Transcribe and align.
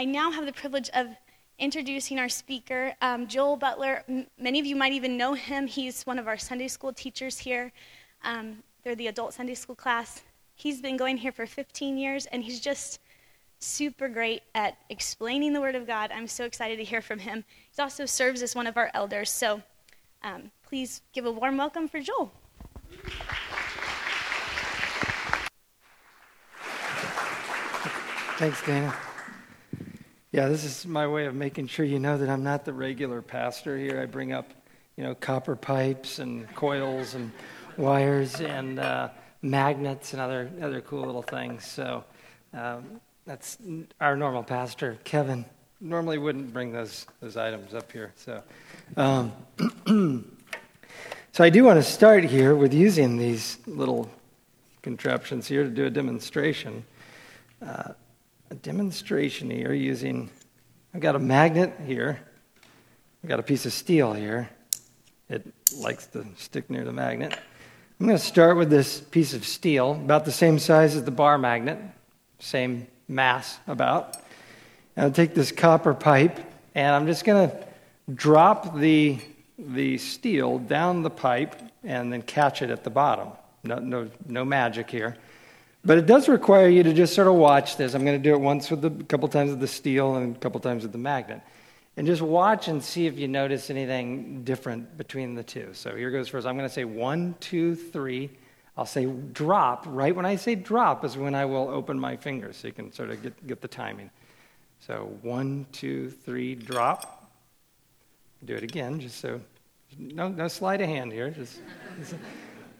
I 0.00 0.04
now 0.06 0.30
have 0.30 0.46
the 0.46 0.52
privilege 0.54 0.88
of 0.94 1.08
introducing 1.58 2.18
our 2.18 2.30
speaker, 2.30 2.94
um, 3.02 3.26
Joel 3.26 3.56
Butler. 3.56 4.02
M- 4.08 4.26
many 4.38 4.58
of 4.58 4.64
you 4.64 4.74
might 4.74 4.94
even 4.94 5.18
know 5.18 5.34
him. 5.34 5.66
He's 5.66 6.04
one 6.04 6.18
of 6.18 6.26
our 6.26 6.38
Sunday 6.38 6.68
school 6.68 6.90
teachers 6.90 7.36
here. 7.36 7.70
Um, 8.24 8.62
they're 8.82 8.94
the 8.94 9.08
adult 9.08 9.34
Sunday 9.34 9.52
school 9.52 9.74
class. 9.76 10.22
He's 10.54 10.80
been 10.80 10.96
going 10.96 11.18
here 11.18 11.32
for 11.32 11.44
15 11.44 11.98
years, 11.98 12.24
and 12.24 12.42
he's 12.42 12.60
just 12.60 12.98
super 13.58 14.08
great 14.08 14.40
at 14.54 14.78
explaining 14.88 15.52
the 15.52 15.60
Word 15.60 15.74
of 15.74 15.86
God. 15.86 16.10
I'm 16.14 16.28
so 16.28 16.46
excited 16.46 16.78
to 16.78 16.84
hear 16.84 17.02
from 17.02 17.18
him. 17.18 17.44
He 17.76 17.82
also 17.82 18.06
serves 18.06 18.40
as 18.40 18.54
one 18.54 18.66
of 18.66 18.78
our 18.78 18.90
elders. 18.94 19.30
So 19.30 19.60
um, 20.22 20.50
please 20.66 21.02
give 21.12 21.26
a 21.26 21.30
warm 21.30 21.58
welcome 21.58 21.88
for 21.88 22.00
Joel. 22.00 22.32
Thanks, 28.38 28.64
Dana. 28.64 28.96
Yeah, 30.32 30.46
this 30.46 30.62
is 30.62 30.86
my 30.86 31.08
way 31.08 31.26
of 31.26 31.34
making 31.34 31.66
sure 31.66 31.84
you 31.84 31.98
know 31.98 32.16
that 32.16 32.28
I'm 32.28 32.44
not 32.44 32.64
the 32.64 32.72
regular 32.72 33.20
pastor 33.20 33.76
here. 33.76 34.00
I 34.00 34.06
bring 34.06 34.32
up, 34.32 34.48
you 34.96 35.02
know, 35.02 35.12
copper 35.12 35.56
pipes 35.56 36.20
and 36.20 36.48
coils 36.54 37.14
and 37.14 37.32
wires 37.76 38.40
and 38.40 38.78
uh, 38.78 39.08
magnets 39.42 40.12
and 40.12 40.22
other 40.22 40.48
other 40.62 40.82
cool 40.82 41.04
little 41.04 41.22
things. 41.22 41.66
So 41.66 42.04
um, 42.54 43.00
that's 43.26 43.58
our 44.00 44.16
normal 44.16 44.44
pastor, 44.44 45.00
Kevin. 45.02 45.44
Normally 45.80 46.18
wouldn't 46.18 46.52
bring 46.52 46.70
those 46.70 47.08
those 47.20 47.36
items 47.36 47.74
up 47.74 47.90
here. 47.90 48.12
So, 48.14 48.40
um, 48.96 49.32
so 51.32 51.42
I 51.42 51.50
do 51.50 51.64
want 51.64 51.78
to 51.78 51.82
start 51.82 52.22
here 52.22 52.54
with 52.54 52.72
using 52.72 53.16
these 53.16 53.58
little 53.66 54.08
contraptions 54.82 55.48
here 55.48 55.64
to 55.64 55.70
do 55.70 55.86
a 55.86 55.90
demonstration. 55.90 56.84
Uh, 57.60 57.94
a 58.50 58.54
demonstration 58.56 59.48
here 59.48 59.72
using, 59.72 60.28
I've 60.92 61.00
got 61.00 61.14
a 61.14 61.20
magnet 61.20 61.72
here, 61.86 62.20
I've 63.22 63.28
got 63.28 63.38
a 63.38 63.44
piece 63.44 63.64
of 63.64 63.72
steel 63.72 64.12
here. 64.12 64.50
It 65.28 65.46
likes 65.76 66.06
to 66.08 66.26
stick 66.36 66.68
near 66.68 66.84
the 66.84 66.92
magnet. 66.92 67.38
I'm 68.00 68.06
going 68.06 68.18
to 68.18 68.24
start 68.24 68.56
with 68.56 68.68
this 68.68 69.00
piece 69.00 69.34
of 69.34 69.46
steel, 69.46 69.92
about 69.92 70.24
the 70.24 70.32
same 70.32 70.58
size 70.58 70.96
as 70.96 71.04
the 71.04 71.12
bar 71.12 71.38
magnet, 71.38 71.78
same 72.40 72.88
mass 73.06 73.58
about. 73.68 74.16
And 74.96 75.04
I'll 75.04 75.12
take 75.12 75.34
this 75.34 75.52
copper 75.52 75.94
pipe, 75.94 76.40
and 76.74 76.92
I'm 76.92 77.06
just 77.06 77.24
going 77.24 77.50
to 77.50 77.64
drop 78.12 78.76
the, 78.76 79.18
the 79.58 79.98
steel 79.98 80.58
down 80.58 81.02
the 81.02 81.10
pipe 81.10 81.54
and 81.84 82.12
then 82.12 82.22
catch 82.22 82.62
it 82.62 82.70
at 82.70 82.82
the 82.82 82.90
bottom. 82.90 83.28
No, 83.62 83.76
no, 83.76 84.10
no 84.26 84.44
magic 84.44 84.90
here. 84.90 85.16
But 85.84 85.96
it 85.96 86.06
does 86.06 86.28
require 86.28 86.68
you 86.68 86.82
to 86.82 86.92
just 86.92 87.14
sort 87.14 87.26
of 87.26 87.34
watch 87.34 87.76
this. 87.76 87.94
I'm 87.94 88.04
going 88.04 88.20
to 88.20 88.22
do 88.22 88.34
it 88.34 88.40
once 88.40 88.70
with 88.70 88.82
the, 88.82 88.88
a 88.88 89.04
couple 89.04 89.28
times 89.28 89.50
with 89.50 89.60
the 89.60 89.68
steel 89.68 90.16
and 90.16 90.36
a 90.36 90.38
couple 90.38 90.60
times 90.60 90.82
with 90.82 90.92
the 90.92 90.98
magnet. 90.98 91.40
And 91.96 92.06
just 92.06 92.22
watch 92.22 92.68
and 92.68 92.82
see 92.82 93.06
if 93.06 93.18
you 93.18 93.28
notice 93.28 93.70
anything 93.70 94.44
different 94.44 94.96
between 94.96 95.34
the 95.34 95.42
two. 95.42 95.70
So 95.72 95.96
here 95.96 96.10
goes 96.10 96.28
first. 96.28 96.46
I'm 96.46 96.56
going 96.56 96.68
to 96.68 96.74
say 96.74 96.84
one, 96.84 97.34
two, 97.40 97.74
three. 97.74 98.30
I'll 98.76 98.86
say 98.86 99.06
drop. 99.06 99.84
Right 99.88 100.14
when 100.14 100.26
I 100.26 100.36
say 100.36 100.54
drop 100.54 101.04
is 101.04 101.16
when 101.16 101.34
I 101.34 101.44
will 101.46 101.68
open 101.68 101.98
my 101.98 102.16
fingers 102.16 102.56
so 102.56 102.68
you 102.68 102.74
can 102.74 102.92
sort 102.92 103.10
of 103.10 103.22
get, 103.22 103.46
get 103.46 103.60
the 103.60 103.68
timing. 103.68 104.10
So 104.80 105.14
one, 105.22 105.66
two, 105.72 106.10
three, 106.10 106.54
drop. 106.54 107.30
Do 108.44 108.54
it 108.54 108.62
again, 108.62 109.00
just 109.00 109.20
so. 109.20 109.40
No, 109.98 110.28
no 110.28 110.48
sleight 110.48 110.80
of 110.80 110.88
hand 110.88 111.12
here. 111.12 111.30
Just, 111.30 111.60
just 111.98 112.14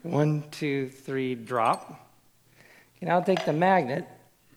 one, 0.02 0.44
two, 0.50 0.88
three, 0.88 1.34
drop. 1.34 2.09
And 3.00 3.10
I'll 3.10 3.24
take 3.24 3.44
the 3.44 3.52
magnet 3.52 4.06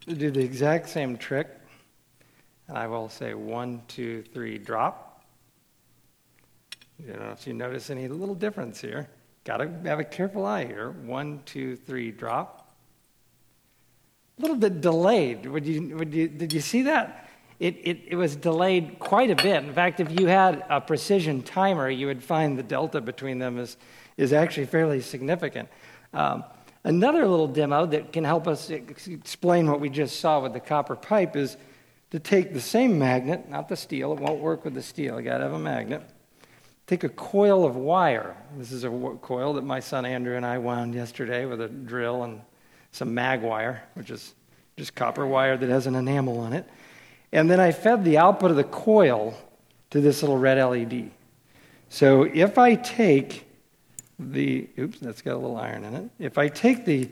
do 0.08 0.31
the 0.31 0.44
exact 0.44 0.89
same 0.89 1.17
trick. 1.17 1.47
And 2.67 2.77
I 2.77 2.88
will 2.88 3.09
say 3.09 3.33
one, 3.33 3.81
two, 3.88 4.23
three, 4.33 4.58
drop. 4.58 5.23
Don't 7.05 7.19
know 7.19 7.31
if 7.31 7.45
you 7.47 7.53
notice 7.53 7.89
any 7.89 8.08
little 8.08 8.36
difference 8.36 8.80
here. 8.80 9.09
Got 9.44 9.58
to 9.58 9.69
have 9.86 9.99
a 9.99 10.03
careful 10.03 10.45
eye 10.45 10.65
here. 10.65 10.92
One, 10.92 11.42
two, 11.45 11.76
three, 11.76 12.11
drop. 12.11 12.76
A 14.37 14.42
little 14.42 14.55
bit 14.55 14.81
delayed. 14.81 15.45
Would 15.45 15.65
you, 15.65 15.98
would 15.98 16.14
you, 16.14 16.27
did 16.27 16.54
you 16.54 16.61
see 16.61 16.83
that? 16.83 17.30
It, 17.60 17.75
it, 17.83 17.99
it 18.08 18.15
was 18.15 18.36
delayed 18.36 18.99
quite 18.99 19.30
a 19.30 19.36
bit. 19.36 19.64
In 19.64 19.73
fact, 19.73 19.99
if 19.99 20.20
you 20.20 20.27
had 20.27 20.65
a 20.70 20.81
precision 20.81 21.43
timer, 21.43 21.89
you 21.89 22.08
would 22.08 22.23
find 22.23 22.58
the 22.58 22.64
delta 22.64 22.99
between 22.99 23.39
them 23.39 23.60
is, 23.60 23.77
is 24.17 24.33
actually 24.33 24.65
fairly 24.65 25.02
significant. 25.02 25.70
Um, 26.14 26.43
Another 26.83 27.26
little 27.27 27.48
demo 27.48 27.86
that 27.86 28.11
can 28.11 28.23
help 28.23 28.48
us 28.48 28.70
explain 28.70 29.70
what 29.70 29.80
we 29.80 29.89
just 29.89 30.20
saw 30.20 30.42
with 30.42 30.54
the 30.54 30.60
copper 30.60 30.95
pipe 30.95 31.36
is 31.36 31.55
to 32.11 32.20
take 32.20 32.54
the 32.54 32.61
same 32.61 32.99
magnet, 32.99 33.49
not 33.49 33.70
the 33.70 33.76
steel, 33.76 34.11
it 34.11 34.20
won't 34.20 34.39
work 34.39 34.66
with 34.66 34.73
the 34.73 34.82
steel, 34.82 35.20
you 35.20 35.26
gotta 35.26 35.45
have 35.45 35.54
a 35.54 35.60
magnet. 35.60 36.04
Take 36.86 37.05
a 37.05 37.10
coil 37.10 37.66
of 37.66 37.77
wire. 37.77 38.36
This 38.58 38.73
is 38.73 38.83
a 38.83 38.89
coil 39.22 39.54
that 39.54 39.64
my 39.64 39.80
son 39.80 40.05
Andrew 40.05 40.36
and 40.36 40.45
I 40.45 40.58
wound 40.58 40.93
yesterday 40.93 41.45
with 41.45 41.61
a 41.61 41.70
drill 41.70 42.23
and 42.23 42.42
some 42.92 43.14
mag 43.14 43.42
wire, 43.42 43.83
which 43.93 44.11
is 44.11 44.36
just 44.76 44.93
copper 44.93 45.26
wire 45.26 45.55
that 45.55 45.70
has 45.70 45.88
an 45.88 45.95
enamel 45.95 46.39
on 46.39 46.52
it. 46.52 46.67
And 47.32 47.49
then 47.49 47.60
I 47.60 47.72
fed 47.72 48.04
the 48.04 48.17
output 48.17 48.52
of 48.52 48.58
the 48.58 48.64
coil 48.66 49.36
to 49.92 50.02
this 50.02 50.22
little 50.22 50.38
red 50.38 50.61
LED. 50.61 51.11
So 51.89 52.23
if 52.23 52.58
I 52.58 52.76
take 52.76 53.48
the, 54.19 54.67
oops, 54.77 54.99
that's 54.99 55.21
got 55.21 55.33
a 55.33 55.37
little 55.37 55.57
iron 55.57 55.83
in 55.83 55.95
it. 55.95 56.09
If 56.19 56.37
I 56.37 56.47
take 56.47 56.85
the, 56.85 57.09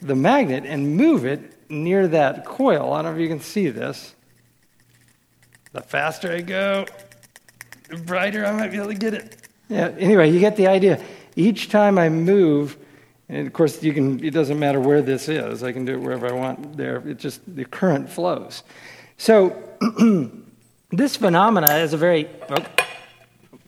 the 0.00 0.14
magnet 0.14 0.64
and 0.66 0.96
move 0.96 1.24
it 1.24 1.40
near 1.70 2.08
that 2.08 2.44
coil, 2.44 2.92
I 2.92 3.02
don't 3.02 3.12
know 3.12 3.18
if 3.18 3.22
you 3.22 3.28
can 3.28 3.40
see 3.40 3.68
this. 3.68 4.14
The 5.72 5.82
faster 5.82 6.32
I 6.32 6.40
go, 6.40 6.86
the 7.90 7.98
brighter 7.98 8.44
I 8.44 8.52
might 8.52 8.70
be 8.70 8.78
able 8.78 8.88
to 8.88 8.94
get 8.94 9.14
it. 9.14 9.36
Yeah, 9.68 9.88
anyway, 9.98 10.30
you 10.30 10.40
get 10.40 10.56
the 10.56 10.66
idea. 10.66 11.02
Each 11.36 11.68
time 11.68 11.98
I 11.98 12.08
move, 12.08 12.76
and 13.28 13.46
of 13.46 13.52
course 13.52 13.82
you 13.82 13.92
can 13.92 14.24
it 14.24 14.32
doesn't 14.32 14.58
matter 14.58 14.80
where 14.80 15.02
this 15.02 15.28
is, 15.28 15.62
I 15.62 15.72
can 15.72 15.84
do 15.84 15.92
it 15.92 16.00
wherever 16.00 16.26
I 16.26 16.32
want 16.32 16.76
there. 16.76 17.06
It 17.06 17.18
just 17.18 17.42
the 17.54 17.66
current 17.66 18.08
flows. 18.08 18.62
So 19.18 19.62
this 20.90 21.16
phenomena 21.16 21.76
is 21.76 21.92
a 21.92 21.98
very 21.98 22.30
oh, 22.48 22.64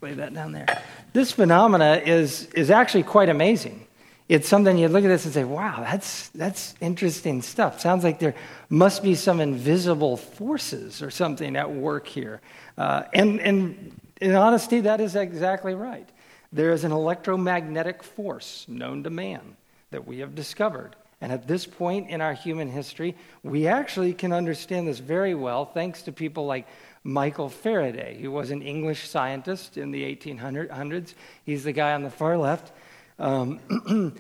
lay 0.01 0.15
that 0.15 0.33
down 0.33 0.53
there 0.53 0.83
this 1.13 1.33
phenomena 1.33 2.03
is, 2.05 2.47
is 2.55 2.71
actually 2.71 3.03
quite 3.03 3.29
amazing. 3.29 3.87
It's 4.29 4.49
something 4.49 4.79
you 4.79 4.87
look 4.87 5.03
at 5.03 5.09
this 5.09 5.25
and 5.25 5.35
say, 5.35 5.43
wow, 5.43 5.81
that's, 5.81 6.29
that's 6.29 6.75
interesting 6.81 7.43
stuff. 7.43 7.81
Sounds 7.81 8.05
like 8.05 8.21
there 8.21 8.37
must 8.69 9.03
be 9.03 9.17
some 9.17 9.41
invisible 9.41 10.17
forces 10.17 11.03
or 11.03 11.11
something 11.11 11.57
at 11.57 11.73
work 11.73 12.07
here. 12.07 12.41
Uh, 12.79 13.03
and, 13.13 13.41
and 13.41 14.01
in 14.21 14.37
honesty, 14.37 14.83
that 14.83 15.01
is 15.01 15.17
exactly 15.17 15.75
right. 15.75 16.09
There 16.53 16.73
is 16.73 16.85
an 16.85 16.93
electromagnetic 16.93 18.05
force 18.05 18.67
known 18.69 19.03
to 19.03 19.11
man 19.11 19.57
that 19.91 20.07
we 20.07 20.21
have 20.21 20.37
discovered. 20.37 20.95
And 21.21 21.33
at 21.33 21.47
this 21.47 21.67
point 21.67 22.09
in 22.09 22.21
our 22.21 22.33
human 22.33 22.69
history, 22.69 23.17
we 23.43 23.67
actually 23.67 24.15
can 24.15 24.33
understand 24.33 24.87
this 24.87 25.01
very 25.01 25.35
well 25.35 25.65
thanks 25.65 26.03
to 26.03 26.13
people 26.13 26.47
like 26.47 26.67
Michael 27.03 27.49
Faraday, 27.49 28.21
who 28.21 28.31
was 28.31 28.51
an 28.51 28.61
English 28.61 29.09
scientist 29.09 29.79
in 29.79 29.91
the 29.91 30.03
1800s. 30.05 31.15
He's 31.45 31.65
the 31.65 31.73
guy 31.73 31.95
on 31.95 32.03
the 32.03 32.11
far 32.11 32.37
left. 32.37 32.73
Um, 33.19 33.61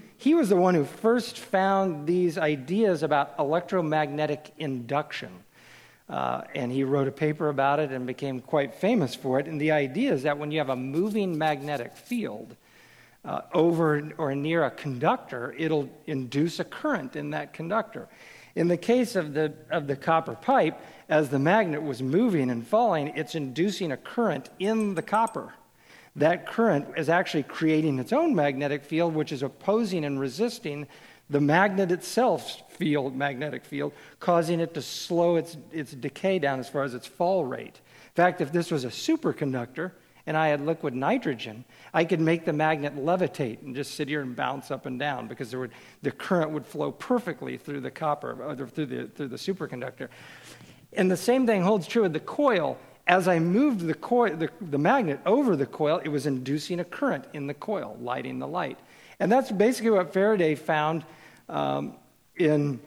he 0.18 0.34
was 0.34 0.48
the 0.48 0.56
one 0.56 0.74
who 0.74 0.84
first 0.84 1.38
found 1.38 2.06
these 2.06 2.38
ideas 2.38 3.02
about 3.02 3.34
electromagnetic 3.38 4.52
induction. 4.58 5.30
Uh, 6.08 6.42
and 6.54 6.72
he 6.72 6.82
wrote 6.82 7.06
a 7.06 7.12
paper 7.12 7.50
about 7.50 7.78
it 7.78 7.92
and 7.92 8.06
became 8.06 8.40
quite 8.40 8.74
famous 8.74 9.14
for 9.14 9.38
it. 9.38 9.46
And 9.46 9.60
the 9.60 9.70
idea 9.70 10.12
is 10.12 10.24
that 10.24 10.38
when 10.38 10.50
you 10.50 10.58
have 10.58 10.70
a 10.70 10.76
moving 10.76 11.38
magnetic 11.38 11.96
field 11.96 12.56
uh, 13.24 13.42
over 13.52 14.10
or 14.18 14.34
near 14.34 14.64
a 14.64 14.70
conductor, 14.70 15.54
it'll 15.56 15.88
induce 16.06 16.58
a 16.58 16.64
current 16.64 17.14
in 17.14 17.30
that 17.30 17.52
conductor. 17.52 18.08
In 18.56 18.66
the 18.66 18.76
case 18.76 19.14
of 19.14 19.34
the, 19.34 19.54
of 19.70 19.86
the 19.86 19.94
copper 19.94 20.34
pipe, 20.34 20.80
as 21.10 21.28
the 21.28 21.38
magnet 21.38 21.82
was 21.82 22.00
moving 22.00 22.50
and 22.50 22.66
falling, 22.66 23.08
it's 23.16 23.34
inducing 23.34 23.90
a 23.90 23.96
current 23.96 24.48
in 24.60 24.94
the 24.94 25.02
copper. 25.02 25.52
That 26.16 26.46
current 26.46 26.86
is 26.96 27.08
actually 27.08 27.42
creating 27.42 27.98
its 27.98 28.12
own 28.12 28.34
magnetic 28.34 28.84
field, 28.84 29.14
which 29.14 29.32
is 29.32 29.42
opposing 29.42 30.04
and 30.04 30.20
resisting 30.20 30.86
the 31.28 31.40
magnet 31.40 31.90
itself's 31.90 32.62
field, 32.70 33.14
magnetic 33.14 33.64
field, 33.64 33.92
causing 34.20 34.60
it 34.60 34.72
to 34.74 34.82
slow 34.82 35.36
its, 35.36 35.56
its 35.72 35.92
decay 35.92 36.38
down 36.38 36.60
as 36.60 36.68
far 36.68 36.84
as 36.84 36.94
its 36.94 37.06
fall 37.06 37.44
rate. 37.44 37.80
In 38.08 38.14
fact, 38.14 38.40
if 38.40 38.52
this 38.52 38.70
was 38.70 38.84
a 38.84 38.88
superconductor 38.88 39.92
and 40.26 40.36
I 40.36 40.48
had 40.48 40.60
liquid 40.60 40.94
nitrogen, 40.94 41.64
I 41.94 42.04
could 42.04 42.20
make 42.20 42.44
the 42.44 42.52
magnet 42.52 42.96
levitate 42.96 43.62
and 43.62 43.74
just 43.74 43.94
sit 43.94 44.08
here 44.08 44.22
and 44.22 44.36
bounce 44.36 44.70
up 44.70 44.86
and 44.86 44.98
down 44.98 45.28
because 45.28 45.54
would, 45.54 45.72
the 46.02 46.10
current 46.10 46.50
would 46.50 46.66
flow 46.66 46.92
perfectly 46.92 47.56
through 47.56 47.80
the 47.80 47.90
copper, 47.90 48.42
or 48.42 48.54
through 48.54 48.86
the, 48.86 49.06
through 49.08 49.28
the 49.28 49.36
superconductor. 49.36 50.08
And 50.92 51.10
the 51.10 51.16
same 51.16 51.46
thing 51.46 51.62
holds 51.62 51.86
true 51.86 52.02
with 52.02 52.12
the 52.12 52.20
coil. 52.20 52.78
As 53.06 53.28
I 53.28 53.38
moved 53.38 53.80
the, 53.80 53.94
coil, 53.94 54.36
the, 54.36 54.50
the 54.60 54.78
magnet 54.78 55.20
over 55.26 55.56
the 55.56 55.66
coil, 55.66 56.00
it 56.04 56.08
was 56.08 56.26
inducing 56.26 56.80
a 56.80 56.84
current 56.84 57.24
in 57.32 57.46
the 57.46 57.54
coil, 57.54 57.96
lighting 58.00 58.38
the 58.38 58.48
light. 58.48 58.78
And 59.18 59.30
that's 59.30 59.50
basically 59.50 59.90
what 59.90 60.12
Faraday 60.12 60.54
found 60.54 61.04
um, 61.48 61.94
in 62.36 62.80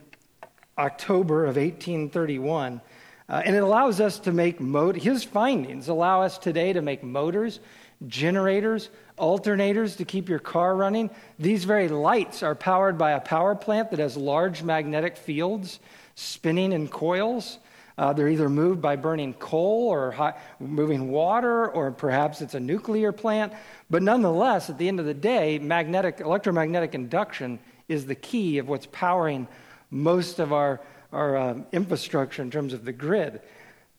October 0.77 1.44
of 1.44 1.57
1831. 1.57 2.81
Uh, 3.29 3.41
and 3.45 3.55
it 3.55 3.63
allows 3.63 4.00
us 4.01 4.19
to 4.19 4.31
make 4.31 4.59
mot- 4.59 4.95
his 4.95 5.23
findings 5.23 5.88
allow 5.88 6.21
us 6.21 6.38
today 6.38 6.73
to 6.73 6.81
make 6.81 7.03
motors, 7.03 7.59
generators, 8.07 8.89
alternators 9.17 9.97
to 9.97 10.05
keep 10.05 10.27
your 10.27 10.39
car 10.39 10.75
running. 10.75 11.09
These 11.39 11.63
very 11.63 11.88
lights 11.88 12.44
are 12.44 12.55
powered 12.55 12.97
by 12.97 13.11
a 13.11 13.19
power 13.19 13.55
plant 13.55 13.91
that 13.91 14.00
has 14.00 14.17
large 14.17 14.63
magnetic 14.63 15.17
fields 15.17 15.79
spinning 16.15 16.71
in 16.73 16.88
coils. 16.88 17.59
Uh, 17.97 18.11
they're 18.13 18.29
either 18.29 18.49
moved 18.49 18.81
by 18.81 18.95
burning 18.95 19.33
coal 19.35 19.87
or 19.89 20.11
hot, 20.11 20.39
moving 20.59 21.11
water, 21.11 21.67
or 21.69 21.91
perhaps 21.91 22.41
it's 22.41 22.55
a 22.55 22.59
nuclear 22.59 23.11
plant. 23.11 23.53
But 23.89 24.01
nonetheless, 24.01 24.69
at 24.69 24.77
the 24.77 24.87
end 24.87 24.99
of 24.99 25.05
the 25.05 25.13
day, 25.13 25.59
magnetic, 25.59 26.19
electromagnetic 26.19 26.95
induction 26.95 27.59
is 27.87 28.05
the 28.05 28.15
key 28.15 28.57
of 28.57 28.67
what's 28.67 28.87
powering 28.87 29.47
most 29.91 30.39
of 30.39 30.51
our, 30.51 30.81
our 31.11 31.37
uh, 31.37 31.55
infrastructure 31.71 32.41
in 32.41 32.49
terms 32.49 32.73
of 32.73 32.83
the 32.83 32.93
grid. 32.93 33.41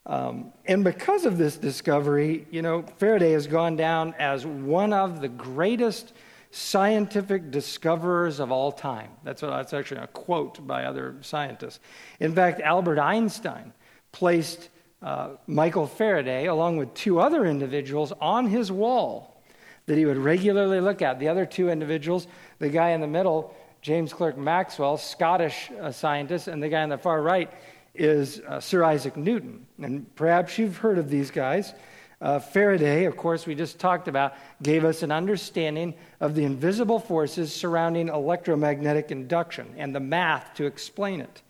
Um, 0.06 0.52
and 0.66 0.84
because 0.84 1.24
of 1.24 1.38
this 1.38 1.56
discovery, 1.56 2.46
you 2.50 2.62
know, 2.62 2.82
Faraday 2.98 3.32
has 3.32 3.46
gone 3.46 3.76
down 3.76 4.14
as 4.18 4.44
one 4.44 4.92
of 4.92 5.20
the 5.20 5.28
greatest 5.28 6.12
scientific 6.50 7.50
discoverers 7.50 8.38
of 8.38 8.52
all 8.52 8.70
time. 8.70 9.10
That's, 9.24 9.40
what, 9.42 9.50
that's 9.50 9.72
actually 9.72 10.02
a 10.02 10.06
quote 10.08 10.66
by 10.66 10.84
other 10.84 11.16
scientists. 11.20 11.80
In 12.20 12.34
fact, 12.34 12.60
Albert 12.60 12.98
Einstein 12.98 13.72
placed 14.14 14.68
uh, 15.02 15.30
Michael 15.48 15.88
Faraday, 15.88 16.46
along 16.46 16.76
with 16.76 16.94
two 16.94 17.18
other 17.18 17.44
individuals, 17.44 18.12
on 18.20 18.46
his 18.46 18.70
wall 18.70 19.42
that 19.86 19.98
he 19.98 20.06
would 20.06 20.16
regularly 20.16 20.80
look 20.80 21.02
at. 21.02 21.18
The 21.18 21.28
other 21.28 21.44
two 21.44 21.68
individuals, 21.68 22.28
the 22.60 22.68
guy 22.68 22.90
in 22.90 23.00
the 23.00 23.08
middle, 23.08 23.54
James 23.82 24.12
Clerk 24.12 24.38
Maxwell, 24.38 24.96
Scottish 24.96 25.68
uh, 25.80 25.90
scientist, 25.90 26.46
and 26.46 26.62
the 26.62 26.68
guy 26.68 26.82
on 26.84 26.90
the 26.90 26.96
far 26.96 27.20
right 27.20 27.52
is 27.92 28.40
uh, 28.40 28.60
Sir 28.60 28.84
Isaac 28.84 29.16
Newton. 29.16 29.66
And 29.82 30.14
perhaps 30.14 30.58
you've 30.58 30.78
heard 30.78 30.98
of 30.98 31.10
these 31.10 31.32
guys. 31.32 31.74
Uh, 32.20 32.38
Faraday, 32.38 33.04
of 33.04 33.16
course, 33.16 33.46
we 33.46 33.56
just 33.56 33.80
talked 33.80 34.06
about, 34.06 34.34
gave 34.62 34.84
us 34.84 35.02
an 35.02 35.10
understanding 35.10 35.92
of 36.20 36.36
the 36.36 36.44
invisible 36.44 37.00
forces 37.00 37.52
surrounding 37.52 38.08
electromagnetic 38.08 39.10
induction 39.10 39.74
and 39.76 39.92
the 39.92 40.00
math 40.00 40.54
to 40.54 40.64
explain 40.66 41.20
it. 41.20 41.42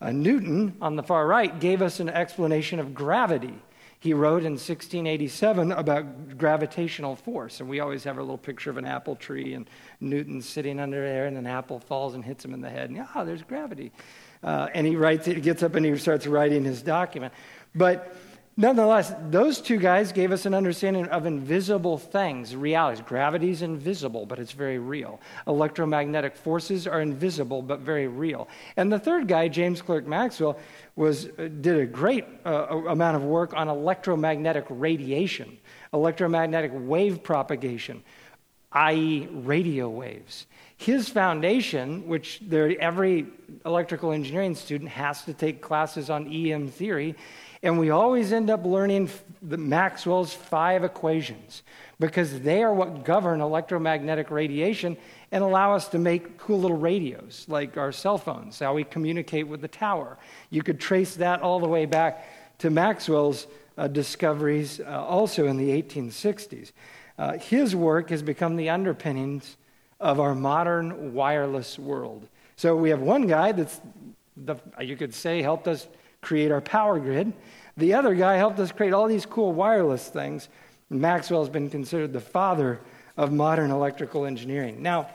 Uh, 0.00 0.12
Newton, 0.12 0.76
on 0.80 0.96
the 0.96 1.02
far 1.02 1.26
right, 1.26 1.58
gave 1.58 1.80
us 1.80 2.00
an 2.00 2.08
explanation 2.08 2.78
of 2.78 2.94
gravity. 2.94 3.54
He 3.98 4.12
wrote 4.12 4.42
in 4.42 4.52
1687 4.52 5.72
about 5.72 6.36
gravitational 6.36 7.16
force, 7.16 7.60
and 7.60 7.68
we 7.68 7.80
always 7.80 8.04
have 8.04 8.18
a 8.18 8.20
little 8.20 8.36
picture 8.36 8.68
of 8.68 8.76
an 8.76 8.84
apple 8.84 9.16
tree 9.16 9.54
and 9.54 9.68
Newton 10.00 10.42
sitting 10.42 10.78
under 10.78 11.00
there, 11.00 11.26
and 11.26 11.36
an 11.38 11.46
apple 11.46 11.80
falls 11.80 12.14
and 12.14 12.24
hits 12.24 12.44
him 12.44 12.52
in 12.52 12.60
the 12.60 12.68
head, 12.68 12.90
and 12.90 13.06
ah, 13.14 13.24
there's 13.24 13.42
gravity. 13.42 13.90
Uh, 14.42 14.68
and 14.74 14.86
he 14.86 14.96
writes, 14.96 15.26
he 15.26 15.34
gets 15.34 15.62
up 15.62 15.74
and 15.74 15.86
he 15.86 15.96
starts 15.96 16.26
writing 16.26 16.62
his 16.62 16.82
document. 16.82 17.32
But 17.74 18.14
Nonetheless, 18.58 19.12
those 19.28 19.60
two 19.60 19.76
guys 19.76 20.12
gave 20.12 20.32
us 20.32 20.46
an 20.46 20.54
understanding 20.54 21.06
of 21.08 21.26
invisible 21.26 21.98
things, 21.98 22.56
realities. 22.56 23.04
Gravity 23.06 23.50
is 23.50 23.60
invisible, 23.60 24.24
but 24.24 24.38
it's 24.38 24.52
very 24.52 24.78
real. 24.78 25.20
Electromagnetic 25.46 26.34
forces 26.34 26.86
are 26.86 27.02
invisible, 27.02 27.60
but 27.60 27.80
very 27.80 28.08
real. 28.08 28.48
And 28.78 28.90
the 28.90 28.98
third 28.98 29.28
guy, 29.28 29.48
James 29.48 29.82
Clerk 29.82 30.06
Maxwell, 30.06 30.58
was, 30.94 31.26
uh, 31.26 31.48
did 31.60 31.80
a 31.80 31.84
great 31.84 32.24
uh, 32.46 32.66
amount 32.88 33.16
of 33.16 33.24
work 33.24 33.52
on 33.52 33.68
electromagnetic 33.68 34.64
radiation, 34.70 35.58
electromagnetic 35.92 36.70
wave 36.72 37.22
propagation, 37.22 38.02
i.e., 38.72 39.28
radio 39.32 39.90
waves. 39.90 40.46
His 40.78 41.10
foundation, 41.10 42.06
which 42.08 42.40
every 42.50 43.26
electrical 43.66 44.12
engineering 44.12 44.54
student 44.54 44.90
has 44.90 45.24
to 45.26 45.34
take 45.34 45.60
classes 45.60 46.08
on 46.08 46.32
EM 46.32 46.68
theory, 46.68 47.16
and 47.62 47.78
we 47.78 47.90
always 47.90 48.32
end 48.32 48.50
up 48.50 48.64
learning 48.64 49.10
Maxwell's 49.42 50.32
five 50.32 50.84
equations 50.84 51.62
because 51.98 52.40
they 52.40 52.62
are 52.62 52.72
what 52.72 53.04
govern 53.04 53.40
electromagnetic 53.40 54.30
radiation 54.30 54.96
and 55.32 55.42
allow 55.42 55.74
us 55.74 55.88
to 55.88 55.98
make 55.98 56.38
cool 56.38 56.60
little 56.60 56.76
radios 56.76 57.46
like 57.48 57.76
our 57.76 57.92
cell 57.92 58.18
phones, 58.18 58.58
how 58.58 58.74
we 58.74 58.84
communicate 58.84 59.48
with 59.48 59.60
the 59.60 59.68
tower. 59.68 60.18
You 60.50 60.62
could 60.62 60.78
trace 60.78 61.16
that 61.16 61.40
all 61.40 61.58
the 61.58 61.68
way 61.68 61.86
back 61.86 62.26
to 62.58 62.70
Maxwell's 62.70 63.46
uh, 63.78 63.88
discoveries 63.88 64.80
uh, 64.80 65.04
also 65.04 65.46
in 65.46 65.56
the 65.56 65.70
1860s. 65.82 66.72
Uh, 67.18 67.38
his 67.38 67.74
work 67.74 68.10
has 68.10 68.22
become 68.22 68.56
the 68.56 68.68
underpinnings 68.68 69.56
of 70.00 70.20
our 70.20 70.34
modern 70.34 71.14
wireless 71.14 71.78
world. 71.78 72.28
So 72.56 72.76
we 72.76 72.90
have 72.90 73.00
one 73.00 73.26
guy 73.26 73.52
that's, 73.52 73.80
the, 74.36 74.56
you 74.80 74.96
could 74.96 75.14
say, 75.14 75.42
helped 75.42 75.66
us 75.68 75.86
create 76.26 76.50
our 76.50 76.60
power 76.60 76.98
grid. 76.98 77.32
The 77.76 77.94
other 77.94 78.12
guy 78.14 78.36
helped 78.36 78.58
us 78.58 78.72
create 78.72 78.92
all 78.92 79.06
these 79.06 79.24
cool 79.24 79.52
wireless 79.52 80.08
things. 80.08 80.48
Maxwell 80.90 81.40
has 81.40 81.48
been 81.48 81.70
considered 81.70 82.12
the 82.12 82.20
father 82.20 82.80
of 83.16 83.32
modern 83.32 83.70
electrical 83.70 84.26
engineering. 84.26 84.82
Now, 84.82 85.08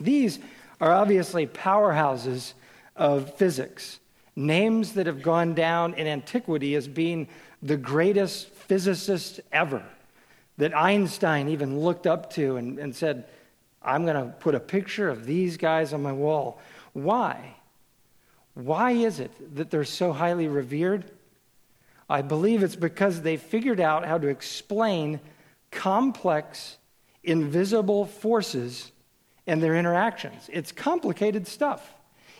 these 0.00 0.40
are 0.80 0.90
obviously 0.90 1.46
powerhouses 1.46 2.54
of 2.96 3.32
physics, 3.36 4.00
names 4.34 4.94
that 4.94 5.06
have 5.06 5.22
gone 5.22 5.54
down 5.54 5.94
in 5.94 6.08
antiquity 6.08 6.74
as 6.74 6.88
being 6.88 7.28
the 7.62 7.76
greatest 7.76 8.48
physicists 8.48 9.38
ever, 9.52 9.84
that 10.58 10.76
Einstein 10.76 11.48
even 11.48 11.78
looked 11.78 12.08
up 12.08 12.32
to 12.32 12.56
and, 12.56 12.80
and 12.80 12.96
said, 12.96 13.26
I'm 13.80 14.04
going 14.04 14.16
to 14.16 14.32
put 14.40 14.56
a 14.56 14.60
picture 14.60 15.08
of 15.08 15.24
these 15.24 15.56
guys 15.56 15.92
on 15.92 16.02
my 16.02 16.12
wall. 16.12 16.60
Why? 16.94 17.54
Why 18.54 18.92
is 18.92 19.20
it 19.20 19.56
that 19.56 19.70
they're 19.70 19.84
so 19.84 20.12
highly 20.12 20.48
revered? 20.48 21.10
I 22.08 22.22
believe 22.22 22.62
it's 22.62 22.76
because 22.76 23.22
they 23.22 23.36
figured 23.36 23.80
out 23.80 24.06
how 24.06 24.18
to 24.18 24.28
explain 24.28 25.20
complex, 25.70 26.76
invisible 27.24 28.04
forces 28.04 28.92
and 29.46 29.62
their 29.62 29.74
interactions. 29.74 30.48
It's 30.52 30.72
complicated 30.72 31.46
stuff. 31.46 31.94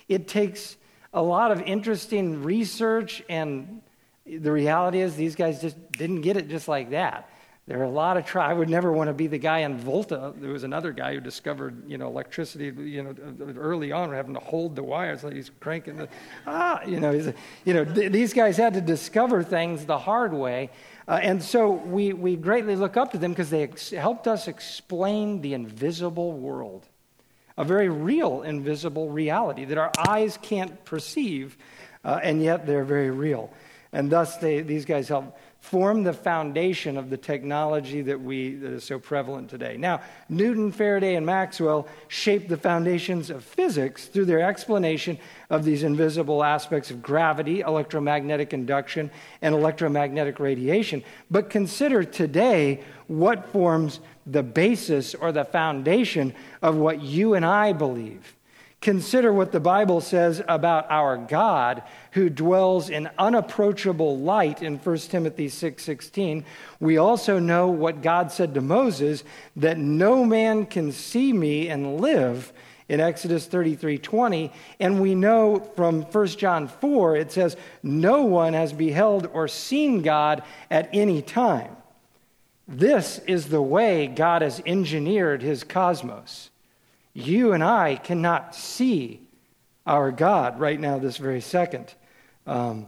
It 0.09 0.29
takes 0.29 0.77
a 1.15 1.23
lot 1.23 1.51
of 1.51 1.63
interesting 1.63 2.43
research, 2.43 3.23
and 3.29 3.81
the 4.27 4.53
reality 4.53 5.01
is, 5.01 5.17
these 5.17 5.35
guys 5.35 5.61
just 5.61 5.77
didn't 5.93 6.21
get 6.21 6.37
it 6.37 6.49
just 6.49 6.69
like 6.69 6.91
that. 6.91 7.29
There 7.73 7.81
are 7.81 7.85
a 7.85 7.89
lot 7.89 8.19
of 8.19 8.27
try. 8.27 8.51
I 8.51 8.53
would 8.53 8.69
never 8.69 8.93
want 8.93 9.09
to 9.09 9.15
be 9.15 9.29
the 9.29 9.39
guy 9.39 9.61
in 9.61 9.79
Volta. 9.79 10.35
There 10.37 10.53
was 10.53 10.63
another 10.63 10.93
guy 10.93 11.15
who 11.15 11.21
discovered, 11.21 11.89
you 11.89 11.97
know, 11.97 12.07
electricity, 12.07 12.67
you 12.67 13.03
know, 13.03 13.15
early 13.57 13.93
on, 13.93 14.13
having 14.13 14.35
to 14.35 14.41
hold 14.41 14.77
the 14.77 14.83
wires 14.83 15.25
like 15.25 15.33
he's 15.33 15.51
cranking 15.59 15.97
the, 15.97 16.07
ah, 16.47 16.83
you 16.85 17.01
know, 17.01 17.13
he's, 17.13 17.33
you 17.65 17.73
know, 17.73 17.87
th- 17.87 18.13
these 18.13 18.35
guys 18.35 18.59
had 18.59 18.75
to 18.75 18.83
discover 18.83 19.43
things 19.43 19.87
the 19.87 19.97
hard 19.97 20.35
way, 20.35 20.69
uh, 21.09 21.19
and 21.23 21.43
so 21.43 21.71
we 21.71 22.13
we 22.13 22.37
greatly 22.37 22.77
look 22.77 22.99
up 22.99 23.13
to 23.13 23.17
them 23.17 23.33
because 23.33 23.49
they 23.49 23.63
ex- 23.63 23.89
helped 23.89 24.29
us 24.29 24.49
explain 24.49 25.41
the 25.41 25.55
invisible 25.55 26.33
world, 26.33 26.87
a 27.57 27.65
very 27.65 27.89
real 27.89 28.43
invisible 28.43 29.09
reality 29.09 29.65
that 29.65 29.79
our 29.79 29.93
eyes 30.09 30.39
can't 30.43 30.85
perceive, 30.85 31.57
uh, 32.05 32.21
and 32.23 32.43
yet 32.43 32.67
they're 32.67 32.85
very 32.85 33.11
real, 33.11 33.51
and 33.95 34.13
thus 34.13 34.37
they 34.37 34.61
these 34.61 34.85
guys 34.85 35.09
help 35.09 35.35
form 35.63 36.03
the 36.03 36.13
foundation 36.13 36.99
of 36.99 37.09
the 37.09 37.17
technology 37.17 38.03
that 38.03 38.21
we 38.21 38.57
that 38.57 38.73
is 38.73 38.83
so 38.83 38.99
prevalent 38.99 39.49
today. 39.49 39.77
Now, 39.77 40.03
Newton, 40.29 40.73
Faraday, 40.73 41.15
and 41.15 41.25
Maxwell 41.25 41.87
shaped 42.09 42.49
the 42.49 42.57
foundations 42.57 43.31
of 43.31 43.45
physics 43.45 44.07
through 44.07 44.25
their 44.25 44.41
explanation 44.41 45.19
of 45.51 45.65
these 45.65 45.85
invisible 45.85 46.43
aspects 46.43 46.91
of 46.91 47.01
gravity, 47.01 47.61
electromagnetic 47.61 48.53
induction, 48.53 49.09
and 49.41 49.55
electromagnetic 49.55 50.41
radiation. 50.41 51.05
But 51.31 51.49
consider 51.49 52.03
today 52.03 52.83
what 53.07 53.47
forms 53.53 54.01
the 54.27 54.43
basis 54.43 55.15
or 55.15 55.31
the 55.31 55.45
foundation 55.45 56.35
of 56.61 56.77
what 56.77 57.01
you 57.01 57.35
and 57.35 57.47
I 57.47 57.73
believe. 57.73 58.35
Consider 58.83 59.33
what 59.33 59.53
the 59.53 59.61
Bible 59.61 60.01
says 60.01 60.43
about 60.49 60.91
our 60.91 61.17
God 61.17 61.85
who 62.11 62.29
dwells 62.29 62.91
in 62.91 63.09
unapproachable 63.17 64.19
light 64.19 64.61
in 64.61 64.77
1 64.77 65.09
Timothy 65.09 65.49
6:16. 65.49 66.45
we 66.81 66.97
also 66.97 67.39
know 67.39 67.69
what 67.69 68.03
God 68.03 68.33
said 68.33 68.55
to 68.55 68.61
Moses 68.61 69.23
that 69.55 69.79
no 69.79 70.25
man 70.25 70.67
can 70.67 70.91
see 70.91 71.33
me 71.33 71.69
and 71.69 72.01
live 72.01 72.53
in 72.89 72.99
Exodus 72.99 73.47
33:20, 73.47 74.51
and 74.81 75.01
we 75.01 75.15
know 75.15 75.61
from 75.77 76.03
1 76.03 76.37
John 76.37 76.67
4 76.67 77.15
it 77.15 77.31
says 77.31 77.57
no 77.85 78.25
one 78.25 78.53
has 78.53 78.73
beheld 78.73 79.31
or 79.33 79.47
seen 79.47 80.03
God 80.03 80.43
at 80.73 80.89
any 80.93 81.23
time. 81.23 81.77
This 82.67 83.21
is 83.29 83.47
the 83.47 83.63
way 83.63 84.09
God 84.09 84.43
has 84.43 84.61
engineered 84.67 85.41
his 85.41 85.63
cosmos. 85.63 86.51
You 87.15 87.53
and 87.53 87.63
I 87.63 87.97
cannot 87.97 88.55
see 88.55 89.21
our 89.87 90.11
God 90.11 90.59
right 90.59 90.79
now, 90.79 90.99
this 90.99 91.17
very 91.17 91.41
second. 91.41 91.93
Um, 92.47 92.87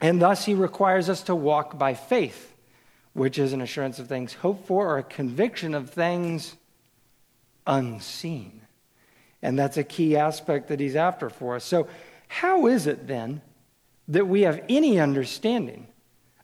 and 0.00 0.20
thus, 0.20 0.44
he 0.44 0.54
requires 0.54 1.08
us 1.08 1.22
to 1.24 1.34
walk 1.34 1.78
by 1.78 1.94
faith, 1.94 2.54
which 3.12 3.38
is 3.38 3.52
an 3.52 3.60
assurance 3.60 3.98
of 3.98 4.08
things 4.08 4.34
hoped 4.34 4.66
for 4.66 4.86
or 4.88 4.98
a 4.98 5.02
conviction 5.02 5.74
of 5.74 5.90
things 5.90 6.56
unseen. 7.66 8.60
And 9.42 9.58
that's 9.58 9.76
a 9.76 9.84
key 9.84 10.16
aspect 10.16 10.68
that 10.68 10.80
he's 10.80 10.96
after 10.96 11.30
for 11.30 11.56
us. 11.56 11.64
So, 11.64 11.86
how 12.28 12.66
is 12.66 12.86
it 12.86 13.06
then 13.06 13.42
that 14.08 14.26
we 14.26 14.42
have 14.42 14.62
any 14.68 14.98
understanding 14.98 15.86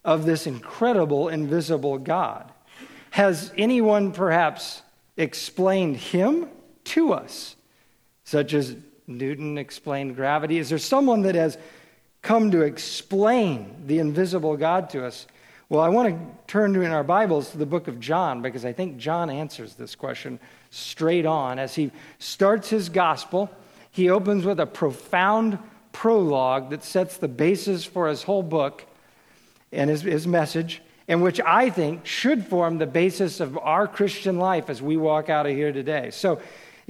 of 0.05 0.25
this 0.25 0.47
incredible, 0.47 1.29
invisible 1.29 1.99
God. 1.99 2.51
Has 3.11 3.53
anyone 3.57 4.13
perhaps 4.13 4.83
explained 5.17 5.97
him 5.97 6.49
to 6.85 7.13
us, 7.13 7.57
such 8.25 8.55
as 8.55 8.77
Newton 9.07 9.59
explained 9.59 10.17
gravity? 10.17 10.59
Is 10.59 10.69
there 10.69 10.79
someone 10.79 11.23
that 11.23 11.35
has 11.35 11.59
come 12.23 12.51
to 12.51 12.63
explain 12.63 13.85
the 13.87 13.99
invisible 13.99 14.57
God 14.57 14.91
to 14.91 15.05
us? 15.05 15.27
Well, 15.69 15.81
I 15.81 15.89
want 15.89 16.09
to 16.09 16.53
turn 16.53 16.75
to 16.75 16.83
in 16.83 16.91
our 16.91 17.05
Bibles 17.05 17.51
to 17.53 17.59
the 17.59 17.67
book 17.67 17.87
of 17.87 18.01
John 18.01 18.43
because 18.43 18.65
I 18.65 18.73
think 18.73 18.97
John 18.97 19.31
answers 19.31 19.75
this 19.75 19.95
question 19.95 20.41
straight 20.71 21.27
on. 21.27 21.59
As 21.59 21.75
he 21.75 21.93
starts 22.19 22.69
his 22.69 22.89
gospel, 22.89 23.51
he 23.91 24.11
opens 24.11 24.45
with 24.45 24.59
a 24.59 24.67
profound 24.67 25.59
prologue 25.93 26.71
that 26.71 26.83
sets 26.83 27.17
the 27.17 27.29
basis 27.29 27.85
for 27.85 28.09
his 28.09 28.23
whole 28.23 28.43
book 28.43 28.85
and 29.73 29.89
his, 29.91 30.03
his 30.03 30.27
message, 30.27 30.83
and 31.07 31.23
which 31.23 31.41
I 31.41 31.71
think 31.71 32.05
should 32.07 32.47
form 32.47 32.79
the 32.79 32.87
basis 32.87 33.41
of 33.41 33.57
our 33.59 33.87
Christian 33.87 34.39
life 34.39 34.71
as 34.71 34.83
we 34.83 34.97
walk 34.97 35.29
out 35.29 35.47
of 35.47 35.53
here 35.53 35.73
today. 35.73 36.11
So, 36.11 36.41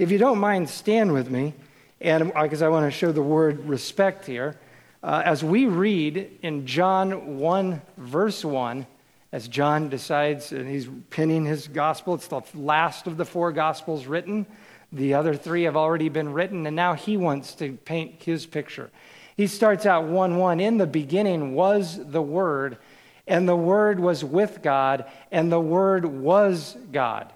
if 0.01 0.09
you 0.09 0.17
don't 0.17 0.39
mind, 0.39 0.67
stand 0.67 1.13
with 1.13 1.29
me, 1.29 1.53
and 2.01 2.33
because 2.33 2.63
I 2.63 2.69
want 2.69 2.91
to 2.91 2.97
show 2.97 3.11
the 3.11 3.21
word 3.21 3.67
respect 3.67 4.25
here. 4.25 4.57
Uh, 5.03 5.21
as 5.23 5.43
we 5.43 5.67
read 5.67 6.39
in 6.41 6.65
John 6.65 7.37
1, 7.37 7.79
verse 7.97 8.43
1, 8.43 8.87
as 9.31 9.47
John 9.47 9.89
decides, 9.89 10.53
and 10.53 10.67
he's 10.67 10.89
pinning 11.11 11.45
his 11.45 11.67
gospel, 11.67 12.15
it's 12.15 12.25
the 12.25 12.41
last 12.55 13.05
of 13.05 13.17
the 13.17 13.25
four 13.25 13.51
gospels 13.51 14.07
written. 14.07 14.47
The 14.91 15.13
other 15.13 15.35
three 15.35 15.63
have 15.63 15.77
already 15.77 16.09
been 16.09 16.33
written, 16.33 16.65
and 16.65 16.75
now 16.75 16.95
he 16.95 17.15
wants 17.15 17.53
to 17.55 17.73
paint 17.73 18.23
his 18.23 18.47
picture. 18.47 18.89
He 19.37 19.45
starts 19.45 19.85
out 19.85 20.05
1 20.05 20.35
1 20.35 20.59
In 20.59 20.79
the 20.79 20.87
beginning 20.87 21.53
was 21.53 21.99
the 22.03 22.23
Word, 22.23 22.79
and 23.27 23.47
the 23.47 23.55
Word 23.55 23.99
was 23.99 24.23
with 24.23 24.63
God, 24.63 25.05
and 25.31 25.51
the 25.51 25.61
Word 25.61 26.05
was 26.05 26.75
God. 26.91 27.31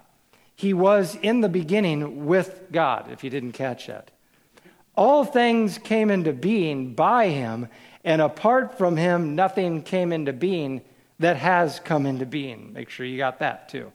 He 0.56 0.72
was 0.72 1.16
in 1.20 1.42
the 1.42 1.48
beginning 1.50 2.24
with 2.24 2.72
God, 2.72 3.12
if 3.12 3.22
you 3.22 3.28
didn't 3.28 3.52
catch 3.52 3.86
that. 3.86 4.10
All 4.96 5.24
things 5.24 5.76
came 5.76 6.10
into 6.10 6.32
being 6.32 6.94
by 6.94 7.28
him, 7.28 7.68
and 8.02 8.22
apart 8.22 8.78
from 8.78 8.96
him, 8.96 9.34
nothing 9.34 9.82
came 9.82 10.12
into 10.12 10.32
being 10.32 10.80
that 11.18 11.36
has 11.36 11.78
come 11.80 12.06
into 12.06 12.24
being. 12.24 12.72
Make 12.72 12.88
sure 12.88 13.04
you 13.04 13.18
got 13.18 13.40
that 13.40 13.68
too. 13.68 13.92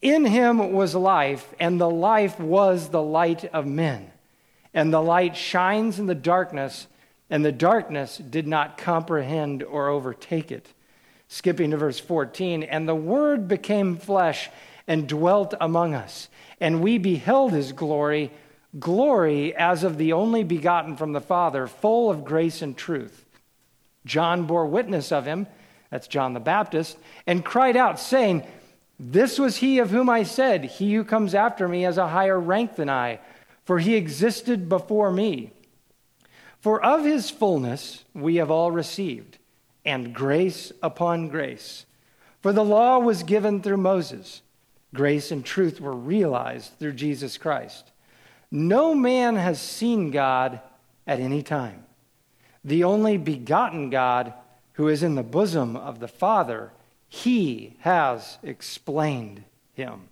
In 0.00 0.24
him 0.24 0.72
was 0.72 0.94
life, 0.94 1.54
and 1.60 1.78
the 1.78 1.90
life 1.90 2.40
was 2.40 2.88
the 2.88 3.02
light 3.02 3.44
of 3.52 3.66
men. 3.66 4.10
And 4.72 4.92
the 4.92 5.02
light 5.02 5.36
shines 5.36 5.98
in 5.98 6.06
the 6.06 6.14
darkness, 6.14 6.86
and 7.28 7.44
the 7.44 7.52
darkness 7.52 8.16
did 8.16 8.46
not 8.46 8.78
comprehend 8.78 9.62
or 9.62 9.88
overtake 9.88 10.50
it. 10.50 10.72
Skipping 11.28 11.72
to 11.72 11.76
verse 11.76 11.98
14, 12.00 12.62
and 12.62 12.88
the 12.88 12.94
Word 12.94 13.48
became 13.48 13.96
flesh 13.96 14.50
and 14.86 15.08
dwelt 15.08 15.54
among 15.60 15.94
us, 15.94 16.28
and 16.60 16.82
we 16.82 16.98
beheld 16.98 17.52
his 17.52 17.72
glory, 17.72 18.30
glory 18.78 19.54
as 19.54 19.84
of 19.84 19.98
the 19.98 20.12
only 20.12 20.44
begotten 20.44 20.96
from 20.96 21.12
the 21.12 21.20
Father, 21.20 21.66
full 21.66 22.10
of 22.10 22.24
grace 22.24 22.62
and 22.62 22.76
truth. 22.76 23.24
John 24.04 24.46
bore 24.46 24.66
witness 24.66 25.12
of 25.12 25.24
him, 25.24 25.46
that's 25.90 26.08
John 26.08 26.34
the 26.34 26.40
Baptist, 26.40 26.98
and 27.26 27.44
cried 27.44 27.76
out, 27.76 27.98
saying, 27.98 28.44
This 28.98 29.38
was 29.38 29.58
he 29.58 29.78
of 29.78 29.90
whom 29.90 30.10
I 30.10 30.24
said, 30.24 30.64
He 30.64 30.94
who 30.94 31.04
comes 31.04 31.34
after 31.34 31.68
me 31.68 31.82
has 31.82 31.98
a 31.98 32.08
higher 32.08 32.38
rank 32.38 32.76
than 32.76 32.90
I, 32.90 33.20
for 33.64 33.78
he 33.78 33.94
existed 33.94 34.68
before 34.68 35.10
me. 35.10 35.52
For 36.60 36.82
of 36.84 37.04
his 37.04 37.30
fullness 37.30 38.04
we 38.14 38.36
have 38.36 38.50
all 38.50 38.70
received, 38.70 39.38
and 39.84 40.14
grace 40.14 40.72
upon 40.82 41.28
grace. 41.28 41.86
For 42.40 42.52
the 42.52 42.64
law 42.64 42.98
was 42.98 43.22
given 43.22 43.62
through 43.62 43.78
Moses, 43.78 44.42
grace 44.94 45.30
and 45.30 45.44
truth 45.44 45.80
were 45.80 45.92
realized 45.92 46.78
through 46.78 46.92
Jesus 46.92 47.36
Christ. 47.36 47.90
No 48.50 48.94
man 48.94 49.36
has 49.36 49.60
seen 49.60 50.10
God 50.10 50.60
at 51.06 51.20
any 51.20 51.42
time. 51.42 51.84
The 52.64 52.84
only 52.84 53.18
begotten 53.18 53.90
God, 53.90 54.32
who 54.74 54.88
is 54.88 55.02
in 55.02 55.16
the 55.16 55.22
bosom 55.22 55.76
of 55.76 56.00
the 56.00 56.08
Father, 56.08 56.72
he 57.08 57.76
has 57.80 58.38
explained 58.42 59.44
him. 59.74 60.08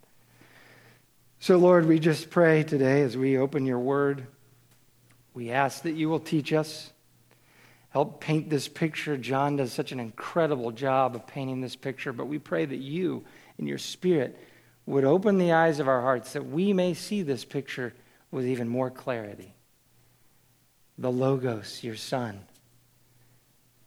So, 1.41 1.57
Lord, 1.57 1.87
we 1.87 1.99
just 1.99 2.29
pray 2.29 2.62
today 2.62 3.03
as 3.03 3.17
we 3.17 3.39
open 3.39 3.65
your 3.65 3.79
word 3.79 4.27
we 5.35 5.51
ask 5.51 5.83
that 5.83 5.93
you 5.93 6.09
will 6.09 6.21
teach 6.21 6.53
us, 6.53 6.91
help 7.91 8.21
paint 8.21 8.51
this 8.51 8.69
picture. 8.69 9.17
John 9.17 9.57
does 9.57 9.73
such 9.73 9.93
an 9.93 10.01
incredible 10.01 10.73
job 10.73 11.15
of 11.15 11.27
painting 11.27 11.61
this 11.61 11.77
picture, 11.77 12.12
but 12.12 12.27
we 12.27 12.39
pray 12.39 12.65
that 12.65 12.77
you, 12.77 13.25
in 13.59 13.67
your 13.67 13.79
spirit, 13.79 14.39
would 14.87 15.05
open 15.05 15.39
the 15.39 15.53
eyes 15.53 15.79
of 15.79 15.89
our 15.89 16.01
hearts 16.01 16.33
that 16.33 16.47
we 16.47 16.73
may 16.73 16.95
see 16.95 17.23
this 17.23 17.45
picture 17.45 17.95
with 18.31 18.47
even 18.47 18.69
more 18.69 18.91
clarity. 18.91 19.55
The 20.99 21.12
Logos, 21.12 21.83
your 21.83 21.97
Son, 21.97 22.41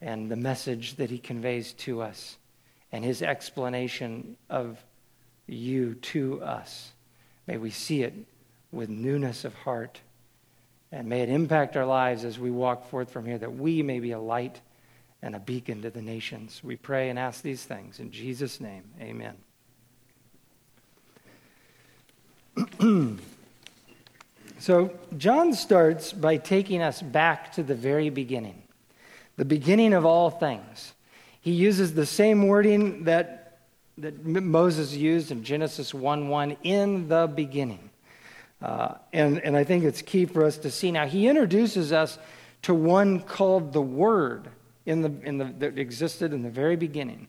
and 0.01 0.29
the 0.29 0.35
message 0.35 0.95
that 0.95 1.09
he 1.09 1.17
conveys 1.17 1.73
to 1.73 2.01
us, 2.01 2.37
and 2.91 3.03
his 3.03 3.21
explanation 3.21 4.37
of 4.49 4.83
you 5.47 5.95
to 5.95 6.41
us. 6.41 6.91
May 7.47 7.57
we 7.57 7.69
see 7.69 8.03
it 8.03 8.13
with 8.71 8.89
newness 8.89 9.45
of 9.45 9.53
heart 9.53 9.99
and 10.95 11.09
may 11.09 11.21
it 11.21 11.29
impact 11.29 11.75
our 11.75 11.85
lives 11.85 12.23
as 12.23 12.39
we 12.39 12.51
walk 12.51 12.87
forth 12.89 13.11
from 13.11 13.25
here, 13.25 13.37
that 13.37 13.53
we 13.53 13.83
may 13.83 13.99
be 13.99 14.11
a 14.11 14.19
light 14.19 14.61
and 15.21 15.35
a 15.35 15.39
beacon 15.39 15.81
to 15.81 15.89
the 15.89 16.01
nations. 16.01 16.61
We 16.63 16.77
pray 16.77 17.09
and 17.09 17.19
ask 17.19 17.41
these 17.41 17.63
things 17.63 17.99
in 17.99 18.11
Jesus' 18.11 18.61
name. 18.61 18.83
Amen. 19.01 19.35
so, 24.59 24.91
John 25.17 25.53
starts 25.53 26.13
by 26.13 26.37
taking 26.37 26.81
us 26.81 27.01
back 27.01 27.53
to 27.53 27.63
the 27.63 27.75
very 27.75 28.09
beginning, 28.09 28.63
the 29.37 29.45
beginning 29.45 29.93
of 29.93 30.05
all 30.05 30.29
things. 30.29 30.93
He 31.41 31.51
uses 31.51 31.93
the 31.93 32.05
same 32.05 32.47
wording 32.47 33.03
that, 33.03 33.59
that 33.97 34.25
Moses 34.25 34.93
used 34.93 35.31
in 35.31 35.43
Genesis 35.43 35.93
1 35.93 36.29
1 36.29 36.57
in 36.63 37.07
the 37.07 37.27
beginning. 37.27 37.89
Uh, 38.61 38.95
and, 39.13 39.39
and 39.39 39.55
I 39.55 39.63
think 39.63 39.83
it's 39.83 40.01
key 40.01 40.25
for 40.25 40.45
us 40.45 40.57
to 40.59 40.71
see. 40.71 40.91
Now, 40.91 41.05
he 41.05 41.27
introduces 41.27 41.91
us 41.91 42.17
to 42.63 42.73
one 42.73 43.19
called 43.19 43.73
the 43.73 43.81
Word 43.81 44.47
in 44.85 45.01
the, 45.01 45.11
in 45.23 45.37
the, 45.37 45.45
that 45.59 45.77
existed 45.77 46.33
in 46.33 46.41
the 46.41 46.49
very 46.49 46.75
beginning. 46.75 47.27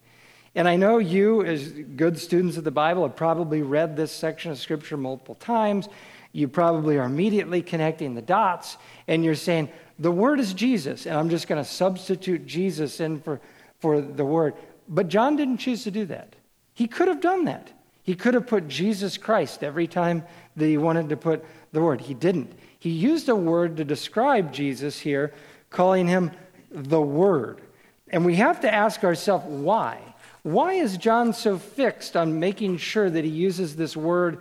And 0.57 0.67
I 0.67 0.75
know 0.75 0.99
you, 0.99 1.45
as 1.45 1.69
good 1.69 2.19
students 2.19 2.57
of 2.57 2.65
the 2.65 2.71
Bible, 2.71 3.03
have 3.03 3.15
probably 3.15 3.63
read 3.63 3.97
this 3.97 4.11
section 4.11 4.51
of 4.51 4.59
Scripture 4.59 4.97
multiple 4.97 5.37
times. 5.37 5.89
You 6.33 6.49
probably 6.49 6.99
are 6.99 7.05
immediately 7.05 7.63
connecting 7.63 8.15
the 8.15 8.23
dots, 8.23 8.79
and 9.07 9.23
you're 9.23 9.35
saying, 9.35 9.69
the 9.99 10.11
Word 10.11 10.41
is 10.41 10.55
Jesus, 10.55 11.07
and 11.07 11.15
I'm 11.15 11.29
just 11.29 11.47
going 11.47 11.63
to 11.63 11.69
substitute 11.69 12.47
Jesus 12.47 13.01
in 13.01 13.21
for, 13.21 13.41
for 13.81 14.01
the 14.01 14.25
Word. 14.25 14.55
But 14.89 15.09
John 15.09 15.37
didn't 15.37 15.59
choose 15.59 15.85
to 15.85 15.91
do 15.91 16.07
that. 16.07 16.35
He 16.75 16.89
could 16.89 17.09
have 17.09 17.21
done 17.21 17.45
that. 17.45 17.71
He 18.03 18.15
could 18.15 18.35
have 18.35 18.47
put 18.47 18.67
Jesus 18.67 19.19
Christ 19.19 19.63
every 19.63 19.87
time 19.87 20.25
that 20.57 20.67
he 20.67 20.79
wanted 20.79 21.09
to 21.11 21.17
put 21.17 21.45
the 21.73 21.83
word. 21.83 22.01
He 22.01 22.15
didn't. 22.15 22.53
He 22.79 22.91
used 22.91 23.29
a 23.29 23.35
word 23.35 23.77
to 23.79 23.85
describe 23.85 24.53
Jesus 24.53 25.01
here, 25.01 25.35
calling 25.71 26.07
him 26.07 26.31
the 26.71 27.01
Word. 27.01 27.61
And 28.09 28.25
we 28.25 28.37
have 28.37 28.61
to 28.61 28.73
ask 28.73 29.03
ourselves 29.03 29.45
why. 29.47 30.01
Why 30.47 30.75
is 30.75 30.97
John 30.97 31.33
so 31.33 31.59
fixed 31.59 32.17
on 32.17 32.39
making 32.39 32.77
sure 32.77 33.11
that 33.11 33.25
he 33.25 33.31
uses 33.31 33.75
this 33.75 33.97
word, 33.97 34.39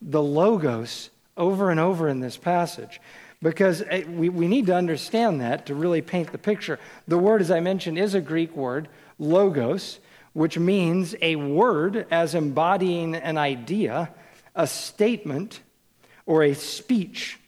the 0.00 0.22
Logos, 0.22 1.10
over 1.36 1.72
and 1.72 1.80
over 1.80 2.08
in 2.08 2.20
this 2.20 2.36
passage? 2.36 3.00
Because 3.42 3.82
eh, 3.82 4.04
we, 4.08 4.28
we 4.28 4.46
need 4.46 4.66
to 4.66 4.76
understand 4.76 5.40
that 5.40 5.66
to 5.66 5.74
really 5.74 6.02
paint 6.02 6.30
the 6.30 6.38
picture. 6.38 6.78
The 7.08 7.18
word, 7.18 7.40
as 7.40 7.50
I 7.50 7.58
mentioned, 7.58 7.98
is 7.98 8.14
a 8.14 8.20
Greek 8.20 8.54
word, 8.54 8.88
logos 9.18 9.98
which 10.34 10.56
means 10.56 11.16
a 11.20 11.34
word 11.34 12.06
as 12.12 12.36
embodying 12.36 13.16
an 13.16 13.36
idea, 13.36 14.08
a 14.54 14.68
statement, 14.68 15.62
or 16.26 16.44
a 16.44 16.54
speech. 16.54 17.40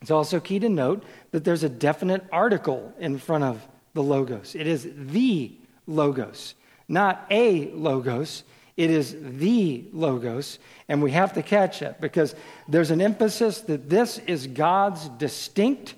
It's 0.00 0.12
also 0.12 0.38
key 0.38 0.60
to 0.60 0.68
note 0.68 1.02
that 1.32 1.42
there's 1.42 1.64
a 1.64 1.68
definite 1.68 2.24
article 2.30 2.94
in 3.00 3.18
front 3.18 3.42
of 3.42 3.66
the 3.92 4.04
logos. 4.04 4.54
It 4.54 4.68
is 4.68 4.88
the 4.94 5.50
logos, 5.88 6.54
not 6.88 7.26
a 7.30 7.70
logos. 7.70 8.44
It 8.76 8.90
is 8.90 9.16
the 9.20 9.84
logos, 9.92 10.58
and 10.88 11.02
we 11.02 11.12
have 11.12 11.34
to 11.34 11.42
catch 11.42 11.80
that 11.80 12.00
because 12.00 12.34
there's 12.68 12.90
an 12.90 13.00
emphasis 13.00 13.60
that 13.62 13.88
this 13.88 14.18
is 14.26 14.48
God's 14.48 15.08
distinct 15.10 15.94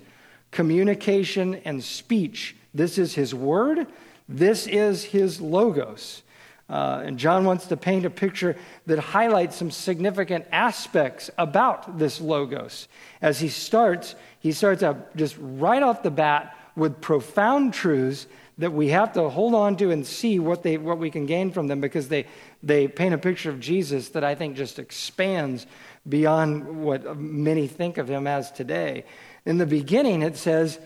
communication 0.51 1.55
and 1.65 1.83
speech. 1.83 2.55
This 2.75 2.99
is 2.99 3.15
His 3.15 3.35
word, 3.35 3.87
this 4.29 4.67
is 4.67 5.05
his 5.05 5.41
logos. 5.41 6.23
Uh, 6.69 7.03
and 7.05 7.17
John 7.17 7.45
wants 7.45 7.67
to 7.67 7.77
paint 7.77 8.05
a 8.05 8.11
picture 8.11 8.57
that 8.87 8.99
highlights 8.99 9.55
some 9.55 9.71
significant 9.71 10.47
aspects 10.51 11.31
about 11.39 11.99
this 11.99 12.21
logos. 12.21 12.89
As 13.23 13.39
he 13.39 13.49
starts, 13.49 14.17
he 14.41 14.51
starts 14.51 14.83
out 14.83 15.17
just 15.17 15.37
right 15.39 15.83
off 15.83 16.03
the 16.03 16.11
bat 16.11 16.57
with 16.75 17.01
profound 17.01 17.73
truths 17.73 18.27
that 18.59 18.73
we 18.73 18.89
have 18.89 19.13
to 19.13 19.29
hold 19.29 19.55
on 19.55 19.77
to 19.77 19.91
and 19.91 20.07
see 20.07 20.39
what, 20.39 20.63
they, 20.63 20.79
what 20.79 20.99
we 20.99 21.11
can 21.11 21.27
gain 21.27 21.51
from 21.51 21.67
them 21.67 21.81
because 21.81 22.09
they, 22.09 22.27
they 22.63 22.89
paint 22.89 23.13
a 23.13 23.19
picture 23.19 23.51
of 23.51 23.61
Jesus 23.61 24.11
that 24.11 24.25
I 24.25 24.35
think 24.35 24.57
just 24.57 24.79
expands 24.79 25.67
beyond 26.09 26.83
what 26.83 27.19
many 27.19 27.67
think 27.67 27.99
of 27.99 28.09
him 28.09 28.27
as 28.27 28.51
today. 28.51 29.05
In 29.45 29.59
the 29.59 29.67
beginning, 29.67 30.23
it 30.23 30.37
says, 30.37 30.79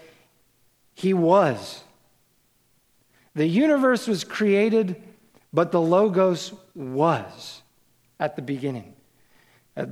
He 0.95 1.15
was. 1.15 1.85
The 3.35 3.47
universe 3.47 4.09
was 4.09 4.25
created, 4.25 5.01
but 5.53 5.71
the 5.71 5.81
Logos 5.81 6.53
was 6.75 7.63
at 8.19 8.35
the 8.35 8.43
beginning. 8.43 8.95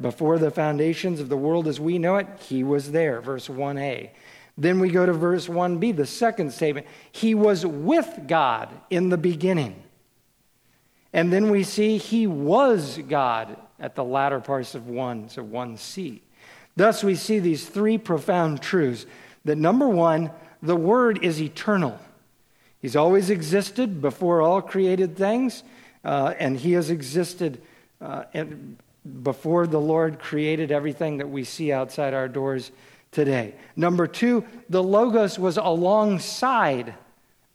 Before 0.00 0.38
the 0.38 0.50
foundations 0.50 1.20
of 1.20 1.28
the 1.28 1.36
world 1.36 1.68
as 1.68 1.78
we 1.78 1.98
know 1.98 2.16
it, 2.16 2.26
He 2.40 2.64
was 2.64 2.90
there, 2.90 3.20
verse 3.20 3.46
1a. 3.46 4.10
Then 4.58 4.80
we 4.80 4.90
go 4.90 5.06
to 5.06 5.12
verse 5.12 5.46
1b, 5.46 5.96
the 5.96 6.04
second 6.04 6.52
statement. 6.52 6.88
He 7.12 7.32
was 7.36 7.64
with 7.64 8.24
God 8.26 8.68
in 8.90 9.08
the 9.08 9.16
beginning. 9.16 9.80
And 11.12 11.32
then 11.32 11.48
we 11.48 11.62
see 11.62 11.96
he 11.96 12.26
was 12.26 12.98
God 13.08 13.56
at 13.78 13.94
the 13.94 14.02
latter 14.02 14.40
parts 14.40 14.74
of 14.74 14.88
1, 14.88 15.28
so 15.28 15.44
1c. 15.44 16.20
Thus, 16.74 17.04
we 17.04 17.14
see 17.14 17.38
these 17.38 17.68
three 17.68 17.98
profound 17.98 18.60
truths 18.60 19.06
that 19.44 19.56
number 19.56 19.88
one, 19.88 20.30
the 20.60 20.76
Word 20.76 21.22
is 21.22 21.40
eternal. 21.40 21.98
He's 22.82 22.96
always 22.96 23.30
existed 23.30 24.02
before 24.02 24.42
all 24.42 24.60
created 24.60 25.16
things, 25.16 25.62
uh, 26.04 26.34
and 26.38 26.58
He 26.58 26.72
has 26.72 26.90
existed 26.90 27.62
uh, 28.00 28.24
before 29.22 29.68
the 29.68 29.80
Lord 29.80 30.18
created 30.18 30.72
everything 30.72 31.18
that 31.18 31.28
we 31.30 31.44
see 31.44 31.72
outside 31.72 32.12
our 32.12 32.28
doors 32.28 32.72
today. 33.10 33.54
Number 33.76 34.06
two, 34.06 34.44
the 34.68 34.82
Logos 34.82 35.38
was 35.38 35.56
alongside 35.56 36.94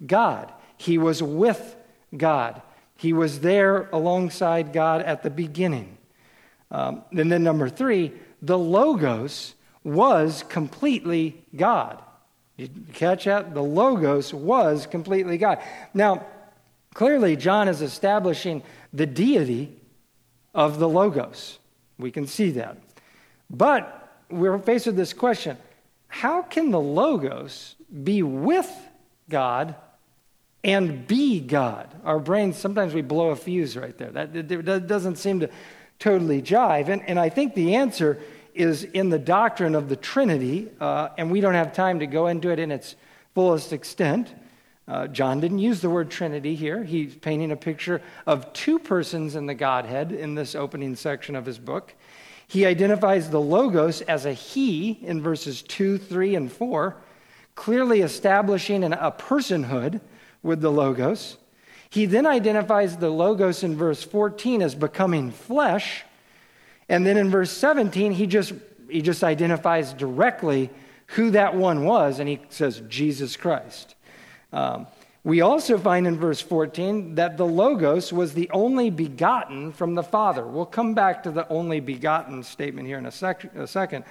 God, 0.06 0.52
He 0.78 0.98
was 0.98 1.22
with 1.22 1.76
God. 2.16 2.62
He 2.96 3.12
was 3.12 3.42
there 3.42 3.90
alongside 3.92 4.72
God 4.72 5.02
at 5.02 5.24
the 5.24 5.30
beginning. 5.30 5.98
Um, 6.72 7.04
and 7.12 7.32
then 7.32 7.44
number 7.44 7.68
three, 7.68 8.14
the 8.42 8.58
Logos 8.58 9.56
was 9.84 10.44
completely 10.48 11.44
God. 11.56 12.02
You 12.56 12.70
catch 12.94 13.26
that? 13.26 13.54
The 13.54 13.64
Logos 13.64 14.34
was 14.34 14.86
completely 14.86 15.38
God. 15.38 15.62
Now, 15.94 16.26
clearly, 16.94 17.36
John 17.36 17.68
is 17.68 17.82
establishing 17.82 18.64
the 18.94 19.06
deity 19.06 19.76
of 20.54 20.80
the 20.80 20.88
Logos. 20.88 21.60
We 21.98 22.12
can 22.12 22.28
see 22.28 22.52
that. 22.52 22.78
But 23.50 24.03
we're 24.34 24.60
faced 24.60 24.86
with 24.88 24.96
this 24.96 25.14
question 25.14 25.58
how 26.08 26.44
can 26.44 26.70
the 26.70 26.80
Logos 26.80 27.76
be 28.04 28.22
with 28.22 28.72
God 29.30 29.76
and 30.64 31.08
be 31.08 31.40
God? 31.40 31.90
Our 32.04 32.20
brains, 32.20 32.56
sometimes 32.56 32.94
we 32.94 33.02
blow 33.02 33.30
a 33.30 33.36
fuse 33.36 33.76
right 33.76 33.98
there. 33.98 34.12
That, 34.12 34.48
that 34.48 34.88
doesn't 34.88 35.16
seem 35.16 35.40
to 35.40 35.50
totally 35.98 36.40
jive. 36.42 36.90
And, 36.90 37.02
and 37.10 37.20
I 37.20 37.30
think 37.30 37.56
the 37.56 37.76
answer 37.76 38.20
is 38.54 38.84
in 38.84 39.10
the 39.10 39.18
doctrine 39.18 39.74
of 39.74 39.90
the 39.90 39.96
Trinity, 39.96 40.70
uh, 40.80 41.10
and 41.18 41.32
we 41.32 41.42
don't 41.42 41.56
have 41.56 41.74
time 41.74 42.00
to 42.00 42.06
go 42.06 42.28
into 42.28 42.52
it 42.52 42.60
in 42.60 42.72
its 42.72 42.96
fullest 43.34 43.74
extent. 43.74 44.34
Uh, 44.88 45.08
John 45.08 45.40
didn't 45.40 45.60
use 45.60 45.82
the 45.82 45.90
word 45.90 46.12
Trinity 46.12 46.56
here. 46.56 46.84
He's 46.84 47.16
painting 47.16 47.52
a 47.52 47.56
picture 47.56 48.02
of 48.28 48.52
two 48.54 48.78
persons 48.78 49.36
in 49.36 49.46
the 49.46 49.56
Godhead 49.56 50.12
in 50.12 50.36
this 50.36 50.56
opening 50.56 50.96
section 50.96 51.36
of 51.36 51.46
his 51.46 51.58
book. 51.58 51.96
He 52.54 52.68
identifies 52.68 53.32
the 53.32 53.42
Logos 53.42 54.02
as 54.02 54.28
a 54.28 54.34
he 54.34 55.00
in 55.02 55.24
verses 55.24 55.64
2, 55.64 55.98
3, 55.98 56.36
and 56.36 56.52
4, 56.52 56.96
clearly 57.56 58.02
establishing 58.02 58.84
an, 58.84 58.94
a 58.94 59.12
personhood 59.12 60.02
with 60.44 60.62
the 60.62 60.70
Logos. 60.70 61.38
He 61.90 62.06
then 62.06 62.28
identifies 62.28 62.98
the 62.98 63.10
Logos 63.10 63.64
in 63.64 63.76
verse 63.76 64.04
14 64.04 64.62
as 64.62 64.76
becoming 64.76 65.32
flesh. 65.32 66.04
And 66.88 67.08
then 67.08 67.18
in 67.18 67.32
verse 67.32 67.50
17, 67.50 68.12
he 68.12 68.28
just, 68.28 68.54
he 68.88 69.02
just 69.02 69.24
identifies 69.24 69.92
directly 69.92 70.70
who 71.08 71.32
that 71.32 71.56
one 71.56 71.86
was, 71.86 72.20
and 72.20 72.30
he 72.30 72.40
says, 72.50 72.84
Jesus 72.88 73.36
Christ. 73.36 73.96
Um, 74.52 74.86
we 75.24 75.40
also 75.40 75.78
find 75.78 76.06
in 76.06 76.18
verse 76.18 76.42
14 76.42 77.16
that 77.16 77.38
the 77.38 77.46
Logos 77.46 78.12
was 78.12 78.34
the 78.34 78.50
only 78.52 78.90
begotten 78.90 79.72
from 79.72 79.96
the 79.96 80.04
Father. 80.04 80.46
We'll 80.46 80.66
come 80.66 80.94
back 80.94 81.24
to 81.24 81.32
the 81.32 81.48
only 81.48 81.80
begotten 81.80 82.44
statement 82.44 82.88
here 82.88 82.98
in 82.98 83.06
a, 83.06 83.12
sec- 83.12 83.56
a 83.56 83.66
second. 83.66 84.04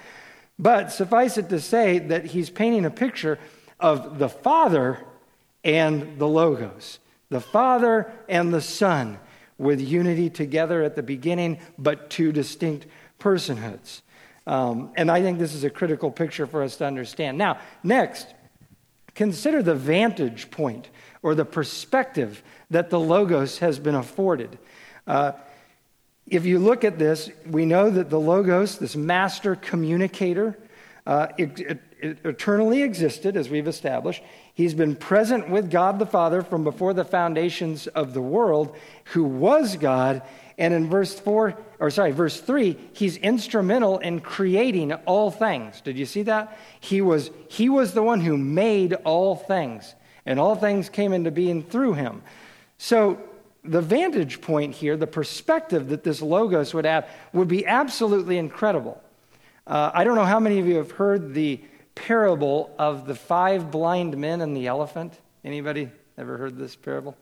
But 0.57 0.91
suffice 0.91 1.37
it 1.37 1.49
to 1.49 1.59
say 1.59 1.99
that 1.99 2.25
he's 2.25 2.49
painting 2.49 2.85
a 2.85 2.89
picture 2.89 3.37
of 3.79 4.17
the 4.17 4.29
Father 4.29 4.99
and 5.63 6.17
the 6.17 6.27
Logos, 6.27 6.99
the 7.29 7.41
Father 7.41 8.11
and 8.27 8.51
the 8.51 8.61
Son, 8.61 9.19
with 9.59 9.79
unity 9.79 10.31
together 10.31 10.81
at 10.81 10.95
the 10.95 11.03
beginning, 11.03 11.59
but 11.77 12.09
two 12.09 12.31
distinct 12.31 12.87
personhoods. 13.19 14.01
Um, 14.47 14.91
and 14.95 15.11
I 15.11 15.21
think 15.21 15.37
this 15.37 15.53
is 15.53 15.63
a 15.63 15.69
critical 15.69 16.11
picture 16.11 16.47
for 16.47 16.63
us 16.63 16.75
to 16.77 16.85
understand. 16.85 17.37
Now, 17.37 17.59
next, 17.83 18.33
consider 19.15 19.61
the 19.61 19.75
vantage 19.75 20.51
point 20.51 20.89
or 21.21 21.35
the 21.35 21.45
perspective 21.45 22.43
that 22.69 22.89
the 22.89 22.99
Logos 22.99 23.59
has 23.59 23.79
been 23.79 23.95
afforded. 23.95 24.57
Uh, 25.07 25.33
if 26.27 26.45
you 26.45 26.59
look 26.59 26.83
at 26.83 26.97
this, 26.97 27.29
we 27.45 27.65
know 27.65 27.89
that 27.89 28.09
the 28.09 28.19
Logos, 28.19 28.77
this 28.77 28.95
master 28.95 29.55
communicator, 29.55 30.57
uh, 31.05 31.27
it, 31.37 31.59
it, 31.59 31.81
it 31.99 32.17
eternally 32.25 32.81
existed, 32.81 33.35
as 33.35 33.49
we've 33.49 33.67
established. 33.67 34.23
He's 34.53 34.73
been 34.73 34.95
present 34.95 35.49
with 35.49 35.69
God 35.69 35.99
the 35.99 36.05
Father 36.05 36.41
from 36.41 36.63
before 36.63 36.93
the 36.93 37.03
foundations 37.03 37.87
of 37.87 38.13
the 38.13 38.21
world, 38.21 38.75
who 39.05 39.23
was 39.23 39.75
God. 39.75 40.21
And 40.57 40.73
in 40.73 40.89
verse 40.89 41.19
4, 41.19 41.57
or 41.79 41.89
sorry, 41.89 42.11
verse 42.11 42.39
3, 42.39 42.77
he's 42.93 43.17
instrumental 43.17 43.99
in 43.99 44.19
creating 44.19 44.93
all 44.93 45.31
things. 45.31 45.81
Did 45.81 45.97
you 45.97 46.05
see 46.05 46.23
that? 46.23 46.57
He 46.79 47.01
was, 47.01 47.31
he 47.47 47.69
was 47.69 47.93
the 47.93 48.03
one 48.03 48.21
who 48.21 48.37
made 48.37 48.93
all 49.03 49.35
things 49.35 49.95
and 50.25 50.39
all 50.39 50.55
things 50.55 50.89
came 50.89 51.13
into 51.13 51.31
being 51.31 51.63
through 51.63 51.93
him. 51.93 52.21
So, 52.77 53.19
the 53.65 53.81
vantage 53.81 54.41
point 54.41 54.75
here, 54.75 54.97
the 54.97 55.07
perspective 55.07 55.87
that 55.89 56.03
this 56.03 56.21
Logos 56.21 56.73
would 56.73 56.83
have, 56.85 57.09
would 57.31 57.47
be 57.47 57.65
absolutely 57.65 58.37
incredible. 58.37 59.01
Uh, 59.65 59.89
I 59.93 60.03
don't 60.03 60.15
know 60.15 60.25
how 60.25 60.39
many 60.39 60.59
of 60.59 60.67
you 60.67 60.75
have 60.75 60.91
heard 60.91 61.33
the 61.33 61.61
parable 61.95 62.73
of 62.77 63.05
the 63.05 63.15
five 63.15 63.71
blind 63.71 64.17
men 64.17 64.41
and 64.41 64.55
the 64.55 64.67
elephant. 64.67 65.17
Anybody 65.45 65.89
ever 66.17 66.37
heard 66.37 66.57
this 66.57 66.75
parable? 66.75 67.15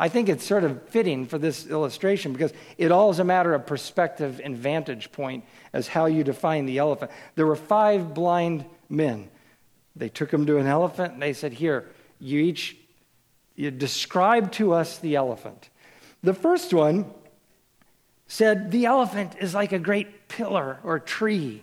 I 0.00 0.08
think 0.08 0.30
it's 0.30 0.46
sort 0.46 0.64
of 0.64 0.88
fitting 0.88 1.26
for 1.26 1.36
this 1.36 1.66
illustration 1.66 2.32
because 2.32 2.54
it 2.78 2.90
all 2.90 3.10
is 3.10 3.18
a 3.18 3.24
matter 3.24 3.52
of 3.52 3.66
perspective 3.66 4.40
and 4.42 4.56
vantage 4.56 5.12
point 5.12 5.44
as 5.74 5.88
how 5.88 6.06
you 6.06 6.24
define 6.24 6.64
the 6.64 6.78
elephant. 6.78 7.10
There 7.34 7.44
were 7.44 7.54
five 7.54 8.14
blind 8.14 8.64
men. 8.88 9.28
They 9.94 10.08
took 10.08 10.32
him 10.32 10.46
to 10.46 10.56
an 10.56 10.66
elephant 10.66 11.12
and 11.12 11.22
they 11.22 11.34
said, 11.34 11.52
Here, 11.52 11.86
you 12.18 12.40
each 12.40 12.78
you 13.56 13.70
describe 13.70 14.52
to 14.52 14.72
us 14.72 14.96
the 14.96 15.16
elephant. 15.16 15.68
The 16.22 16.32
first 16.32 16.72
one 16.72 17.04
said 18.26 18.70
the 18.70 18.86
elephant 18.86 19.34
is 19.38 19.52
like 19.52 19.72
a 19.72 19.78
great 19.78 20.28
pillar 20.28 20.78
or 20.82 20.98
tree 20.98 21.62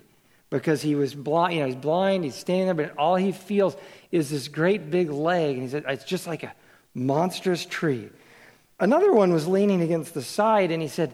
because 0.51 0.83
he 0.83 0.93
was 0.93 1.15
blind. 1.15 1.55
You 1.55 1.61
know, 1.61 1.65
he's 1.65 1.75
blind. 1.75 2.23
He's 2.23 2.35
standing 2.35 2.67
there, 2.67 2.75
but 2.75 2.95
all 2.99 3.15
he 3.15 3.31
feels 3.31 3.75
is 4.11 4.29
this 4.29 4.47
great 4.47 4.91
big 4.91 5.09
leg, 5.09 5.55
and 5.55 5.63
he 5.63 5.69
said 5.69 5.85
it's 5.87 6.05
just 6.05 6.27
like 6.27 6.43
a 6.43 6.53
monstrous 6.93 7.65
tree. 7.65 8.09
Another 8.79 9.11
one 9.11 9.33
was 9.33 9.47
leaning 9.47 9.81
against 9.81 10.13
the 10.13 10.21
side, 10.21 10.71
and 10.71 10.81
he 10.81 10.87
said, 10.87 11.13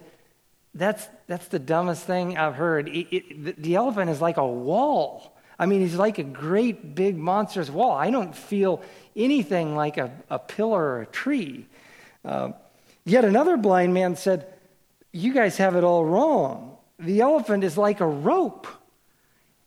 "That's 0.74 1.08
that's 1.28 1.48
the 1.48 1.60
dumbest 1.60 2.06
thing 2.06 2.38
I've 2.38 2.56
heard. 2.56 2.90
It, 2.90 3.16
it, 3.16 3.46
the, 3.46 3.52
the 3.54 3.76
elephant 3.76 4.10
is 4.10 4.22
like 4.22 4.38
a 4.38 4.48
wall." 4.48 5.34
I 5.60 5.66
mean, 5.66 5.82
he's 5.82 5.96
like 5.96 6.18
a 6.18 6.24
great 6.24 6.96
big 6.96 7.16
monstrous 7.16 7.70
wall. 7.70 7.92
I 7.92 8.10
don't 8.10 8.36
feel 8.36 8.82
anything 9.16 9.76
like 9.76 9.98
a, 9.98 10.12
a 10.30 10.40
pillar 10.40 10.82
or 10.82 11.02
a 11.02 11.06
tree. 11.06 11.68
Uh, 12.26 12.52
yet 13.06 13.26
another 13.26 13.58
blind 13.58 13.94
man 13.94 14.16
said, 14.16 14.52
You 15.12 15.34
guys 15.34 15.58
have 15.58 15.76
it 15.76 15.84
all 15.84 16.04
wrong. 16.04 16.78
The 17.00 17.22
elephant 17.22 17.64
is 17.64 17.78
like 17.78 18.02
a 18.02 18.08
rope, 18.08 18.68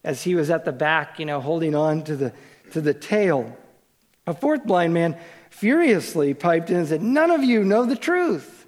as 0.02 0.22
he 0.22 0.34
was 0.34 0.50
at 0.50 0.64
the 0.64 0.72
back, 0.72 1.18
you 1.18 1.26
know, 1.26 1.40
holding 1.40 1.74
on 1.74 2.02
to 2.04 2.16
the, 2.16 2.32
to 2.72 2.80
the 2.80 2.94
tail. 2.94 3.56
A 4.26 4.34
fourth 4.34 4.64
blind 4.64 4.92
man 4.92 5.16
furiously 5.50 6.34
piped 6.34 6.70
in 6.70 6.76
and 6.76 6.88
said, 6.88 7.02
None 7.02 7.30
of 7.30 7.42
you 7.42 7.64
know 7.64 7.84
the 7.84 7.96
truth. 7.96 8.66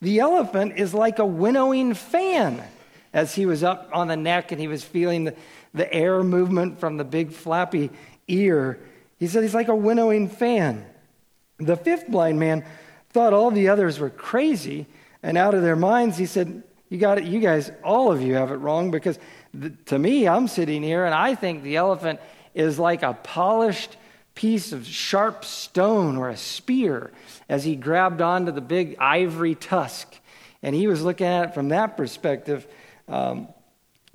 The 0.00 0.20
elephant 0.20 0.74
is 0.76 0.94
like 0.94 1.18
a 1.18 1.26
winnowing 1.26 1.94
fan, 1.94 2.62
as 3.12 3.34
he 3.34 3.44
was 3.44 3.62
up 3.62 3.90
on 3.92 4.08
the 4.08 4.16
neck 4.16 4.52
and 4.52 4.60
he 4.60 4.68
was 4.68 4.82
feeling 4.82 5.24
the, 5.24 5.34
the 5.74 5.92
air 5.92 6.22
movement 6.22 6.80
from 6.80 6.96
the 6.96 7.04
big 7.04 7.32
flappy 7.32 7.90
ear. 8.28 8.78
He 9.18 9.26
said 9.26 9.42
he's 9.42 9.54
like 9.54 9.68
a 9.68 9.76
winnowing 9.76 10.28
fan. 10.28 10.86
The 11.58 11.76
fifth 11.76 12.08
blind 12.08 12.40
man 12.40 12.64
thought 13.10 13.34
all 13.34 13.50
the 13.50 13.68
others 13.68 13.98
were 13.98 14.08
crazy, 14.08 14.86
and 15.22 15.36
out 15.36 15.54
of 15.54 15.62
their 15.62 15.76
minds, 15.76 16.16
he 16.16 16.26
said, 16.26 16.62
You 16.88 16.98
got 16.98 17.18
it, 17.18 17.24
you 17.24 17.40
guys, 17.40 17.70
all 17.84 18.10
of 18.10 18.22
you 18.22 18.34
have 18.34 18.50
it 18.50 18.56
wrong 18.56 18.90
because 18.90 19.18
to 19.86 19.98
me, 19.98 20.28
I'm 20.28 20.48
sitting 20.48 20.82
here 20.82 21.04
and 21.04 21.14
I 21.14 21.34
think 21.34 21.62
the 21.62 21.76
elephant 21.76 22.20
is 22.54 22.78
like 22.78 23.02
a 23.02 23.14
polished 23.14 23.96
piece 24.40 24.72
of 24.72 24.86
sharp 24.86 25.44
stone 25.44 26.16
or 26.16 26.30
a 26.30 26.36
spear 26.36 27.10
as 27.46 27.62
he 27.62 27.76
grabbed 27.76 28.22
onto 28.22 28.50
the 28.50 28.62
big 28.62 28.96
ivory 28.98 29.54
tusk. 29.54 30.16
And 30.62 30.74
he 30.74 30.86
was 30.86 31.02
looking 31.02 31.26
at 31.26 31.50
it 31.50 31.54
from 31.54 31.68
that 31.68 31.94
perspective. 31.94 32.66
Um, 33.06 33.48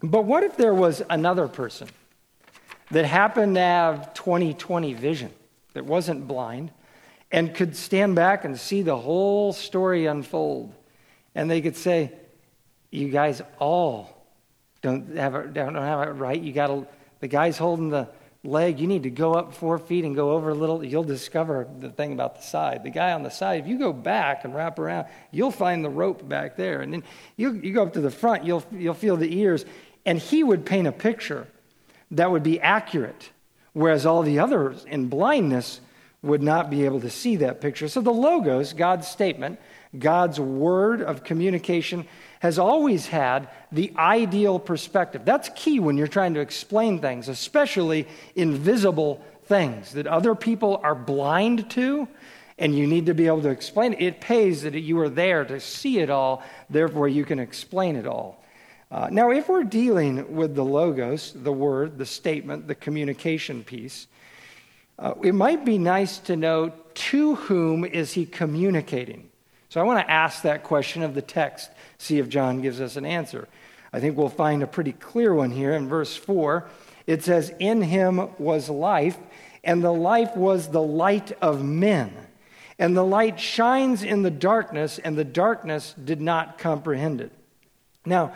but 0.01 0.23
what 0.23 0.41
if 0.41 0.57
there 0.57 0.73
was 0.73 1.03
another 1.11 1.47
person 1.47 1.87
that 2.89 3.05
happened 3.05 3.53
to 3.53 3.61
have 3.61 4.15
2020 4.15 4.95
vision, 4.95 5.31
that 5.73 5.85
wasn't 5.85 6.27
blind, 6.27 6.71
and 7.31 7.53
could 7.53 7.75
stand 7.75 8.15
back 8.15 8.45
and 8.45 8.59
see 8.59 8.81
the 8.81 8.97
whole 8.97 9.53
story 9.53 10.07
unfold? 10.07 10.73
And 11.35 11.51
they 11.51 11.61
could 11.61 11.77
say, 11.77 12.11
You 12.89 13.09
guys 13.09 13.43
all 13.59 14.25
don't 14.81 15.15
have 15.17 15.35
it, 15.35 15.53
don't 15.53 15.75
have 15.75 16.07
it 16.07 16.13
right. 16.13 16.41
You 16.41 16.51
got 16.51 16.67
to, 16.67 16.87
the 17.19 17.27
guy's 17.27 17.59
holding 17.59 17.89
the 17.89 18.09
leg, 18.45 18.79
you 18.79 18.87
need 18.87 19.03
to 19.03 19.09
go 19.09 19.33
up 19.33 19.53
four 19.53 19.77
feet 19.77 20.05
and 20.05 20.15
go 20.15 20.31
over 20.31 20.49
a 20.49 20.53
little. 20.53 20.83
You'll 20.83 21.03
discover 21.03 21.67
the 21.79 21.89
thing 21.89 22.13
about 22.13 22.35
the 22.35 22.41
side. 22.41 22.83
The 22.83 22.89
guy 22.89 23.13
on 23.13 23.23
the 23.23 23.29
side, 23.29 23.61
if 23.61 23.67
you 23.67 23.77
go 23.77 23.91
back 23.91 24.45
and 24.45 24.53
wrap 24.53 24.79
around, 24.79 25.07
you'll 25.31 25.51
find 25.51 25.83
the 25.83 25.89
rope 25.89 26.27
back 26.27 26.55
there. 26.55 26.81
And 26.81 26.93
then 26.93 27.03
you, 27.35 27.53
you 27.53 27.73
go 27.73 27.83
up 27.83 27.93
to 27.93 28.01
the 28.01 28.11
front, 28.11 28.45
you'll, 28.45 28.63
you'll 28.71 28.93
feel 28.93 29.17
the 29.17 29.37
ears. 29.37 29.65
And 30.05 30.19
he 30.19 30.43
would 30.43 30.65
paint 30.65 30.87
a 30.87 30.91
picture 30.91 31.47
that 32.11 32.31
would 32.31 32.43
be 32.43 32.59
accurate, 32.59 33.31
whereas 33.73 34.05
all 34.05 34.21
the 34.21 34.39
others 34.39 34.85
in 34.85 35.07
blindness 35.07 35.81
would 36.21 36.41
not 36.41 36.69
be 36.69 36.85
able 36.85 37.01
to 37.01 37.09
see 37.09 37.35
that 37.37 37.61
picture. 37.61 37.87
So 37.87 38.01
the 38.01 38.11
Logos, 38.11 38.73
God's 38.73 39.07
statement, 39.07 39.59
God's 39.97 40.39
word 40.39 41.01
of 41.01 41.23
communication, 41.23 42.07
has 42.45 42.59
always 42.59 43.07
had 43.07 43.49
the 43.71 43.91
ideal 43.97 44.59
perspective. 44.59 45.25
That's 45.25 45.49
key 45.55 45.79
when 45.79 45.97
you're 45.97 46.07
trying 46.07 46.35
to 46.35 46.39
explain 46.39 46.99
things, 46.99 47.27
especially 47.27 48.07
invisible 48.35 49.23
things 49.45 49.93
that 49.93 50.07
other 50.07 50.35
people 50.35 50.79
are 50.83 50.95
blind 50.95 51.69
to, 51.71 52.07
and 52.57 52.75
you 52.75 52.87
need 52.87 53.07
to 53.07 53.13
be 53.13 53.27
able 53.27 53.41
to 53.41 53.49
explain 53.49 53.93
it. 53.93 54.01
It 54.01 54.21
pays 54.21 54.61
that 54.61 54.75
you 54.75 54.99
are 54.99 55.09
there 55.09 55.43
to 55.45 55.59
see 55.59 55.99
it 55.99 56.09
all, 56.09 56.43
therefore, 56.69 57.07
you 57.07 57.25
can 57.25 57.39
explain 57.39 57.95
it 57.95 58.07
all. 58.07 58.43
Uh, 58.91 59.09
now, 59.11 59.31
if 59.31 59.49
we're 59.49 59.63
dealing 59.63 60.35
with 60.35 60.55
the 60.55 60.63
logos, 60.63 61.33
the 61.35 61.51
word, 61.51 61.97
the 61.97 62.05
statement, 62.05 62.67
the 62.67 62.75
communication 62.75 63.63
piece, 63.63 64.07
uh, 64.99 65.15
it 65.23 65.33
might 65.33 65.65
be 65.65 65.77
nice 65.77 66.19
to 66.19 66.35
know 66.35 66.71
to 66.93 67.35
whom 67.35 67.83
is 67.83 68.13
he 68.13 68.25
communicating. 68.25 69.29
So 69.69 69.81
I 69.81 69.83
want 69.83 69.99
to 69.99 70.09
ask 70.09 70.43
that 70.43 70.63
question 70.63 71.03
of 71.03 71.15
the 71.15 71.21
text 71.21 71.69
see 71.97 72.19
if 72.19 72.29
John 72.29 72.61
gives 72.61 72.81
us 72.81 72.95
an 72.95 73.05
answer. 73.05 73.47
I 73.93 73.99
think 73.99 74.17
we'll 74.17 74.29
find 74.29 74.61
a 74.61 74.67
pretty 74.67 74.91
clear 74.91 75.33
one 75.33 75.51
here 75.51 75.73
in 75.73 75.87
verse 75.87 76.15
4. 76.15 76.67
It 77.07 77.23
says, 77.23 77.53
In 77.59 77.81
him 77.81 78.29
was 78.37 78.69
life, 78.69 79.17
and 79.63 79.83
the 79.83 79.93
life 79.93 80.35
was 80.35 80.67
the 80.67 80.81
light 80.81 81.31
of 81.41 81.63
men. 81.63 82.13
And 82.77 82.95
the 82.95 83.05
light 83.05 83.39
shines 83.39 84.03
in 84.03 84.21
the 84.21 84.31
darkness, 84.31 84.99
and 84.99 85.17
the 85.17 85.23
darkness 85.23 85.93
did 85.93 86.19
not 86.19 86.57
comprehend 86.57 87.21
it. 87.21 87.31
Now, 88.05 88.33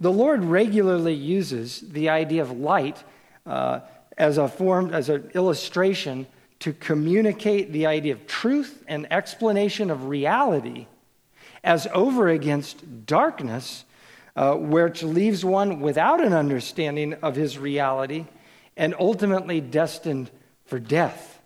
the 0.00 0.12
Lord 0.12 0.44
regularly 0.44 1.14
uses 1.14 1.80
the 1.80 2.10
idea 2.10 2.42
of 2.42 2.52
light 2.52 3.02
uh, 3.46 3.80
as 4.16 4.38
a 4.38 4.46
form, 4.46 4.92
as 4.92 5.08
an 5.08 5.30
illustration 5.34 6.26
to 6.60 6.72
communicate 6.72 7.72
the 7.72 7.86
idea 7.86 8.12
of 8.12 8.26
truth 8.26 8.84
and 8.86 9.10
explanation 9.12 9.90
of 9.90 10.06
reality 10.06 10.86
as 11.64 11.86
over 11.92 12.28
against 12.28 13.06
darkness, 13.06 13.84
uh, 14.36 14.54
which 14.54 15.02
leaves 15.02 15.44
one 15.44 15.80
without 15.80 16.22
an 16.22 16.32
understanding 16.32 17.14
of 17.14 17.34
his 17.34 17.58
reality 17.58 18.26
and 18.76 18.94
ultimately 18.98 19.60
destined 19.60 20.30
for 20.64 20.78
death. 20.78 21.40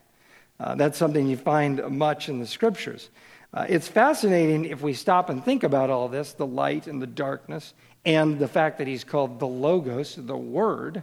Uh, 0.61 0.75
that's 0.75 0.99
something 0.99 1.27
you 1.27 1.37
find 1.37 1.83
much 1.91 2.29
in 2.29 2.39
the 2.39 2.47
scriptures. 2.47 3.09
Uh, 3.55 3.67
it's 3.69 3.89
fascinating 3.89 4.65
if 4.65 4.81
we 4.81 4.95
stop 4.95 5.29
and 5.29 5.45
think 5.45 5.63
about 5.63 5.91
all 5.91 6.09
this 6.09 6.33
the 6.33 6.47
light 6.47 6.87
and 6.87 7.03
the 7.03 7.07
darkness, 7.07 7.75
and 8.05 8.39
the 8.39 8.49
fact 8.49 8.79
that 8.79 8.87
he's 8.87 9.05
called 9.05 9.39
the 9.39 9.47
Logos, 9.47 10.17
the 10.17 10.37
Word. 10.37 11.03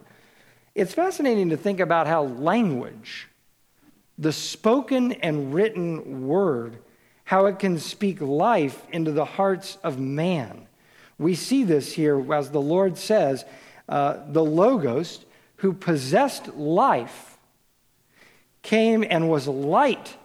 It's 0.75 0.93
fascinating 0.93 1.49
to 1.49 1.57
think 1.57 1.79
about 1.79 2.07
how 2.07 2.23
language, 2.23 3.27
the 4.17 4.31
spoken 4.31 5.13
and 5.13 5.53
written 5.53 6.27
word, 6.27 6.77
how 7.29 7.45
it 7.45 7.59
can 7.59 7.77
speak 7.77 8.19
life 8.19 8.83
into 8.91 9.11
the 9.11 9.23
hearts 9.23 9.77
of 9.83 9.99
man. 9.99 10.65
We 11.19 11.35
see 11.35 11.63
this 11.63 11.93
here 11.93 12.33
as 12.33 12.49
the 12.49 12.59
Lord 12.59 12.97
says, 12.97 13.45
uh, 13.87 14.15
the 14.29 14.43
Logos, 14.43 15.23
who 15.57 15.73
possessed 15.73 16.47
life, 16.55 17.37
came 18.63 19.05
and 19.07 19.29
was 19.29 19.47
light 19.47 20.17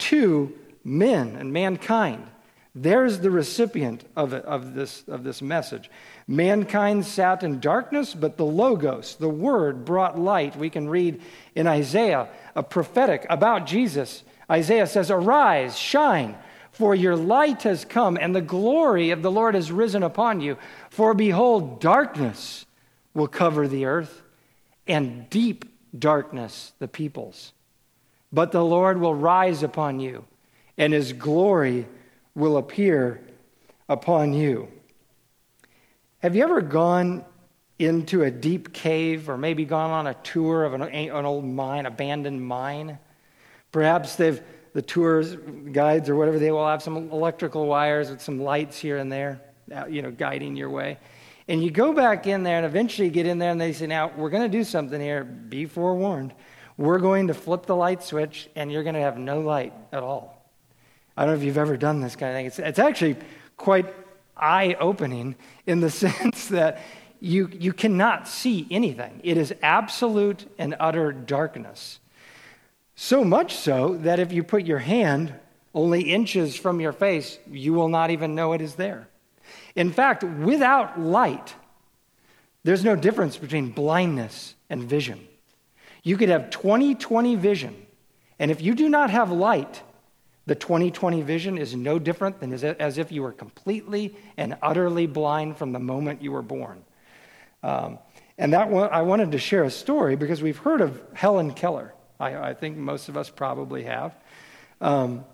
to 0.00 0.52
men 0.84 1.34
and 1.34 1.50
mankind. 1.50 2.26
There's 2.74 3.20
the 3.20 3.30
recipient 3.30 4.04
of, 4.14 4.34
of, 4.34 4.74
this, 4.74 5.04
of 5.08 5.24
this 5.24 5.40
message. 5.40 5.90
Mankind 6.26 7.06
sat 7.06 7.42
in 7.42 7.58
darkness, 7.58 8.12
but 8.12 8.36
the 8.36 8.44
Logos, 8.44 9.14
the 9.14 9.30
Word, 9.30 9.86
brought 9.86 10.18
light. 10.18 10.56
We 10.56 10.68
can 10.68 10.90
read 10.90 11.22
in 11.54 11.66
Isaiah, 11.66 12.28
a 12.54 12.62
prophetic 12.62 13.24
about 13.30 13.66
Jesus, 13.66 14.24
Isaiah 14.50 14.86
says, 14.86 15.10
Arise, 15.10 15.78
shine, 15.78 16.36
for 16.72 16.94
your 16.94 17.16
light 17.16 17.62
has 17.64 17.84
come, 17.84 18.16
and 18.20 18.34
the 18.34 18.40
glory 18.40 19.10
of 19.10 19.22
the 19.22 19.30
Lord 19.30 19.54
has 19.54 19.70
risen 19.70 20.02
upon 20.02 20.40
you. 20.40 20.56
For 20.90 21.14
behold, 21.14 21.80
darkness 21.80 22.66
will 23.14 23.28
cover 23.28 23.68
the 23.68 23.84
earth, 23.84 24.22
and 24.86 25.28
deep 25.28 25.64
darkness 25.98 26.72
the 26.78 26.88
peoples. 26.88 27.52
But 28.32 28.52
the 28.52 28.64
Lord 28.64 29.00
will 29.00 29.14
rise 29.14 29.62
upon 29.62 30.00
you, 30.00 30.24
and 30.76 30.92
his 30.92 31.12
glory 31.12 31.86
will 32.34 32.56
appear 32.56 33.20
upon 33.88 34.32
you. 34.32 34.68
Have 36.18 36.34
you 36.34 36.42
ever 36.42 36.60
gone 36.60 37.24
into 37.78 38.22
a 38.22 38.30
deep 38.30 38.72
cave 38.72 39.28
or 39.28 39.36
maybe 39.36 39.64
gone 39.64 39.90
on 39.90 40.06
a 40.06 40.14
tour 40.14 40.64
of 40.64 40.74
an, 40.74 40.82
an 40.82 41.24
old 41.24 41.44
mine, 41.44 41.86
abandoned 41.86 42.44
mine? 42.44 42.98
Perhaps 43.72 44.16
they've, 44.16 44.40
the 44.72 44.82
tours 44.82 45.36
guides 45.72 46.08
or 46.08 46.16
whatever, 46.16 46.38
they 46.38 46.50
will 46.50 46.66
have 46.66 46.82
some 46.82 47.10
electrical 47.10 47.66
wires 47.66 48.10
with 48.10 48.20
some 48.20 48.40
lights 48.40 48.78
here 48.78 48.98
and 48.98 49.10
there, 49.10 49.40
uh, 49.74 49.86
you 49.86 50.02
know, 50.02 50.10
guiding 50.10 50.56
your 50.56 50.70
way. 50.70 50.98
And 51.48 51.62
you 51.62 51.70
go 51.70 51.92
back 51.92 52.26
in 52.26 52.42
there 52.42 52.58
and 52.58 52.66
eventually 52.66 53.08
get 53.08 53.26
in 53.26 53.38
there 53.38 53.50
and 53.50 53.60
they 53.60 53.72
say, 53.72 53.86
now, 53.86 54.12
we're 54.16 54.30
going 54.30 54.50
to 54.50 54.58
do 54.58 54.64
something 54.64 55.00
here. 55.00 55.24
Be 55.24 55.64
forewarned. 55.64 56.34
We're 56.76 56.98
going 56.98 57.28
to 57.28 57.34
flip 57.34 57.66
the 57.66 57.74
light 57.74 58.02
switch 58.02 58.48
and 58.54 58.70
you're 58.70 58.82
going 58.82 58.94
to 58.94 59.00
have 59.00 59.18
no 59.18 59.40
light 59.40 59.72
at 59.92 60.02
all. 60.02 60.50
I 61.16 61.22
don't 61.22 61.34
know 61.34 61.40
if 61.40 61.44
you've 61.44 61.58
ever 61.58 61.76
done 61.76 62.00
this 62.00 62.14
kind 62.14 62.30
of 62.30 62.36
thing. 62.36 62.46
It's, 62.46 62.58
it's 62.58 62.78
actually 62.78 63.16
quite 63.56 63.86
eye 64.36 64.76
opening 64.78 65.34
in 65.66 65.80
the 65.80 65.90
sense 66.04 66.48
that 66.48 66.80
you, 67.20 67.50
you 67.52 67.72
cannot 67.72 68.28
see 68.28 68.66
anything. 68.70 69.20
It 69.24 69.36
is 69.36 69.52
absolute 69.62 70.48
and 70.58 70.76
utter 70.78 71.12
darkness. 71.12 71.98
So 73.00 73.22
much 73.22 73.54
so 73.54 73.94
that 73.98 74.18
if 74.18 74.32
you 74.32 74.42
put 74.42 74.66
your 74.66 74.80
hand 74.80 75.32
only 75.72 76.00
inches 76.00 76.56
from 76.56 76.80
your 76.80 76.90
face, 76.90 77.38
you 77.48 77.72
will 77.72 77.88
not 77.88 78.10
even 78.10 78.34
know 78.34 78.54
it 78.54 78.60
is 78.60 78.74
there. 78.74 79.06
In 79.76 79.92
fact, 79.92 80.24
without 80.24 80.98
light, 80.98 81.54
there's 82.64 82.82
no 82.82 82.96
difference 82.96 83.36
between 83.36 83.70
blindness 83.70 84.56
and 84.68 84.82
vision. 84.82 85.28
You 86.02 86.16
could 86.16 86.28
have 86.28 86.50
20 86.50 86.96
20 86.96 87.36
vision, 87.36 87.86
and 88.40 88.50
if 88.50 88.60
you 88.60 88.74
do 88.74 88.88
not 88.88 89.10
have 89.10 89.30
light, 89.30 89.80
the 90.46 90.56
2020 90.56 91.22
vision 91.22 91.56
is 91.56 91.76
no 91.76 92.00
different 92.00 92.40
than 92.40 92.52
as 92.52 92.98
if 92.98 93.12
you 93.12 93.22
were 93.22 93.30
completely 93.32 94.16
and 94.36 94.56
utterly 94.60 95.06
blind 95.06 95.56
from 95.56 95.70
the 95.70 95.78
moment 95.78 96.20
you 96.20 96.32
were 96.32 96.42
born. 96.42 96.82
Um, 97.62 98.00
and 98.36 98.52
that 98.54 98.70
one, 98.70 98.90
I 98.90 99.02
wanted 99.02 99.30
to 99.30 99.38
share 99.38 99.62
a 99.62 99.70
story 99.70 100.16
because 100.16 100.42
we've 100.42 100.58
heard 100.58 100.80
of 100.80 101.00
Helen 101.14 101.52
Keller. 101.54 101.94
I, 102.20 102.50
I 102.50 102.54
think 102.54 102.76
most 102.76 103.08
of 103.08 103.16
us 103.16 103.30
probably 103.30 103.84
have. 103.84 104.14
Um, 104.80 105.24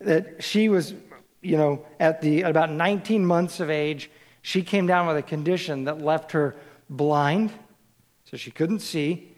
that 0.00 0.42
she 0.42 0.68
was, 0.68 0.94
you 1.42 1.56
know, 1.56 1.84
at 1.98 2.20
the 2.20 2.44
at 2.44 2.50
about 2.50 2.70
19 2.70 3.24
months 3.24 3.60
of 3.60 3.70
age, 3.70 4.10
she 4.42 4.62
came 4.62 4.86
down 4.86 5.06
with 5.06 5.16
a 5.16 5.22
condition 5.22 5.84
that 5.84 6.00
left 6.00 6.32
her 6.32 6.56
blind, 6.90 7.52
so 8.24 8.36
she 8.36 8.50
couldn't 8.50 8.80
see, 8.80 9.32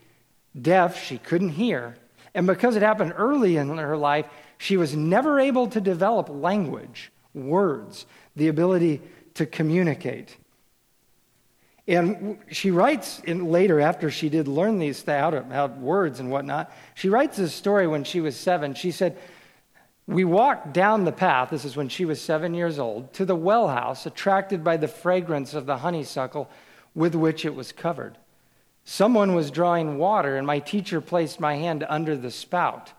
deaf, 0.60 1.02
she 1.02 1.18
couldn't 1.18 1.50
hear, 1.50 1.96
and 2.34 2.46
because 2.46 2.76
it 2.76 2.82
happened 2.82 3.14
early 3.16 3.56
in 3.56 3.68
her 3.78 3.96
life, 3.96 4.26
she 4.58 4.76
was 4.76 4.96
never 4.96 5.38
able 5.38 5.68
to 5.68 5.80
develop 5.80 6.28
language, 6.28 7.12
words, 7.34 8.06
the 8.34 8.48
ability 8.48 9.00
to 9.34 9.46
communicate. 9.46 10.36
And 11.88 12.38
she 12.50 12.72
writes 12.72 13.20
in, 13.20 13.50
later, 13.50 13.80
after 13.80 14.10
she 14.10 14.28
did 14.28 14.48
learn 14.48 14.78
these 14.78 15.04
how 15.04 15.30
to 15.30 15.44
have 15.44 15.78
words 15.78 16.18
and 16.18 16.30
whatnot, 16.30 16.72
she 16.94 17.08
writes 17.08 17.36
this 17.36 17.54
story 17.54 17.86
when 17.86 18.02
she 18.02 18.20
was 18.20 18.36
seven. 18.36 18.74
She 18.74 18.90
said, 18.90 19.16
We 20.08 20.24
walked 20.24 20.72
down 20.72 21.04
the 21.04 21.12
path, 21.12 21.50
this 21.50 21.64
is 21.64 21.76
when 21.76 21.88
she 21.88 22.04
was 22.04 22.20
seven 22.20 22.54
years 22.54 22.80
old, 22.80 23.12
to 23.14 23.24
the 23.24 23.36
well 23.36 23.68
house, 23.68 24.04
attracted 24.04 24.64
by 24.64 24.76
the 24.76 24.88
fragrance 24.88 25.54
of 25.54 25.66
the 25.66 25.78
honeysuckle 25.78 26.50
with 26.94 27.14
which 27.14 27.44
it 27.44 27.54
was 27.54 27.70
covered. 27.70 28.18
Someone 28.84 29.34
was 29.34 29.50
drawing 29.50 29.98
water, 29.98 30.36
and 30.36 30.46
my 30.46 30.58
teacher 30.58 31.00
placed 31.00 31.38
my 31.38 31.54
hand 31.54 31.84
under 31.88 32.16
the 32.16 32.30
spout. 32.30 32.92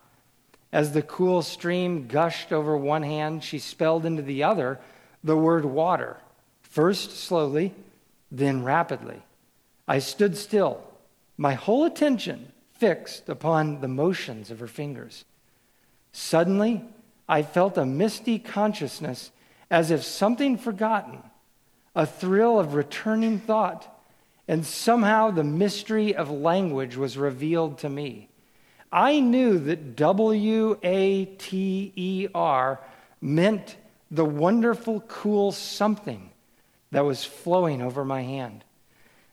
As 0.71 0.91
the 0.91 1.01
cool 1.01 1.41
stream 1.41 2.07
gushed 2.07 2.53
over 2.53 2.77
one 2.77 3.03
hand, 3.03 3.43
she 3.43 3.59
spelled 3.59 4.05
into 4.05 4.21
the 4.21 4.43
other 4.43 4.79
the 5.23 5.37
word 5.37 5.65
water, 5.65 6.17
first 6.61 7.17
slowly, 7.17 7.73
then 8.31 8.63
rapidly. 8.63 9.21
I 9.87 9.99
stood 9.99 10.35
still, 10.35 10.83
my 11.37 11.53
whole 11.53 11.85
attention 11.85 12.51
fixed 12.73 13.29
upon 13.29 13.81
the 13.81 13.87
motions 13.87 14.51
of 14.51 14.59
her 14.59 14.67
fingers. 14.67 15.25
Suddenly, 16.11 16.83
I 17.29 17.41
felt 17.43 17.77
a 17.77 17.85
misty 17.85 18.39
consciousness 18.39 19.31
as 19.69 19.91
if 19.91 20.03
something 20.03 20.57
forgotten, 20.57 21.19
a 21.95 22.05
thrill 22.05 22.59
of 22.59 22.73
returning 22.73 23.39
thought, 23.39 23.93
and 24.47 24.65
somehow 24.65 25.31
the 25.31 25.43
mystery 25.43 26.15
of 26.15 26.29
language 26.29 26.95
was 26.95 27.17
revealed 27.17 27.79
to 27.79 27.89
me. 27.89 28.29
I 28.91 29.19
knew 29.19 29.59
that 29.59 29.95
W 29.95 30.77
A 30.83 31.25
T 31.25 31.91
E 31.95 32.27
R 32.33 32.79
meant 33.19 33.75
the 34.09 34.23
wonderful, 34.23 35.01
cool 35.01 35.51
something 35.51 36.29
that 36.91 37.05
was 37.05 37.23
flowing 37.23 37.81
over 37.81 38.05
my 38.05 38.21
hand. 38.21 38.63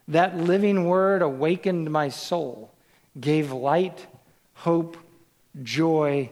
That 0.08 0.36
living 0.36 0.86
word 0.86 1.22
awakened 1.22 1.90
my 1.90 2.08
soul, 2.08 2.74
gave 3.18 3.52
light, 3.52 4.06
hope, 4.54 4.96
joy, 5.62 6.30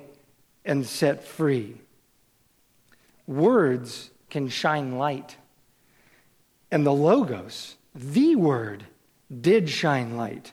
and 0.64 0.86
set 0.86 1.24
free. 1.24 1.80
Words 3.26 4.10
can 4.30 4.48
shine 4.48 4.98
light. 4.98 5.36
And 6.70 6.86
the 6.86 6.92
Logos, 6.92 7.76
the 7.94 8.36
Word, 8.36 8.84
did 9.40 9.68
shine 9.68 10.16
light. 10.16 10.52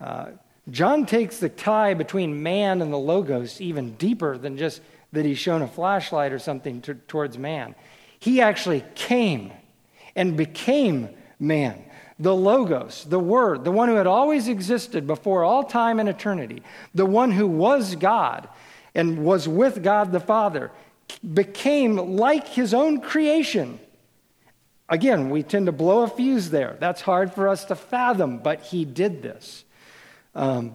Uh, 0.00 0.30
John 0.70 1.06
takes 1.06 1.38
the 1.38 1.48
tie 1.48 1.94
between 1.94 2.42
man 2.42 2.82
and 2.82 2.92
the 2.92 2.98
Logos 2.98 3.60
even 3.60 3.94
deeper 3.94 4.36
than 4.36 4.56
just 4.56 4.80
that 5.12 5.24
he's 5.24 5.38
shown 5.38 5.62
a 5.62 5.68
flashlight 5.68 6.32
or 6.32 6.38
something 6.38 6.80
to, 6.82 6.94
towards 6.94 7.38
man. 7.38 7.74
He 8.18 8.40
actually 8.40 8.84
came 8.94 9.52
and 10.16 10.36
became 10.36 11.10
man. 11.38 11.84
The 12.18 12.34
Logos, 12.34 13.04
the 13.04 13.20
Word, 13.20 13.62
the 13.64 13.70
one 13.70 13.88
who 13.88 13.96
had 13.96 14.06
always 14.06 14.48
existed 14.48 15.06
before 15.06 15.44
all 15.44 15.62
time 15.62 16.00
and 16.00 16.08
eternity, 16.08 16.62
the 16.94 17.06
one 17.06 17.30
who 17.30 17.46
was 17.46 17.94
God 17.94 18.48
and 18.94 19.22
was 19.22 19.46
with 19.46 19.82
God 19.82 20.12
the 20.12 20.20
Father, 20.20 20.72
became 21.34 22.16
like 22.16 22.48
his 22.48 22.72
own 22.72 23.00
creation. 23.02 23.78
Again, 24.88 25.30
we 25.30 25.42
tend 25.42 25.66
to 25.66 25.72
blow 25.72 26.02
a 26.02 26.08
fuse 26.08 26.48
there. 26.50 26.76
That's 26.80 27.02
hard 27.02 27.34
for 27.34 27.48
us 27.48 27.66
to 27.66 27.74
fathom, 27.74 28.38
but 28.38 28.62
he 28.62 28.84
did 28.84 29.20
this. 29.22 29.64
Um, 30.34 30.74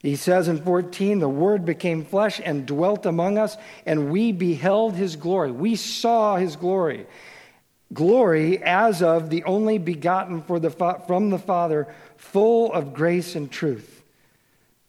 he 0.00 0.16
says 0.16 0.48
in 0.48 0.62
14, 0.62 1.20
the 1.20 1.28
Word 1.28 1.64
became 1.64 2.04
flesh 2.04 2.40
and 2.44 2.66
dwelt 2.66 3.06
among 3.06 3.38
us, 3.38 3.56
and 3.86 4.10
we 4.10 4.32
beheld 4.32 4.94
his 4.94 5.16
glory. 5.16 5.50
We 5.50 5.76
saw 5.76 6.36
his 6.36 6.56
glory. 6.56 7.06
Glory 7.92 8.62
as 8.62 9.02
of 9.02 9.30
the 9.30 9.44
only 9.44 9.78
begotten 9.78 10.42
the, 10.46 10.70
from 11.06 11.30
the 11.30 11.38
Father, 11.38 11.86
full 12.16 12.72
of 12.72 12.92
grace 12.94 13.36
and 13.36 13.50
truth. 13.50 14.02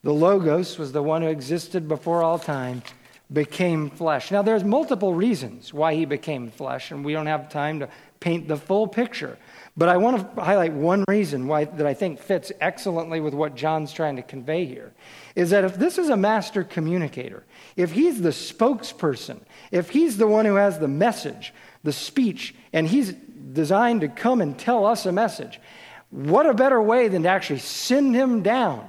The 0.04 0.14
Logos 0.14 0.78
was 0.78 0.92
the 0.92 1.04
one 1.04 1.22
who 1.22 1.28
existed 1.28 1.88
before 1.88 2.24
all 2.24 2.40
time, 2.40 2.82
became 3.32 3.90
flesh. 3.90 4.32
Now, 4.32 4.42
there's 4.42 4.64
multiple 4.64 5.14
reasons 5.14 5.74
why 5.74 5.96
he 5.96 6.06
became 6.06 6.50
flesh, 6.50 6.92
and 6.92 7.04
we 7.04 7.14
don't 7.14 7.26
have 7.26 7.50
time 7.50 7.80
to 7.82 7.90
paint 8.20 8.48
the 8.48 8.58
full 8.58 8.88
picture. 8.88 9.38
But 9.76 9.90
I 9.90 9.98
want 9.98 10.36
to 10.36 10.42
highlight 10.42 10.74
one 10.74 11.04
reason 11.08 11.46
why 11.48 11.66
that 11.66 11.86
I 11.86 11.94
think 11.94 12.20
fits 12.20 12.52
excellently 12.62 13.20
with 13.20 13.36
what 13.36 13.56
John's 13.56 13.94
trying 13.94 14.16
to 14.16 14.24
convey 14.24 14.66
here 14.66 14.92
is 15.36 15.52
that 15.52 15.64
if 15.64 15.76
this 15.76 16.00
is 16.00 16.10
a 16.10 16.18
master 16.18 16.64
communicator, 16.64 17.44
if 17.76 17.92
he's 17.92 18.22
the 18.22 18.30
spokesperson, 18.30 19.42
if 19.72 19.92
he's 19.92 20.18
the 20.18 20.26
one 20.26 20.46
who 20.46 20.56
has 20.56 20.80
the 20.80 20.88
message, 20.88 21.54
the 21.88 21.94
speech, 21.94 22.54
and 22.74 22.88
he's 22.88 23.14
designed 23.14 24.02
to 24.02 24.08
come 24.08 24.42
and 24.42 24.60
tell 24.60 24.86
us 24.86 25.06
a 25.06 25.12
message, 25.12 25.60
what 26.12 26.46
a 26.46 26.54
better 26.54 26.82
way 26.82 27.08
than 27.08 27.24
to 27.24 27.30
actually 27.30 27.60
send 27.60 28.14
him 28.16 28.44
down 28.44 28.88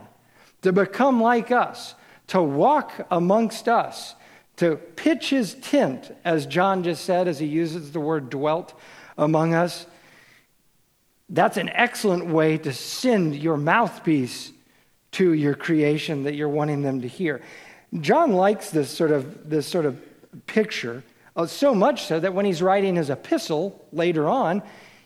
to 0.61 0.73
become 0.73 1.23
like 1.23 1.51
us, 1.51 1.95
to 2.27 2.43
walk 2.43 3.07
amongst 3.11 3.69
us, 3.69 4.15
to 4.57 4.77
pitch 4.77 5.31
his 5.31 5.55
tent, 5.55 6.15
as 6.25 6.45
John 6.45 6.83
just 6.83 7.05
said, 7.05 7.29
as 7.29 7.39
he 7.39 7.47
uses 7.47 7.93
the 7.93 8.01
word 8.01 8.29
dwelt 8.29 8.75
among 9.17 9.55
us 9.55 9.87
that's 11.29 11.57
an 11.57 11.69
excellent 11.71 12.27
way 12.27 12.57
to 12.59 12.73
send 12.73 13.37
your 13.37 13.57
mouthpiece 13.57 14.53
to 15.13 15.33
your 15.33 15.55
creation 15.55 16.25
that 16.25 16.35
you're 16.35 16.49
wanting 16.49 16.83
them 16.83 17.03
to 17.03 17.09
hear. 17.09 17.43
John 18.01 18.33
likes 18.33 18.71
this 18.71 18.91
sort 18.91 19.11
of, 19.11 19.49
this 19.49 19.67
sort 19.67 19.87
of 19.87 20.01
picture, 20.47 21.03
Uh, 21.39 21.47
so 21.47 21.73
much 21.73 22.03
so 22.07 22.19
that 22.19 22.35
when 22.35 22.45
he's 22.45 22.61
writing 22.61 22.97
his 22.97 23.11
epistle 23.11 23.87
later 23.93 24.29
on, 24.29 24.61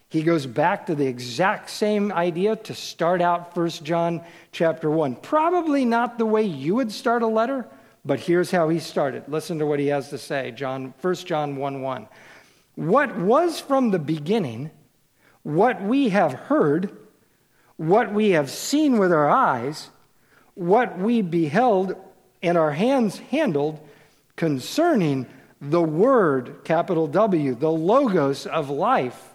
he 0.09 0.23
goes 0.23 0.47
back 0.47 0.87
to 0.87 0.95
the 0.95 1.07
exact 1.07 1.69
same 1.69 2.11
idea 2.11 2.57
to 2.57 2.75
start 2.75 3.21
out 3.21 3.55
1 3.55 3.69
John 3.69 4.23
chapter 4.51 4.91
1. 4.91 5.17
Probably 5.17 5.85
not 5.85 6.17
the 6.17 6.25
way 6.25 6.43
you 6.43 6.75
would 6.77 6.91
start 6.91 7.23
a 7.23 7.27
letter, 7.27 7.69
but 8.03 8.19
here's 8.19 8.51
how 8.51 8.71
he 8.71 8.79
started. 8.79 9.25
Listen 9.29 9.59
to 9.59 9.67
what 9.67 9.79
he 9.79 9.89
has 9.89 10.09
to 10.09 10.17
say. 10.17 10.51
John 10.53 10.95
1 11.03 11.15
John 11.17 11.57
1 11.57 11.83
1. 11.83 12.09
What 12.77 13.15
was 13.19 13.61
from 13.61 13.91
the 13.91 13.99
beginning 13.99 14.71
what 15.43 15.83
we 15.83 16.09
have 16.11 16.33
heard, 16.33 16.97
what 17.77 18.13
we 18.15 18.31
have 18.31 18.49
seen 18.49 18.99
with 18.99 19.13
our 19.13 19.29
eyes, 19.29 19.91
what 20.55 20.99
we 20.99 21.21
beheld 21.21 21.95
and 22.43 22.57
our 22.57 22.71
hands 22.71 23.19
handled 23.19 23.81
concerning 24.37 25.27
the 25.63 25.83
Word, 25.83 26.63
capital 26.65 27.07
W, 27.07 27.55
the 27.55 27.71
Logos 27.71 28.47
of 28.47 28.69
life. 28.69 29.31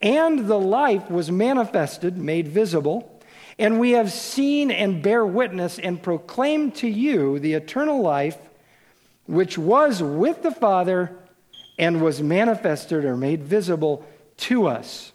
And 0.00 0.48
the 0.48 0.58
life 0.58 1.10
was 1.10 1.30
manifested, 1.30 2.16
made 2.16 2.48
visible, 2.48 3.20
and 3.58 3.78
we 3.78 3.92
have 3.92 4.10
seen 4.10 4.70
and 4.70 5.02
bear 5.02 5.24
witness 5.24 5.78
and 5.78 6.02
proclaim 6.02 6.72
to 6.72 6.88
you 6.88 7.38
the 7.38 7.52
eternal 7.52 8.00
life 8.00 8.38
which 9.26 9.56
was 9.56 10.02
with 10.02 10.42
the 10.42 10.50
Father 10.50 11.16
and 11.78 12.02
was 12.02 12.22
manifested 12.22 13.04
or 13.04 13.16
made 13.16 13.42
visible 13.44 14.04
to 14.38 14.66
us. 14.66 15.12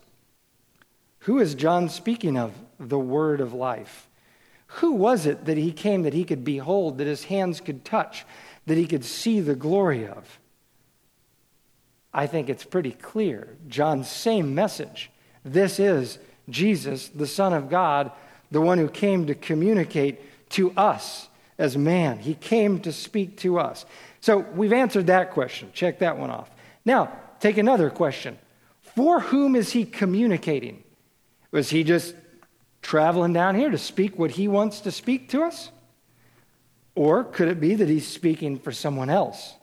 Who 1.22 1.40
is 1.40 1.56
John 1.56 1.90
speaking 1.90 2.38
of? 2.38 2.54
The 2.80 3.00
word 3.00 3.42
of 3.42 3.54
life. 3.54 4.08
Who 4.68 4.94
was 4.94 5.26
it 5.26 5.46
that 5.46 5.58
he 5.58 5.72
came 5.72 6.04
that 6.04 6.14
he 6.14 6.24
could 6.24 6.44
behold, 6.44 7.00
that 7.00 7.08
his 7.08 7.26
hands 7.26 7.60
could 7.60 7.84
touch, 7.84 8.26
that 8.68 8.78
he 8.78 8.86
could 8.86 9.04
see 9.04 9.40
the 9.40 9.56
glory 9.56 10.08
of? 10.08 10.40
I 12.14 12.28
think 12.28 12.50
it's 12.50 12.64
pretty 12.64 12.92
clear. 12.92 13.58
John's 13.68 14.10
same 14.10 14.54
message. 14.54 15.10
This 15.44 15.80
is 15.80 16.20
Jesus, 16.50 17.10
the 17.10 17.28
Son 17.28 17.54
of 17.54 17.70
God, 17.70 18.12
the 18.52 18.62
one 18.62 18.78
who 18.78 18.90
came 18.90 19.28
to 19.28 19.36
communicate 19.36 20.50
to 20.52 20.72
us 20.78 21.28
as 21.58 21.78
man. 21.78 22.20
He 22.20 22.34
came 22.34 22.80
to 22.82 22.94
speak 22.94 23.38
to 23.38 23.60
us. 23.60 23.86
So 24.22 24.40
we've 24.40 24.74
answered 24.74 25.08
that 25.08 25.32
question. 25.32 25.72
Check 25.74 26.00
that 26.00 26.18
one 26.18 26.30
off. 26.30 26.50
Now, 26.86 27.12
take 27.40 27.58
another 27.58 27.90
question. 27.90 28.38
For 28.96 29.20
whom 29.20 29.56
is 29.56 29.72
he 29.72 29.86
communicating? 29.86 30.84
Was 31.52 31.70
he 31.70 31.84
just 31.84 32.16
traveling 32.82 33.34
down 33.34 33.56
here 33.56 33.70
to 33.70 33.78
speak 33.78 34.18
what 34.18 34.32
he 34.32 34.48
wants 34.48 34.82
to 34.82 34.92
speak 34.92 35.30
to 35.30 35.44
us? 35.44 35.72
Or 36.98 37.24
could 37.24 37.48
it 37.48 37.60
be 37.60 37.76
that 37.76 37.88
he's 37.88 38.08
speaking 38.08 38.58
for 38.58 38.72
someone 38.72 39.12
else? 39.12 39.54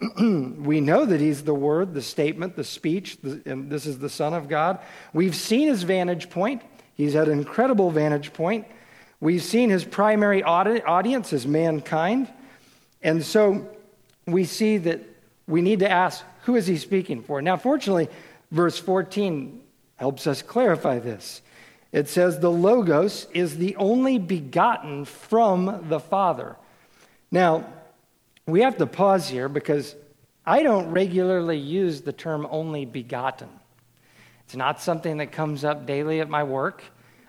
we 0.18 0.80
know 0.80 1.04
that 1.04 1.20
he's 1.20 1.44
the 1.44 1.52
word, 1.52 1.92
the 1.92 2.00
statement, 2.00 2.56
the 2.56 2.64
speech, 2.64 3.18
the, 3.20 3.42
and 3.44 3.70
this 3.70 3.84
is 3.84 3.98
the 3.98 4.08
Son 4.08 4.32
of 4.32 4.48
God. 4.48 4.78
We've 5.12 5.36
seen 5.36 5.68
his 5.68 5.82
vantage 5.82 6.30
point. 6.30 6.62
He's 6.94 7.16
at 7.16 7.28
an 7.28 7.38
incredible 7.38 7.90
vantage 7.90 8.32
point. 8.32 8.66
We've 9.20 9.42
seen 9.42 9.68
his 9.68 9.84
primary 9.84 10.42
audience 10.42 11.34
is 11.34 11.46
mankind. 11.46 12.32
And 13.02 13.22
so 13.22 13.68
we 14.26 14.44
see 14.44 14.78
that 14.78 15.00
we 15.46 15.60
need 15.60 15.80
to 15.80 15.90
ask, 15.90 16.24
who 16.44 16.56
is 16.56 16.66
he 16.66 16.78
speaking 16.78 17.22
for? 17.22 17.42
Now, 17.42 17.58
fortunately, 17.58 18.08
verse 18.50 18.78
14 18.78 19.60
helps 19.96 20.26
us 20.26 20.40
clarify 20.40 20.98
this. 20.98 21.42
It 21.94 22.08
says, 22.08 22.40
The 22.40 22.50
Logos 22.50 23.28
is 23.32 23.56
the 23.56 23.76
only 23.76 24.18
begotten 24.18 25.04
from 25.04 25.84
the 25.88 26.00
Father. 26.00 26.56
Now, 27.30 27.72
we 28.46 28.62
have 28.62 28.78
to 28.78 28.86
pause 28.86 29.28
here 29.28 29.48
because 29.48 29.94
I 30.44 30.64
don't 30.64 30.90
regularly 30.90 31.56
use 31.56 32.00
the 32.00 32.12
term 32.12 32.48
only 32.50 32.84
begotten. 32.84 33.48
It's 34.44 34.56
not 34.56 34.82
something 34.82 35.18
that 35.18 35.30
comes 35.30 35.64
up 35.64 35.86
daily 35.86 36.18
at 36.18 36.28
my 36.28 36.42
work. 36.42 36.82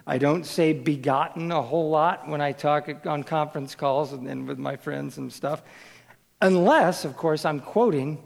I 0.07 0.17
don't 0.17 0.47
say 0.47 0.73
begotten 0.73 1.51
a 1.51 1.61
whole 1.61 1.91
lot 1.91 2.27
when 2.27 2.41
I 2.41 2.51
talk 2.51 2.89
on 3.05 3.21
conference 3.21 3.75
calls 3.75 4.13
and, 4.13 4.47
with 4.47 4.57
my 4.57 4.77
friends 4.77 5.19
and 5.19 5.31
stuff, 5.31 5.61
unless, 6.41 7.05
of 7.05 7.15
course, 7.15 7.45
I'm 7.45 7.59
quoting 7.59 8.23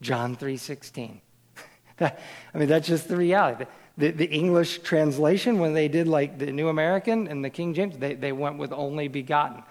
John 0.00 0.34
3:16. 0.34 1.20
I 2.00 2.12
mean, 2.54 2.66
that's 2.66 2.88
just 2.88 3.06
the 3.06 3.16
reality. 3.16 3.66
The, 3.98 4.10
the 4.10 4.26
English 4.26 4.80
translation, 4.80 5.58
when 5.58 5.72
they 5.72 5.88
did 5.88 6.06
like 6.06 6.38
the 6.38 6.52
New 6.52 6.68
American 6.68 7.28
and 7.28 7.44
the 7.44 7.50
King 7.50 7.74
James, 7.74 7.96
they, 7.96 8.14
they 8.14 8.32
went 8.32 8.58
with 8.58 8.72
only 8.72 9.08
begotten. 9.08 9.62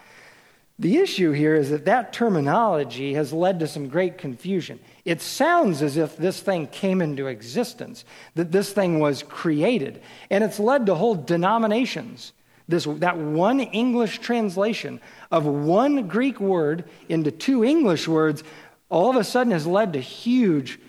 The 0.77 0.97
issue 0.97 1.31
here 1.31 1.55
is 1.55 1.69
that 1.69 1.85
that 1.85 2.11
terminology 2.11 3.13
has 3.13 3.31
led 3.31 3.59
to 3.59 3.67
some 3.67 3.87
great 3.87 4.17
confusion. 4.17 4.79
It 5.05 5.21
sounds 5.21 5.81
as 5.81 5.95
if 5.95 6.17
this 6.17 6.41
thing 6.41 6.67
came 6.67 7.01
into 7.01 7.27
existence, 7.27 8.03
that 8.33 8.51
this 8.51 8.73
thing 8.73 8.99
was 8.99 9.23
created, 9.23 10.01
and 10.29 10.43
it's 10.43 10.59
led 10.59 10.87
to 10.87 10.95
whole 10.95 11.15
denominations. 11.15 12.33
This, 12.67 12.85
that 12.85 13.17
one 13.17 13.59
English 13.59 14.19
translation 14.19 14.99
of 15.31 15.45
one 15.45 16.07
Greek 16.07 16.39
word 16.39 16.85
into 17.07 17.31
two 17.31 17.63
English 17.63 18.07
words 18.07 18.43
all 18.89 19.09
of 19.09 19.15
a 19.15 19.23
sudden 19.23 19.51
has 19.51 19.67
led 19.67 19.93
to 19.93 19.99
huge 19.99 20.79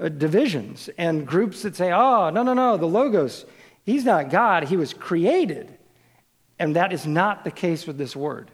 uh, 0.00 0.08
divisions 0.08 0.90
and 0.98 1.26
groups 1.26 1.62
that 1.62 1.76
say, 1.76 1.92
oh, 1.92 2.30
no, 2.30 2.42
no, 2.42 2.54
no, 2.54 2.76
the 2.76 2.86
Logos, 2.86 3.44
he's 3.84 4.04
not 4.04 4.30
God, 4.30 4.64
he 4.64 4.76
was 4.76 4.92
created. 4.92 5.78
And 6.58 6.76
that 6.76 6.92
is 6.92 7.06
not 7.06 7.44
the 7.44 7.50
case 7.50 7.86
with 7.86 7.98
this 7.98 8.14
word. 8.16 8.50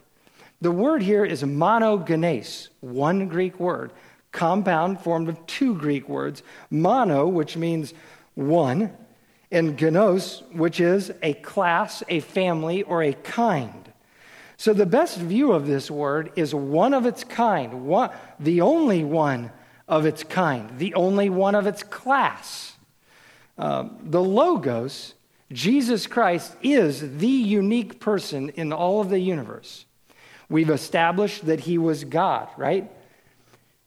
The 0.61 0.71
word 0.71 1.03
here 1.03 1.25
is 1.25 1.43
monogenes, 1.43 2.69
one 2.81 3.29
Greek 3.29 3.59
word, 3.59 3.93
compound 4.33 5.01
formed 5.01 5.29
of 5.29 5.47
two 5.47 5.75
Greek 5.75 6.09
words 6.09 6.43
mono, 6.71 7.27
which 7.27 7.57
means 7.57 7.95
one, 8.35 8.93
and 9.51 9.79
genos, 9.79 10.43
which 10.55 10.81
is 10.81 11.13
a 11.23 11.35
class, 11.35 12.03
a 12.09 12.21
family, 12.21 12.83
or 12.83 13.03
a 13.03 13.13
kind. 13.13 13.91
So 14.57 14.75
the 14.75 14.87
best 14.87 15.17
view 15.17 15.53
of 15.53 15.67
this 15.67 15.91
word 15.91 16.33
is 16.37 16.55
one 16.55 16.93
of 16.93 17.07
its 17.07 17.25
kind, 17.25 17.87
one, 17.87 18.11
the 18.39 18.61
only 18.61 19.03
one 19.03 19.51
of 19.91 20.07
its 20.07 20.23
kind, 20.23 20.79
the 20.79 20.95
only 20.95 21.29
one 21.29 21.57
of 21.57 21.67
its 21.67 21.83
class. 21.83 22.77
Um, 23.59 23.99
the 24.05 24.23
Logos, 24.23 25.15
Jesus 25.53 26.07
Christ, 26.07 26.55
is 26.63 27.19
the 27.19 27.27
unique 27.27 27.99
person 27.99 28.51
in 28.51 28.73
all 28.73 29.01
of 29.01 29.11
the 29.11 29.19
universe. 29.19 29.85
We've 30.49 30.71
established 30.71 31.45
that 31.47 31.61
he 31.61 31.77
was 31.77 32.05
God, 32.05 32.49
right? 32.57 32.89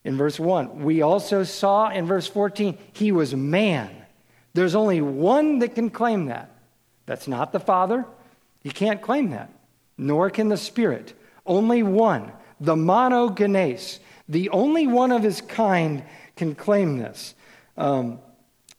In 0.03 0.17
verse 0.17 0.37
1. 0.37 0.83
We 0.83 1.01
also 1.01 1.43
saw 1.43 1.89
in 1.89 2.05
verse 2.05 2.27
14, 2.27 2.77
he 2.91 3.13
was 3.13 3.33
man. 3.33 3.89
There's 4.53 4.75
only 4.75 5.01
one 5.01 5.59
that 5.59 5.73
can 5.73 5.89
claim 5.89 6.25
that. 6.25 6.51
That's 7.05 7.29
not 7.29 7.53
the 7.53 7.59
Father. 7.61 8.05
He 8.61 8.69
can't 8.71 9.01
claim 9.01 9.31
that, 9.31 9.49
nor 9.97 10.29
can 10.29 10.49
the 10.49 10.57
Spirit. 10.57 11.13
Only 11.45 11.81
one, 11.81 12.31
the 12.59 12.75
monogenes, 12.75 13.99
the 14.33 14.49
only 14.49 14.87
one 14.87 15.11
of 15.11 15.23
his 15.23 15.41
kind 15.41 16.03
can 16.35 16.55
claim 16.55 16.97
this. 16.97 17.35
Um, 17.77 18.19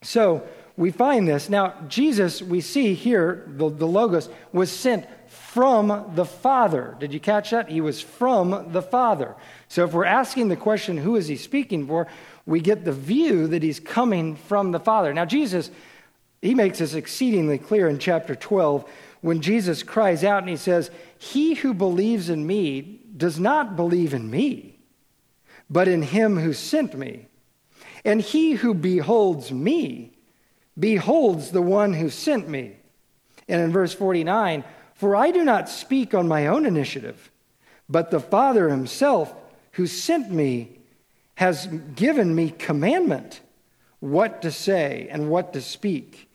so 0.03 0.47
we 0.77 0.90
find 0.90 1.27
this. 1.27 1.49
Now, 1.49 1.75
Jesus, 1.88 2.43
we 2.43 2.61
see 2.61 2.95
here, 2.95 3.45
the, 3.47 3.71
the 3.71 3.87
Logos, 3.87 4.29
was 4.53 4.71
sent 4.71 5.07
from 5.29 6.12
the 6.14 6.25
Father. 6.25 6.97
Did 6.99 7.12
you 7.12 7.21
catch 7.21 7.51
that? 7.51 7.69
He 7.69 7.81
was 7.81 8.01
from 8.01 8.73
the 8.73 8.83
Father. 8.83 9.37
So 9.69 9.85
if 9.85 9.93
we're 9.93 10.05
asking 10.05 10.49
the 10.49 10.57
question, 10.57 10.99
who 10.99 11.17
is 11.17 11.29
he 11.29 11.37
speaking 11.37 11.87
for? 11.87 12.09
We 12.45 12.61
get 12.61 12.85
the 12.85 12.93
view 12.93 13.47
that 13.49 13.62
he's 13.62 13.81
coming 13.81 14.37
from 14.37 14.73
the 14.73 14.81
Father. 14.81 15.14
Now, 15.14 15.25
Jesus, 15.25 15.71
he 16.43 16.55
makes 16.55 16.79
this 16.79 16.95
exceedingly 16.95 17.59
clear 17.59 17.88
in 17.88 17.99
chapter 17.99 18.35
12 18.35 18.85
when 19.21 19.40
Jesus 19.40 19.83
cries 19.83 20.25
out 20.25 20.43
and 20.43 20.51
he 20.51 20.57
says, 20.57 20.90
He 21.19 21.55
who 21.55 21.73
believes 21.73 22.29
in 22.29 22.47
me 22.47 23.01
does 23.17 23.38
not 23.38 23.77
believe 23.77 24.12
in 24.12 24.31
me, 24.31 24.74
but 25.68 25.88
in 25.88 26.03
him 26.03 26.38
who 26.38 26.53
sent 26.53 26.96
me. 26.96 27.27
And 28.05 28.20
he 28.20 28.53
who 28.53 28.74
beholds 28.74 29.50
me 29.50 30.12
beholds 30.79 31.50
the 31.50 31.62
one 31.62 31.94
who 31.94 32.11
sent 32.11 32.48
me. 32.48 32.77
And 33.48 33.61
in 33.61 33.72
verse 33.72 33.94
49, 33.94 34.64
for 34.94 35.16
I 35.16 35.31
do 35.31 35.44
not 35.44 35.68
speak 35.68 36.14
on 36.14 36.29
my 36.29 36.46
own 36.46 36.66
initiative, 36.66 37.31
but 37.88 38.11
the 38.11 38.20
Father 38.20 38.68
himself 38.68 39.35
who 39.72 39.87
sent 39.87 40.31
me 40.31 40.79
has 41.37 41.66
given 41.94 42.35
me 42.35 42.50
commandment 42.50 43.40
what 44.00 44.42
to 44.42 44.50
say 44.50 45.09
and 45.11 45.31
what 45.31 45.53
to 45.53 45.61
speak. 45.61 46.29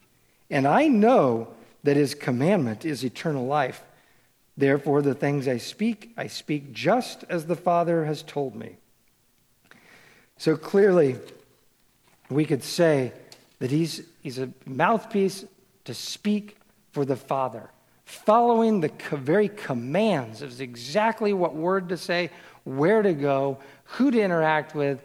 And 0.50 0.68
I 0.68 0.88
know 0.88 1.50
that 1.84 1.96
his 1.96 2.16
commandment 2.16 2.84
is 2.84 3.04
eternal 3.04 3.46
life. 3.46 3.84
Therefore, 4.58 5.02
the 5.02 5.14
things 5.14 5.48
I 5.48 5.58
speak, 5.58 6.12
I 6.18 6.28
speak 6.28 6.74
just 6.74 7.24
as 7.30 7.46
the 7.46 7.56
Father 7.56 8.06
has 8.06 8.24
told 8.24 8.56
me. 8.56 8.78
So 10.40 10.56
clearly, 10.56 11.18
we 12.30 12.46
could 12.46 12.64
say 12.64 13.12
that 13.60 13.70
he's, 13.70 14.04
he's 14.22 14.40
a 14.40 14.50
mouthpiece 14.66 15.44
to 15.84 15.94
speak 15.94 16.56
for 16.94 17.04
the 17.04 17.18
Father 17.18 17.70
following 18.06 18.80
the 18.80 18.90
very 19.12 19.50
commands 19.50 20.42
of 20.42 20.60
exactly 20.62 21.34
what 21.34 21.54
word 21.54 21.90
to 21.90 21.98
say, 21.98 22.32
where 22.64 23.02
to 23.02 23.14
go, 23.14 23.60
who 23.84 24.10
to 24.10 24.20
interact 24.20 24.74
with, 24.74 25.04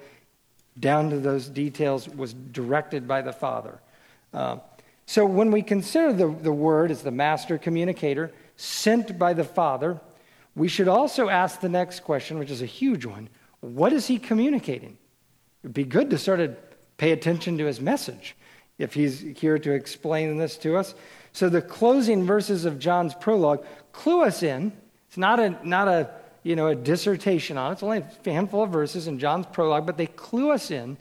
down 0.79 1.11
to 1.11 1.19
those 1.19 1.49
details, 1.49 2.09
was 2.09 2.33
directed 2.33 3.09
by 3.09 3.21
the 3.21 3.33
Father. 3.33 3.81
Uh, 4.33 4.59
so 5.05 5.27
when 5.27 5.51
we 5.51 5.63
consider 5.63 6.13
the, 6.13 6.29
the 6.29 6.53
Word 6.53 6.93
as 6.93 7.03
the 7.03 7.11
master 7.11 7.59
communicator 7.59 8.33
sent 8.57 9.19
by 9.19 9.35
the 9.35 9.45
Father, 9.45 10.01
we 10.55 10.69
should 10.69 10.89
also 10.89 11.29
ask 11.29 11.61
the 11.61 11.69
next 11.69 12.01
question, 12.01 12.39
which 12.39 12.53
is 12.53 12.63
a 12.63 12.67
huge 12.67 13.05
one 13.05 13.29
what 13.61 13.93
is 13.93 14.07
he 14.07 14.19
communicating? 14.19 14.99
It 15.65 15.69
would 15.69 15.75
be 15.75 15.85
good 15.85 16.11
to 16.11 16.19
sort 16.19 16.41
of 16.41 16.55
pay 16.99 17.13
attention 17.13 17.57
to 17.57 17.65
his 17.65 17.81
message 17.81 18.37
if 18.77 18.93
he's 18.93 19.21
here 19.21 19.59
to 19.59 19.73
explain 19.73 20.37
this 20.37 20.59
to 20.59 20.77
us. 20.77 20.95
So 21.33 21.49
the 21.49 21.63
closing 21.63 22.27
verses 22.27 22.67
of 22.67 22.79
John's 22.79 23.15
prologue 23.15 23.65
clue 23.93 24.25
us 24.25 24.43
in. 24.43 24.73
It's 25.09 25.17
not 25.17 25.41
a, 25.41 25.57
not 25.67 25.89
a, 25.89 26.11
you 26.43 26.55
know, 26.55 26.67
a 26.67 26.75
dissertation 26.75 27.57
on 27.57 27.71
it. 27.71 27.73
It's 27.77 27.83
only 27.83 28.05
a 28.27 28.31
handful 28.31 28.63
of 28.63 28.71
verses 28.71 29.07
in 29.07 29.19
John's 29.19 29.47
prologue, 29.47 29.87
but 29.87 29.97
they 29.97 30.07
clue 30.07 30.51
us 30.51 30.71
in 30.71 30.99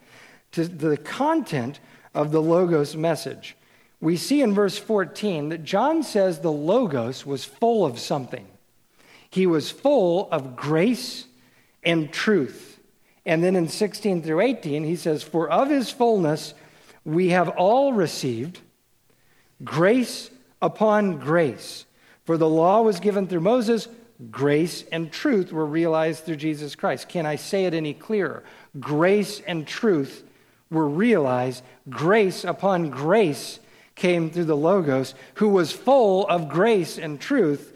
to 0.54 0.66
the 0.66 0.96
content 0.96 1.82
of 2.14 2.32
the 2.32 2.42
Logos 2.42 2.96
message. 2.96 3.58
We 4.00 4.16
see 4.16 4.42
in 4.42 4.54
verse 4.54 4.78
14 4.78 5.50
that 5.50 5.66
John 5.66 6.04
says 6.04 6.40
the 6.40 6.54
Logos 6.54 7.26
was 7.26 7.44
full 7.44 7.86
of 7.86 8.00
something. 8.00 8.48
He 9.30 9.46
was 9.46 9.72
full 9.72 10.30
of 10.32 10.56
grace 10.56 11.26
and 11.84 12.14
truth. 12.14 12.73
And 13.26 13.44
then 13.44 13.56
in 13.56 13.68
16 13.68 14.22
through 14.22 14.42
18, 14.42 14.84
he 14.84 14.96
says, 14.96 15.24
For 15.24 15.50
of 15.50 15.70
his 15.70 15.90
fullness 15.90 16.54
we 17.06 17.30
have 17.30 17.50
all 17.50 17.94
received 17.94 18.60
Grace 19.64 20.30
upon 20.62 21.20
grace. 21.20 21.86
For 22.26 22.38
the 22.38 22.50
law 22.50 22.82
was 22.82 23.00
given 23.00 23.28
through 23.28 23.42
Moses, 23.42 23.88
grace 24.32 24.84
and 24.92 25.12
truth 25.12 25.52
were 25.52 25.66
realized 25.66 26.24
through 26.24 26.38
Jesus 26.38 26.76
Christ. 26.76 27.10
Can 27.10 27.26
I 27.26 27.36
say 27.36 27.66
it 27.66 27.74
any 27.74 27.94
clearer? 27.94 28.44
Grace 28.80 29.42
and 29.42 29.68
truth 29.68 30.24
were 30.70 30.88
realized. 30.88 31.64
Grace 31.90 32.44
upon 32.44 32.90
grace 32.90 33.60
came 33.96 34.30
through 34.32 34.46
the 34.46 34.58
Logos, 34.58 35.14
who 35.36 35.50
was 35.50 35.72
full 35.72 36.26
of 36.28 36.50
grace 36.50 36.98
and 36.98 37.20
truth. 37.20 37.73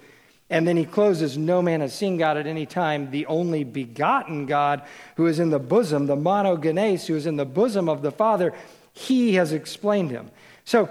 And 0.50 0.68
then 0.68 0.78
he 0.78 0.86
closes, 0.86 1.38
No 1.38 1.62
man 1.62 1.82
has 1.82 1.94
seen 1.94 2.18
God 2.18 2.38
at 2.38 2.48
any 2.48 2.66
time, 2.66 3.12
the 3.12 3.26
only 3.26 3.64
begotten 3.64 4.46
God 4.46 4.84
who 5.16 5.28
is 5.28 5.40
in 5.40 5.50
the 5.50 5.60
bosom, 5.60 6.06
the 6.06 6.16
monogenes, 6.16 7.06
who 7.06 7.16
is 7.16 7.26
in 7.26 7.36
the 7.36 7.46
bosom 7.46 7.90
of 7.90 8.02
the 8.02 8.12
Father. 8.12 8.54
He 8.94 9.36
has 9.36 9.52
explained 9.52 10.12
him. 10.12 10.32
So 10.64 10.90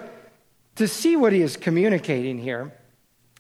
to 0.76 0.86
see 0.86 1.16
what 1.16 1.32
he 1.32 1.42
is 1.42 1.56
communicating 1.56 2.38
here, 2.38 2.72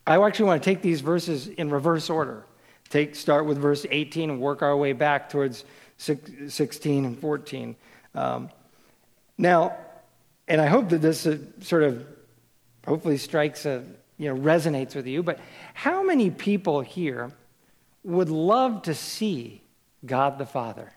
I 0.06 0.20
actually 0.24 0.46
want 0.46 0.62
to 0.62 0.70
take 0.70 0.82
these 0.82 1.00
verses 1.00 1.48
in 1.48 1.70
reverse 1.70 2.08
order. 2.08 2.46
Take, 2.88 3.14
start 3.14 3.46
with 3.46 3.58
verse 3.58 3.84
18 3.90 4.30
and 4.30 4.40
work 4.40 4.62
our 4.62 4.76
way 4.76 4.92
back 4.92 5.28
towards 5.28 5.64
16 5.98 7.04
and 7.04 7.18
14. 7.18 7.76
Um, 8.14 8.50
now, 9.36 9.76
and 10.48 10.60
I 10.60 10.66
hope 10.66 10.90
that 10.90 11.02
this 11.02 11.26
uh, 11.26 11.38
sort 11.60 11.82
of 11.82 12.06
hopefully 12.86 13.16
strikes 13.16 13.66
a, 13.66 13.82
you 14.18 14.32
know, 14.32 14.40
resonates 14.40 14.94
with 14.94 15.06
you, 15.06 15.22
but 15.22 15.38
how 15.74 16.02
many 16.02 16.30
people 16.30 16.80
here 16.80 17.30
would 18.02 18.30
love 18.30 18.82
to 18.82 18.94
see 18.94 19.62
God 20.04 20.38
the 20.38 20.46
Father? 20.46 20.92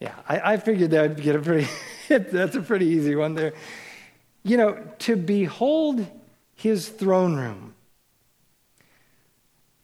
Yeah, 0.00 0.14
I, 0.28 0.52
I 0.52 0.56
figured 0.56 0.90
that 0.92 1.02
would 1.02 1.22
get 1.22 1.36
a 1.36 1.40
pretty, 1.40 1.68
that's 2.08 2.56
a 2.56 2.62
pretty 2.62 2.86
easy 2.86 3.14
one 3.14 3.34
there. 3.34 3.52
You 4.42 4.56
know, 4.56 4.82
to 5.00 5.16
behold 5.16 6.06
his 6.54 6.88
throne 6.88 7.36
room, 7.36 7.74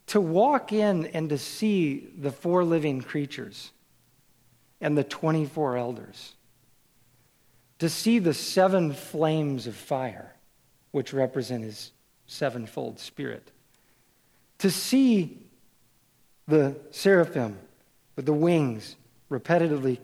to 0.06 0.20
walk 0.20 0.72
in 0.72 1.06
and 1.06 1.28
to 1.28 1.38
see 1.38 2.08
the 2.16 2.30
four 2.30 2.64
living 2.64 3.02
creatures 3.02 3.72
and 4.80 4.96
the 4.96 5.04
24 5.04 5.76
elders, 5.76 6.35
to 7.78 7.88
see 7.88 8.18
the 8.18 8.34
seven 8.34 8.92
flames 8.92 9.66
of 9.66 9.76
fire, 9.76 10.34
which 10.92 11.12
represent 11.12 11.64
his 11.64 11.92
sevenfold 12.26 12.98
spirit, 12.98 13.52
to 14.58 14.70
see 14.70 15.38
the 16.48 16.76
seraphim 16.90 17.58
with 18.14 18.26
the 18.26 18.32
wings 18.32 18.96
repetitively 19.30 19.98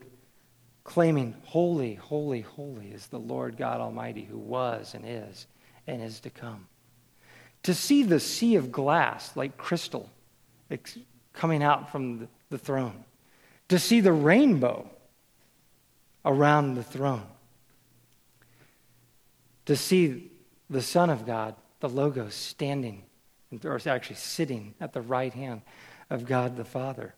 claiming, 0.84 1.34
Holy, 1.44 1.94
holy, 1.94 2.40
holy 2.42 2.88
is 2.88 3.06
the 3.06 3.18
Lord 3.18 3.56
God 3.56 3.80
Almighty 3.80 4.24
who 4.24 4.38
was 4.38 4.94
and 4.94 5.04
is 5.06 5.46
and 5.86 6.02
is 6.02 6.20
to 6.20 6.30
come. 6.30 6.66
To 7.64 7.74
see 7.74 8.02
the 8.02 8.20
sea 8.20 8.56
of 8.56 8.72
glass 8.72 9.36
like 9.36 9.56
crystal 9.56 10.10
coming 11.32 11.62
out 11.62 11.90
from 11.90 12.28
the 12.50 12.58
throne. 12.58 13.04
To 13.68 13.78
see 13.78 14.00
the 14.00 14.12
rainbow 14.12 14.90
around 16.24 16.74
the 16.74 16.82
throne. 16.82 17.26
To 19.66 19.76
see 19.76 20.30
the 20.68 20.82
Son 20.82 21.10
of 21.10 21.26
God, 21.26 21.54
the 21.80 21.88
Logos, 21.88 22.34
standing, 22.34 23.04
or 23.64 23.80
actually 23.86 24.16
sitting 24.16 24.74
at 24.80 24.92
the 24.92 25.00
right 25.00 25.32
hand 25.32 25.62
of 26.10 26.26
God 26.26 26.56
the 26.56 26.64
Father 26.64 27.14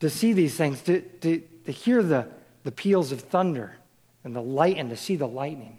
to 0.00 0.10
see 0.10 0.32
these 0.32 0.56
things, 0.56 0.80
to, 0.82 1.00
to, 1.00 1.40
to 1.64 1.72
hear 1.72 2.02
the, 2.02 2.28
the 2.64 2.72
peals 2.72 3.12
of 3.12 3.20
thunder 3.20 3.76
and 4.24 4.34
the 4.34 4.42
light 4.42 4.76
and 4.76 4.90
to 4.90 4.96
see 4.96 5.16
the 5.16 5.28
lightning. 5.28 5.78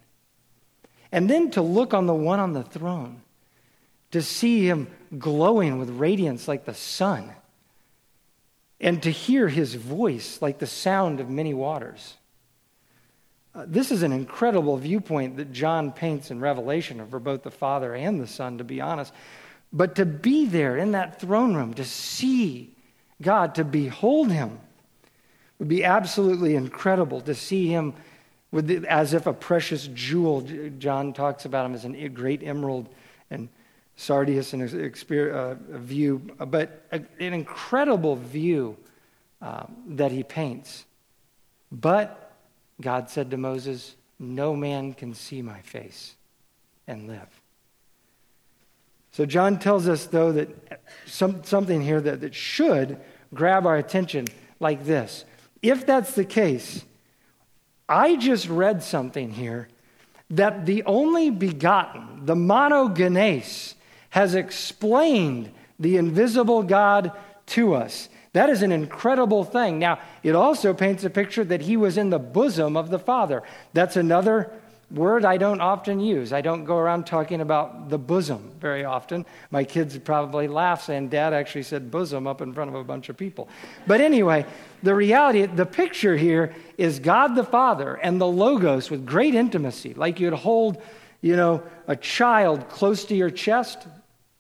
And 1.12 1.30
then 1.30 1.52
to 1.52 1.62
look 1.62 1.94
on 1.94 2.06
the 2.06 2.14
one 2.14 2.40
on 2.40 2.54
the 2.54 2.64
throne, 2.64 3.22
to 4.12 4.22
see 4.22 4.68
him 4.68 4.88
glowing 5.18 5.80
with 5.80 5.90
radiance 5.90 6.48
like 6.48 6.66
the 6.66 6.74
sun, 6.74 7.34
and 8.82 9.02
to 9.04 9.12
hear 9.12 9.48
his 9.48 9.76
voice 9.76 10.42
like 10.42 10.60
the 10.60 10.68
sound 10.68 11.20
of 11.20 11.30
many 11.30 11.54
waters. 11.54 12.16
Uh, 13.56 13.66
this 13.68 13.92
is 13.92 14.04
an 14.04 14.12
incredible 14.12 14.78
viewpoint 14.78 15.38
that 15.38 15.52
John 15.52 15.92
paints 15.92 16.30
in 16.30 16.40
Revelation 16.40 17.06
for 17.08 17.20
both 17.20 17.44
the 17.44 17.52
Father 17.52 17.96
and 17.96 18.22
the 18.22 18.28
Son, 18.28 18.58
to 18.60 18.64
be 18.64 18.80
honest. 18.80 19.14
But 19.74 19.96
to 19.96 20.06
be 20.06 20.46
there 20.46 20.78
in 20.78 20.92
that 20.92 21.20
throne 21.20 21.56
room, 21.56 21.74
to 21.76 21.86
see 21.86 22.76
God, 23.22 23.56
to 23.56 23.64
behold 23.64 24.32
him 24.32 24.60
would 25.58 25.68
be 25.68 25.84
absolutely 25.84 26.56
incredible 26.56 27.20
to 27.22 27.36
see 27.36 27.68
him 27.68 27.94
with 28.52 28.86
as 28.86 29.14
if 29.14 29.28
a 29.28 29.34
precious 29.34 29.88
jewel. 29.94 30.42
John 30.78 31.14
talks 31.14 31.46
about 31.46 31.66
him 31.66 31.76
as 31.76 31.86
a 31.86 32.10
great 32.10 32.42
emerald 32.44 32.88
and 33.30 33.50
sardius 33.98 34.54
and 34.54 34.64
a, 34.64 35.36
uh, 35.36 35.56
view, 35.72 36.20
but 36.48 36.86
an 36.92 37.08
incredible 37.20 38.16
view 38.16 38.78
uh, 39.42 39.66
that 39.88 40.12
he 40.12 40.24
paints. 40.24 40.86
But 41.72 42.29
God 42.82 43.10
said 43.10 43.32
to 43.32 43.38
Moses, 43.38 43.96
No 44.20 44.56
man 44.56 44.94
can 44.94 45.14
see 45.14 45.42
my 45.42 45.62
face 45.62 46.16
and 46.88 47.08
live. 47.08 47.42
So 49.12 49.26
John 49.26 49.60
tells 49.60 49.88
us, 49.88 50.06
though, 50.06 50.32
that 50.34 50.82
some, 51.06 51.44
something 51.44 51.82
here 51.82 52.00
that, 52.02 52.22
that 52.22 52.36
should 52.36 53.00
grab 53.34 53.66
our 53.66 53.76
attention 53.76 54.26
like 54.60 54.86
this. 54.86 55.26
If 55.62 55.86
that's 55.86 56.14
the 56.14 56.26
case, 56.26 56.84
I 57.88 58.16
just 58.16 58.48
read 58.48 58.84
something 58.84 59.32
here 59.32 59.68
that 60.30 60.66
the 60.66 60.84
only 60.84 61.32
begotten, 61.32 62.26
the 62.26 62.36
monogenes, 62.36 63.74
has 64.12 64.36
explained 64.36 65.52
the 65.80 65.98
invisible 65.98 66.64
God 66.64 67.12
to 67.48 67.74
us. 67.74 68.10
That 68.34 68.50
is 68.50 68.62
an 68.62 68.72
incredible 68.72 69.44
thing. 69.44 69.80
Now, 69.80 70.00
it 70.22 70.36
also 70.36 70.74
paints 70.74 71.04
a 71.04 71.10
picture 71.10 71.44
that 71.46 71.62
he 71.62 71.78
was 71.78 71.98
in 71.98 72.10
the 72.10 72.20
bosom 72.20 72.78
of 72.78 72.90
the 72.90 73.00
Father. 73.00 73.44
That's 73.74 73.96
another 73.96 74.52
word 74.92 75.24
I 75.24 75.38
don't 75.38 75.62
often 75.62 76.00
use. 76.00 76.34
I 76.34 76.42
don't 76.42 76.66
go 76.66 76.78
around 76.78 77.06
talking 77.06 77.42
about 77.42 77.90
the 77.90 77.98
bosom 77.98 78.52
very 78.60 78.86
often. 78.86 79.26
My 79.52 79.64
kids 79.64 79.98
probably 80.00 80.48
laugh 80.48 80.84
saying, 80.84 81.10
Dad 81.10 81.34
actually 81.34 81.64
said 81.64 81.92
bosom 81.92 82.26
up 82.28 82.42
in 82.42 82.54
front 82.54 82.70
of 82.70 82.76
a 82.76 82.84
bunch 82.84 83.10
of 83.10 83.18
people. 83.18 83.50
But 83.86 84.02
anyway, 84.02 84.46
the 84.82 84.96
reality, 84.96 85.46
the 85.46 85.66
picture 85.66 86.18
here 86.18 86.56
is 86.78 87.00
God 87.00 87.36
the 87.36 87.44
Father 87.44 87.96
and 87.96 88.20
the 88.20 88.28
Logos 88.28 88.90
with 88.90 89.06
great 89.06 89.36
intimacy, 89.36 89.94
like 89.94 90.20
you'd 90.20 90.34
hold, 90.34 90.82
you 91.22 91.36
know, 91.36 91.64
a 91.88 91.96
child 91.96 92.70
close 92.70 93.06
to 93.06 93.16
your 93.16 93.30
chest. 93.30 93.88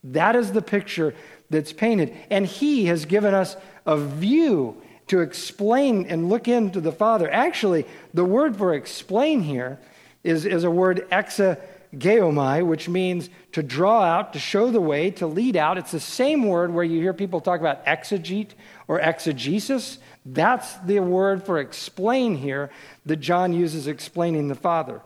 That 0.03 0.35
is 0.35 0.51
the 0.51 0.61
picture 0.61 1.13
that's 1.49 1.73
painted. 1.73 2.15
And 2.29 2.45
He 2.45 2.85
has 2.85 3.05
given 3.05 3.33
us 3.33 3.55
a 3.85 3.97
view 3.97 4.81
to 5.07 5.21
explain 5.21 6.05
and 6.05 6.29
look 6.29 6.47
into 6.47 6.79
the 6.79 6.91
Father. 6.91 7.29
Actually, 7.31 7.85
the 8.13 8.23
word 8.23 8.55
for 8.55 8.73
explain 8.73 9.41
here 9.41 9.79
is, 10.23 10.45
is 10.45 10.63
a 10.63 10.71
word 10.71 11.07
exegeomai, 11.11 12.65
which 12.65 12.87
means 12.87 13.29
to 13.51 13.63
draw 13.63 14.03
out, 14.03 14.33
to 14.33 14.39
show 14.39 14.69
the 14.69 14.81
way, 14.81 15.09
to 15.11 15.25
lead 15.25 15.55
out. 15.55 15.79
It's 15.79 15.91
the 15.91 15.99
same 15.99 16.43
word 16.43 16.71
where 16.71 16.83
you 16.83 17.01
hear 17.01 17.13
people 17.13 17.41
talk 17.41 17.59
about 17.59 17.85
exegete 17.85 18.51
or 18.87 18.99
exegesis. 18.99 19.97
That's 20.25 20.75
the 20.77 20.99
word 20.99 21.43
for 21.43 21.57
explain 21.57 22.35
here 22.35 22.69
that 23.07 23.17
John 23.17 23.53
uses 23.53 23.87
explaining 23.87 24.47
the 24.47 24.55
Father. 24.55 25.01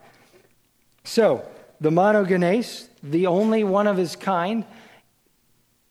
So, 1.06 1.46
the 1.80 1.92
monogenes, 1.92 2.88
the 3.02 3.28
only 3.28 3.64
one 3.64 3.88
of 3.88 3.98
his 3.98 4.16
kind, 4.16 4.66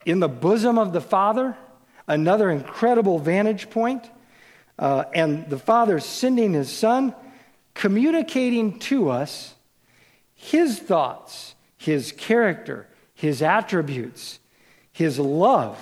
in 0.05 0.20
the 0.20 0.28
bosom 0.28 0.78
of 0.78 0.92
the 0.92 1.00
Father, 1.00 1.57
another 2.07 2.50
incredible 2.50 3.18
vantage 3.18 3.70
point. 3.70 4.09
Uh, 4.78 5.05
and 5.14 5.48
the 5.48 5.59
Father 5.59 6.00
sending 6.00 6.55
his 6.55 6.70
Son 6.70 7.14
communicating 7.74 8.78
to 8.78 9.11
us 9.11 9.55
his 10.34 10.78
thoughts, 10.78 11.55
his 11.76 12.12
character, 12.12 12.88
his 13.14 13.42
attributes, 13.42 14.40
his 14.92 15.18
love, 15.18 15.78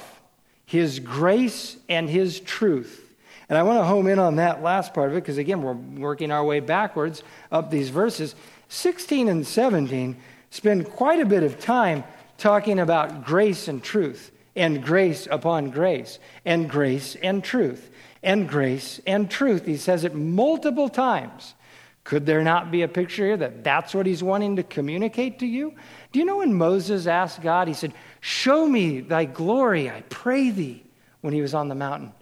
his 0.66 0.98
grace, 0.98 1.76
and 1.88 2.08
his 2.08 2.40
truth. 2.40 3.14
And 3.48 3.58
I 3.58 3.64
want 3.64 3.80
to 3.80 3.84
home 3.84 4.06
in 4.06 4.18
on 4.18 4.36
that 4.36 4.62
last 4.62 4.94
part 4.94 5.10
of 5.10 5.16
it 5.16 5.22
because, 5.22 5.38
again, 5.38 5.62
we're 5.62 5.72
working 5.72 6.30
our 6.30 6.44
way 6.44 6.60
backwards 6.60 7.24
up 7.50 7.70
these 7.70 7.88
verses. 7.88 8.36
16 8.68 9.28
and 9.28 9.44
17 9.44 10.16
spend 10.50 10.88
quite 10.88 11.18
a 11.18 11.26
bit 11.26 11.42
of 11.42 11.58
time 11.58 12.04
talking 12.40 12.78
about 12.78 13.24
grace 13.24 13.68
and 13.68 13.82
truth, 13.82 14.32
and 14.56 14.82
grace 14.82 15.28
upon 15.30 15.70
grace, 15.70 16.18
and 16.44 16.68
grace 16.68 17.16
and 17.22 17.44
truth, 17.44 17.90
and 18.22 18.48
grace 18.48 19.00
and 19.06 19.30
truth. 19.30 19.66
He 19.66 19.76
says 19.76 20.04
it 20.04 20.14
multiple 20.14 20.88
times. 20.88 21.54
Could 22.02 22.26
there 22.26 22.42
not 22.42 22.70
be 22.70 22.82
a 22.82 22.88
picture 22.88 23.26
here 23.26 23.36
that 23.36 23.62
that's 23.62 23.94
what 23.94 24.06
he's 24.06 24.22
wanting 24.22 24.56
to 24.56 24.62
communicate 24.62 25.38
to 25.40 25.46
you? 25.46 25.74
Do 26.12 26.18
you 26.18 26.24
know 26.24 26.38
when 26.38 26.54
Moses 26.54 27.06
asked 27.06 27.42
God, 27.42 27.68
he 27.68 27.74
said, 27.74 27.92
Show 28.20 28.66
me 28.66 29.00
thy 29.00 29.26
glory, 29.26 29.90
I 29.90 30.02
pray 30.08 30.50
thee, 30.50 30.82
when 31.20 31.34
he 31.34 31.42
was 31.42 31.54
on 31.54 31.68
the 31.68 31.74
mountain? 31.74 32.12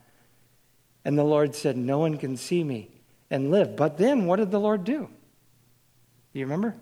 And 1.04 1.16
the 1.16 1.24
Lord 1.24 1.54
said, 1.54 1.76
No 1.76 1.98
one 2.00 2.18
can 2.18 2.36
see 2.36 2.62
me 2.62 2.90
and 3.30 3.50
live. 3.50 3.76
But 3.76 3.96
then 3.96 4.26
what 4.26 4.36
did 4.36 4.50
the 4.50 4.60
Lord 4.60 4.84
do? 4.84 5.08
Do 6.32 6.38
you 6.38 6.44
remember? 6.44 6.74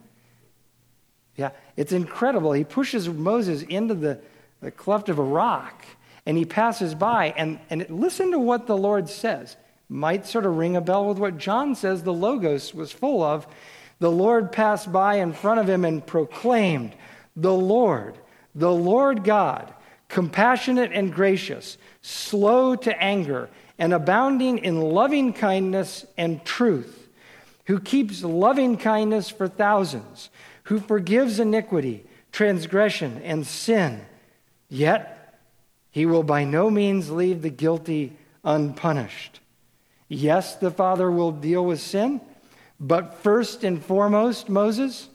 Yeah, 1.37 1.51
it's 1.77 1.93
incredible. 1.93 2.53
He 2.53 2.65
pushes 2.65 3.09
Moses 3.09 3.63
into 3.63 3.95
the, 3.95 4.19
the 4.61 4.71
cleft 4.71 5.09
of 5.09 5.19
a 5.19 5.23
rock 5.23 5.85
and 6.25 6.37
he 6.37 6.45
passes 6.45 6.95
by. 6.95 7.35
And, 7.37 7.59
and 7.71 7.89
listen 7.89 8.33
to 8.33 8.39
what 8.39 8.67
the 8.67 8.77
Lord 8.77 9.09
says 9.09 9.57
might 9.89 10.27
sort 10.27 10.45
of 10.45 10.57
ring 10.57 10.77
a 10.77 10.81
bell 10.81 11.07
with 11.07 11.19
what 11.19 11.39
John 11.39 11.75
says 11.75 12.03
the 12.03 12.13
Logos 12.13 12.75
was 12.75 12.91
full 12.91 13.23
of. 13.23 13.47
The 14.01 14.11
Lord 14.11 14.51
passed 14.51 14.91
by 14.93 15.17
in 15.17 15.33
front 15.33 15.61
of 15.61 15.69
him 15.69 15.85
and 15.85 16.05
proclaimed, 16.05 16.95
The 17.37 17.53
Lord, 17.53 18.19
the 18.55 18.73
Lord 18.73 19.23
God, 19.23 19.73
compassionate 20.09 20.91
and 20.93 21.15
gracious, 21.15 21.79
slow 22.03 22.75
to 22.75 23.03
anger, 23.03 23.49
and 23.79 23.93
abounding 23.93 24.59
in 24.59 24.81
loving 24.81 25.33
kindness 25.33 26.05
and 26.17 26.45
truth, 26.45 27.09
who 27.67 27.79
keeps 27.79 28.23
loving 28.23 28.77
kindness 28.77 29.31
for 29.31 29.49
thousands, 29.49 30.31
who 30.67 30.81
forgives 30.81 31.39
iniquity, 31.39 32.05
transgression, 32.33 33.21
and 33.25 33.47
sin. 33.47 34.01
Yet 34.69 35.39
he 35.91 36.07
will 36.07 36.23
by 36.23 36.45
no 36.45 36.71
means 36.71 37.11
leave 37.11 37.43
the 37.43 37.51
guilty 37.51 38.17
unpunished. 38.45 39.41
Yes, 40.09 40.57
the 40.57 40.71
Father 40.71 41.11
will 41.11 41.33
deal 41.33 41.65
with 41.65 41.81
sin, 41.81 42.21
but 42.79 43.15
first 43.23 43.65
and 43.65 43.83
foremost, 43.83 44.49
Moses, 44.49 45.09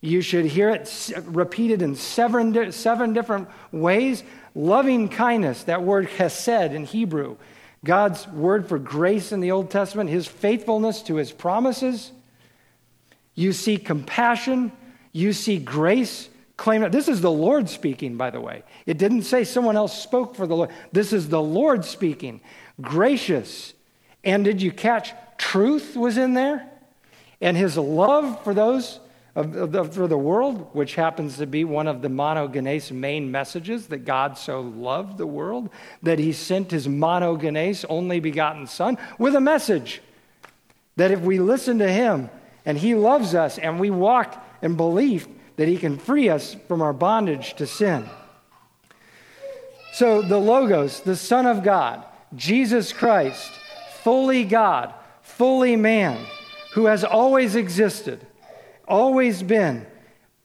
you 0.00 0.20
should 0.20 0.44
hear 0.44 0.70
it 0.70 1.12
repeated 1.24 1.82
in 1.82 1.96
seven, 1.96 2.72
seven 2.72 3.12
different 3.12 3.48
ways. 3.72 4.22
Loving 4.54 5.08
kindness, 5.08 5.64
that 5.64 5.82
word 5.82 6.06
hesed 6.06 6.72
in 6.72 6.84
Hebrew, 6.84 7.36
God's 7.84 8.28
word 8.28 8.68
for 8.68 8.78
grace 8.78 9.32
in 9.32 9.40
the 9.40 9.50
Old 9.50 9.70
Testament, 9.70 10.08
his 10.08 10.28
faithfulness 10.28 11.02
to 11.02 11.16
his 11.16 11.32
promises. 11.32 12.12
You 13.34 13.52
see 13.52 13.76
compassion, 13.76 14.70
you 15.14 15.32
see 15.32 15.58
grace. 15.58 16.28
Claim 16.58 16.90
this 16.90 17.08
is 17.08 17.22
the 17.22 17.30
Lord 17.30 17.70
speaking, 17.70 18.16
by 18.18 18.28
the 18.28 18.40
way. 18.40 18.64
It 18.84 18.98
didn't 18.98 19.22
say 19.22 19.44
someone 19.44 19.76
else 19.76 19.98
spoke 19.98 20.36
for 20.36 20.46
the 20.46 20.54
Lord. 20.54 20.70
This 20.92 21.14
is 21.14 21.30
the 21.30 21.40
Lord 21.40 21.86
speaking. 21.86 22.42
Gracious, 22.80 23.72
and 24.22 24.44
did 24.44 24.60
you 24.60 24.70
catch 24.70 25.12
truth 25.38 25.96
was 25.96 26.18
in 26.18 26.34
there? 26.34 26.68
And 27.40 27.56
his 27.56 27.76
love 27.76 28.42
for 28.44 28.54
those 28.54 29.00
of, 29.36 29.74
of, 29.74 29.94
for 29.94 30.06
the 30.06 30.18
world, 30.18 30.68
which 30.74 30.94
happens 30.94 31.38
to 31.38 31.46
be 31.46 31.64
one 31.64 31.88
of 31.88 32.02
the 32.02 32.08
monogenes 32.08 32.92
main 32.92 33.30
messages 33.30 33.88
that 33.88 34.04
God 34.04 34.38
so 34.38 34.60
loved 34.60 35.18
the 35.18 35.26
world 35.26 35.70
that 36.02 36.18
he 36.18 36.32
sent 36.32 36.70
his 36.70 36.86
monogenes, 36.86 37.84
only 37.88 38.20
begotten 38.20 38.66
Son, 38.66 38.96
with 39.18 39.34
a 39.34 39.40
message 39.40 40.02
that 40.96 41.10
if 41.10 41.20
we 41.20 41.40
listen 41.40 41.78
to 41.78 41.90
him 41.90 42.30
and 42.64 42.78
he 42.78 42.94
loves 42.94 43.34
us 43.34 43.58
and 43.58 43.80
we 43.80 43.90
walk 43.90 44.40
in 44.64 44.76
belief, 44.76 45.28
that 45.56 45.68
he 45.68 45.76
can 45.76 45.98
free 45.98 46.28
us 46.28 46.56
from 46.66 46.82
our 46.82 46.92
bondage 46.92 47.54
to 47.54 47.66
sin. 47.66 48.08
So 49.92 50.22
the 50.22 50.38
Logos, 50.38 51.00
the 51.00 51.14
Son 51.14 51.46
of 51.46 51.62
God, 51.62 52.04
Jesus 52.34 52.92
Christ, 52.92 53.52
fully 54.02 54.44
God, 54.44 54.92
fully 55.22 55.76
man, 55.76 56.26
who 56.72 56.86
has 56.86 57.04
always 57.04 57.54
existed, 57.54 58.26
always 58.88 59.42
been 59.42 59.86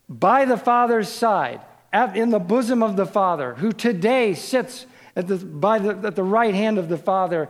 by 0.08 0.44
the 0.44 0.56
Father's 0.56 1.08
side, 1.08 1.60
at, 1.92 2.16
in 2.16 2.30
the 2.30 2.38
bosom 2.38 2.82
of 2.82 2.96
the 2.96 3.06
Father, 3.06 3.54
who 3.54 3.72
today 3.72 4.34
sits 4.34 4.86
at 5.16 5.26
the, 5.26 5.36
by 5.36 5.78
the, 5.78 6.06
at 6.06 6.14
the 6.14 6.22
right 6.22 6.54
hand 6.54 6.78
of 6.78 6.88
the 6.88 6.98
Father, 6.98 7.48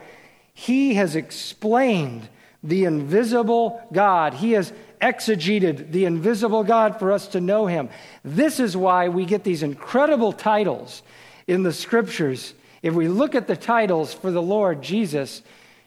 he 0.55 0.95
has 0.95 1.15
explained 1.17 2.29
the 2.63 2.85
invisible 2.85 3.87
God. 3.93 4.35
He 4.35 4.53
has 4.53 4.73
exegeted 5.01 5.93
the 5.93 6.05
invisible 6.05 6.65
God 6.65 6.99
for 6.99 7.13
us 7.13 7.29
to 7.29 7.41
know 7.41 7.67
him. 7.67 7.89
This 8.25 8.61
is 8.61 8.77
why 8.77 9.09
we 9.09 9.25
get 9.25 9.45
these 9.45 9.63
incredible 9.63 10.33
titles 10.33 11.03
in 11.47 11.63
the 11.63 11.73
scriptures. 11.73 12.55
If 12.83 12.95
we 12.95 13.09
look 13.09 13.35
at 13.35 13.47
the 13.47 13.57
titles 13.57 14.15
for 14.15 14.31
the 14.31 14.43
Lord 14.43 14.83
Jesus, 14.83 15.43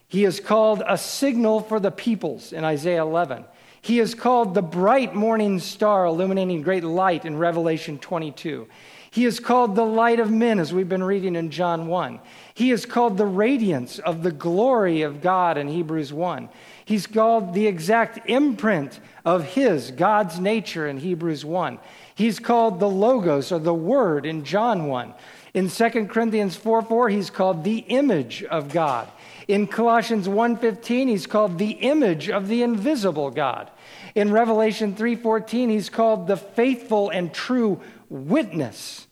he 0.07 0.25
is 0.25 0.39
called 0.39 0.83
a 0.87 0.97
signal 0.97 1.61
for 1.61 1.79
the 1.79 1.91
peoples 1.91 2.53
in 2.53 2.63
Isaiah 2.63 3.01
11. 3.01 3.45
He 3.81 3.99
is 3.99 4.15
called 4.15 4.53
the 4.53 4.61
bright 4.61 5.13
morning 5.13 5.59
star 5.59 6.05
illuminating 6.05 6.61
great 6.61 6.83
light 6.83 7.25
in 7.25 7.37
Revelation 7.37 7.99
22. 7.99 8.67
He 9.11 9.25
is 9.25 9.39
called 9.39 9.75
the 9.75 9.85
light 9.85 10.19
of 10.19 10.31
men, 10.31 10.57
as 10.57 10.73
we've 10.73 10.89
been 10.89 11.03
reading 11.03 11.35
in 11.35 11.51
John 11.51 11.87
1. 11.87 12.19
He 12.55 12.71
is 12.71 12.85
called 12.85 13.17
the 13.17 13.25
radiance 13.25 13.99
of 13.99 14.23
the 14.23 14.31
glory 14.31 15.01
of 15.01 15.21
God 15.21 15.57
in 15.57 15.67
Hebrews 15.67 16.11
1. 16.11 16.49
He's 16.85 17.07
called 17.07 17.53
the 17.53 17.67
exact 17.67 18.29
imprint 18.29 18.99
of 19.25 19.43
His, 19.43 19.91
God's 19.91 20.39
nature 20.39 20.87
in 20.87 20.97
Hebrews 20.97 21.45
1. 21.45 21.79
He's 22.15 22.39
called 22.39 22.79
the 22.79 22.89
Logos 22.89 23.51
or 23.51 23.59
the 23.59 23.73
Word 23.73 24.25
in 24.25 24.43
John 24.43 24.87
1. 24.87 25.13
In 25.53 25.69
2 25.69 26.07
Corinthians 26.07 26.55
4 26.55 26.81
4, 26.81 27.09
he's 27.09 27.29
called 27.29 27.63
the 27.63 27.77
image 27.77 28.43
of 28.43 28.73
God. 28.73 29.07
In 29.47 29.67
Colossians 29.67 30.27
1:15, 30.27 31.07
he's 31.09 31.27
called 31.27 31.57
the 31.57 31.71
image 31.71 32.29
of 32.29 32.47
the 32.47 32.63
invisible 32.63 33.29
God. 33.29 33.69
In 34.15 34.31
Revelation 34.31 34.95
3:14, 34.95 35.69
he's 35.69 35.89
called 35.89 36.27
the 36.27 36.37
faithful 36.37 37.09
and 37.09 37.33
true 37.33 37.81
witness. 38.09 39.07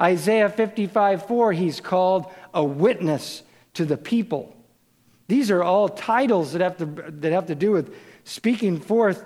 Isaiah 0.00 0.48
55:4, 0.48 1.52
he's 1.52 1.80
called 1.80 2.26
a 2.52 2.64
witness 2.64 3.42
to 3.74 3.84
the 3.84 3.96
people. 3.96 4.55
These 5.28 5.50
are 5.50 5.62
all 5.62 5.88
titles 5.88 6.52
that 6.52 6.60
have 6.60 6.76
to, 6.78 6.86
that 6.86 7.32
have 7.32 7.46
to 7.46 7.54
do 7.54 7.72
with 7.72 7.94
speaking 8.24 8.80
forth, 8.80 9.24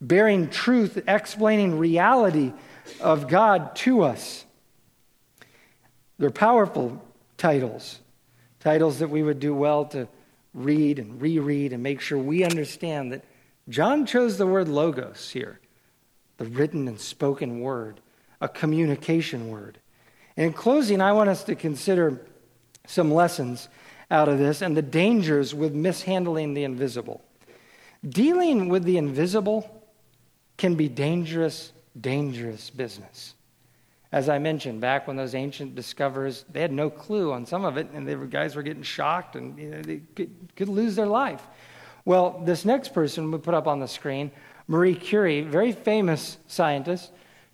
bearing 0.00 0.48
truth, 0.48 1.02
explaining 1.06 1.78
reality 1.78 2.52
of 3.00 3.28
God 3.28 3.76
to 3.76 4.02
us. 4.02 4.44
They're 6.18 6.30
powerful 6.30 7.02
titles. 7.36 7.98
Titles 8.60 9.00
that 9.00 9.10
we 9.10 9.22
would 9.22 9.40
do 9.40 9.54
well 9.54 9.86
to 9.86 10.08
read 10.54 10.98
and 10.98 11.20
reread 11.20 11.72
and 11.72 11.82
make 11.82 12.00
sure 12.00 12.18
we 12.18 12.44
understand 12.44 13.12
that 13.12 13.24
John 13.68 14.06
chose 14.06 14.38
the 14.38 14.46
word 14.46 14.68
logos 14.68 15.30
here, 15.30 15.60
the 16.36 16.44
written 16.44 16.88
and 16.88 17.00
spoken 17.00 17.60
word, 17.60 18.00
a 18.40 18.48
communication 18.48 19.48
word. 19.48 19.78
And 20.36 20.46
in 20.46 20.52
closing, 20.52 21.00
I 21.00 21.12
want 21.12 21.30
us 21.30 21.44
to 21.44 21.54
consider 21.54 22.20
some 22.86 23.12
lessons 23.12 23.68
out 24.12 24.28
of 24.28 24.38
this 24.38 24.60
and 24.62 24.76
the 24.76 24.82
dangers 24.82 25.54
with 25.54 25.74
mishandling 25.74 26.54
the 26.54 26.64
invisible. 26.64 27.24
Dealing 28.06 28.68
with 28.68 28.84
the 28.84 28.98
invisible 28.98 29.82
can 30.58 30.74
be 30.74 30.88
dangerous, 30.88 31.72
dangerous 31.98 32.68
business. 32.68 33.34
As 34.12 34.28
I 34.28 34.38
mentioned, 34.38 34.82
back 34.82 35.08
when 35.08 35.16
those 35.16 35.34
ancient 35.34 35.74
discoverers, 35.74 36.44
they 36.52 36.60
had 36.60 36.72
no 36.72 36.90
clue 36.90 37.32
on 37.32 37.46
some 37.46 37.64
of 37.64 37.78
it, 37.78 37.88
and 37.94 38.06
the 38.06 38.14
guys 38.16 38.54
were 38.54 38.62
getting 38.62 38.82
shocked 38.82 39.34
and 39.36 39.58
you 39.58 39.70
know, 39.70 39.80
they 39.80 40.02
could, 40.14 40.30
could 40.54 40.68
lose 40.68 40.94
their 40.94 41.06
life. 41.06 41.46
Well, 42.04 42.42
this 42.44 42.66
next 42.66 42.92
person 42.92 43.30
we 43.30 43.38
put 43.38 43.54
up 43.54 43.66
on 43.66 43.80
the 43.80 43.88
screen, 43.88 44.30
Marie 44.68 44.94
Curie, 44.94 45.40
very 45.40 45.72
famous 45.72 46.36
scientist, 46.48 47.12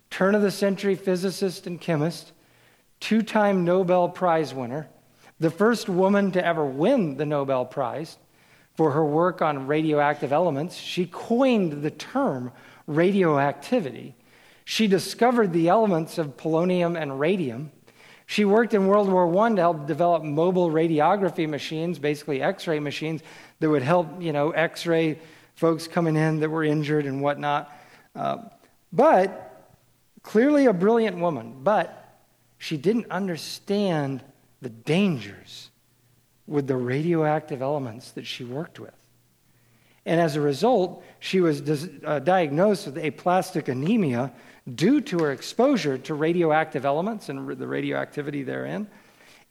turn 0.09 0.35
of 0.35 0.41
the 0.41 0.51
century 0.51 0.95
physicist 0.95 1.67
and 1.67 1.79
chemist, 1.79 2.33
two 2.99 3.21
time 3.21 3.63
Nobel 3.63 4.09
Prize 4.09 4.53
winner, 4.53 4.89
the 5.39 5.49
first 5.49 5.89
woman 5.89 6.31
to 6.31 6.45
ever 6.45 6.65
win 6.65 7.17
the 7.17 7.25
Nobel 7.25 7.65
Prize 7.65 8.17
for 8.75 8.91
her 8.91 9.05
work 9.05 9.41
on 9.41 9.67
radioactive 9.67 10.31
elements. 10.31 10.75
She 10.75 11.05
coined 11.05 11.83
the 11.83 11.91
term 11.91 12.51
radioactivity 12.87 14.15
she 14.69 14.85
discovered 14.85 15.51
the 15.51 15.67
elements 15.67 16.19
of 16.19 16.37
polonium 16.37 16.95
and 16.95 17.19
radium. 17.19 17.71
She 18.27 18.45
worked 18.45 18.75
in 18.75 18.85
World 18.85 19.11
War 19.11 19.25
I 19.43 19.49
to 19.49 19.55
help 19.55 19.87
develop 19.87 20.21
mobile 20.21 20.69
radiography 20.69 21.49
machines, 21.49 21.97
basically 21.97 22.43
x 22.43 22.67
ray 22.67 22.79
machines, 22.79 23.23
that 23.61 23.67
would 23.67 23.81
help, 23.81 24.21
you 24.21 24.31
know, 24.31 24.51
x 24.51 24.85
ray 24.85 25.17
folks 25.55 25.87
coming 25.87 26.15
in 26.15 26.41
that 26.41 26.51
were 26.51 26.63
injured 26.63 27.07
and 27.07 27.19
whatnot. 27.19 27.75
Uh, 28.15 28.37
but 28.93 29.73
clearly 30.21 30.67
a 30.67 30.73
brilliant 30.73 31.17
woman, 31.17 31.61
but 31.63 32.21
she 32.59 32.77
didn't 32.77 33.09
understand 33.09 34.23
the 34.61 34.69
dangers 34.69 35.69
with 36.47 36.67
the 36.67 36.75
radioactive 36.75 37.61
elements 37.61 38.11
that 38.11 38.25
she 38.25 38.43
worked 38.43 38.79
with. 38.79 38.93
And 40.05 40.19
as 40.19 40.35
a 40.35 40.41
result, 40.41 41.03
she 41.19 41.39
was 41.39 41.61
uh, 42.03 42.19
diagnosed 42.19 42.87
with 42.87 42.97
aplastic 42.97 43.67
anemia, 43.67 44.31
due 44.75 45.01
to 45.01 45.19
her 45.19 45.31
exposure 45.31 45.97
to 45.97 46.13
radioactive 46.13 46.85
elements 46.85 47.29
and 47.29 47.47
the 47.47 47.67
radioactivity 47.67 48.43
therein. 48.43 48.87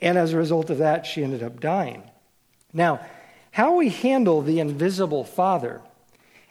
And 0.01 0.17
as 0.17 0.33
a 0.33 0.37
result 0.37 0.71
of 0.71 0.79
that, 0.79 1.07
she 1.07 1.25
ended 1.25 1.43
up 1.43 1.61
dying. 1.61 2.03
Now, 2.73 3.01
how 3.51 3.77
we 3.77 3.89
handle 3.89 4.43
the 4.43 4.61
invisible 4.61 5.25
Father 5.25 5.81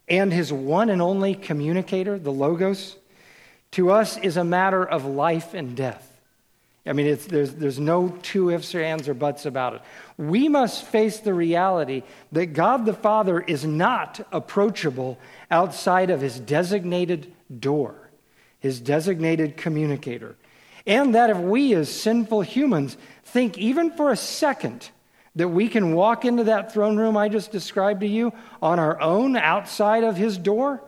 and 0.07 0.33
his 0.33 0.51
one 0.51 0.89
and 0.89 1.01
only 1.01 1.35
communicator, 1.35 2.17
the 2.17 2.31
Logos, 2.31 2.97
to 3.71 3.91
us 3.91 4.17
is 4.17 4.37
a 4.37 4.43
matter 4.43 4.83
of 4.83 5.05
life 5.05 5.53
and 5.53 5.75
death. 5.75 6.06
I 6.87 6.93
mean, 6.93 7.17
there's, 7.27 7.53
there's 7.53 7.79
no 7.79 8.17
two 8.21 8.49
ifs 8.51 8.73
or 8.73 8.81
ands 8.81 9.07
or 9.09 9.13
buts 9.13 9.45
about 9.45 9.75
it. 9.75 9.81
We 10.17 10.47
must 10.47 10.85
face 10.85 11.19
the 11.19 11.33
reality 11.33 12.03
that 12.31 12.47
God 12.47 12.85
the 12.85 12.93
Father 12.93 13.41
is 13.41 13.65
not 13.65 14.25
approachable 14.31 15.17
outside 15.51 16.09
of 16.09 16.21
his 16.21 16.39
designated 16.39 17.33
door 17.59 18.07
his 18.59 18.79
designated 18.79 19.57
communicator. 19.57 20.35
And 20.85 21.15
that 21.15 21.29
if 21.29 21.37
we, 21.37 21.73
as 21.73 21.89
sinful 21.89 22.41
humans, 22.41 22.97
think 23.23 23.57
even 23.57 23.91
for 23.91 24.11
a 24.11 24.17
second 24.17 24.89
that 25.35 25.49
we 25.49 25.67
can 25.67 25.93
walk 25.93 26.25
into 26.25 26.45
that 26.45 26.73
throne 26.73 26.97
room 26.97 27.15
I 27.15 27.29
just 27.29 27.51
described 27.51 28.01
to 28.01 28.07
you 28.07 28.33
on 28.61 28.79
our 28.79 28.99
own 29.01 29.35
outside 29.35 30.03
of 30.03 30.17
his 30.17 30.37
door, 30.37 30.81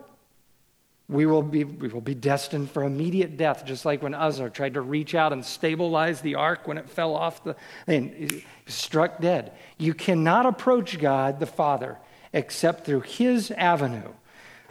we 1.10 1.26
will 1.26 1.42
be, 1.42 1.64
we 1.64 1.88
will 1.88 2.00
be 2.00 2.14
destined 2.14 2.70
for 2.70 2.84
immediate 2.84 3.36
death, 3.36 3.64
just 3.66 3.84
like 3.84 4.00
when 4.00 4.14
Uzzah 4.14 4.50
tried 4.50 4.74
to 4.74 4.80
reach 4.80 5.14
out 5.16 5.32
and 5.32 5.44
stabilize 5.44 6.20
the 6.20 6.36
ark 6.36 6.68
when 6.68 6.78
it 6.78 6.88
fell 6.88 7.16
off 7.16 7.42
the 7.42 7.56
and 7.88 8.42
struck 8.66 9.20
dead. 9.20 9.52
You 9.76 9.92
cannot 9.92 10.46
approach 10.46 11.00
God 11.00 11.40
the 11.40 11.46
Father 11.46 11.98
except 12.32 12.86
through 12.86 13.00
his 13.00 13.50
avenue. 13.50 14.12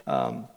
Um, 0.08 0.48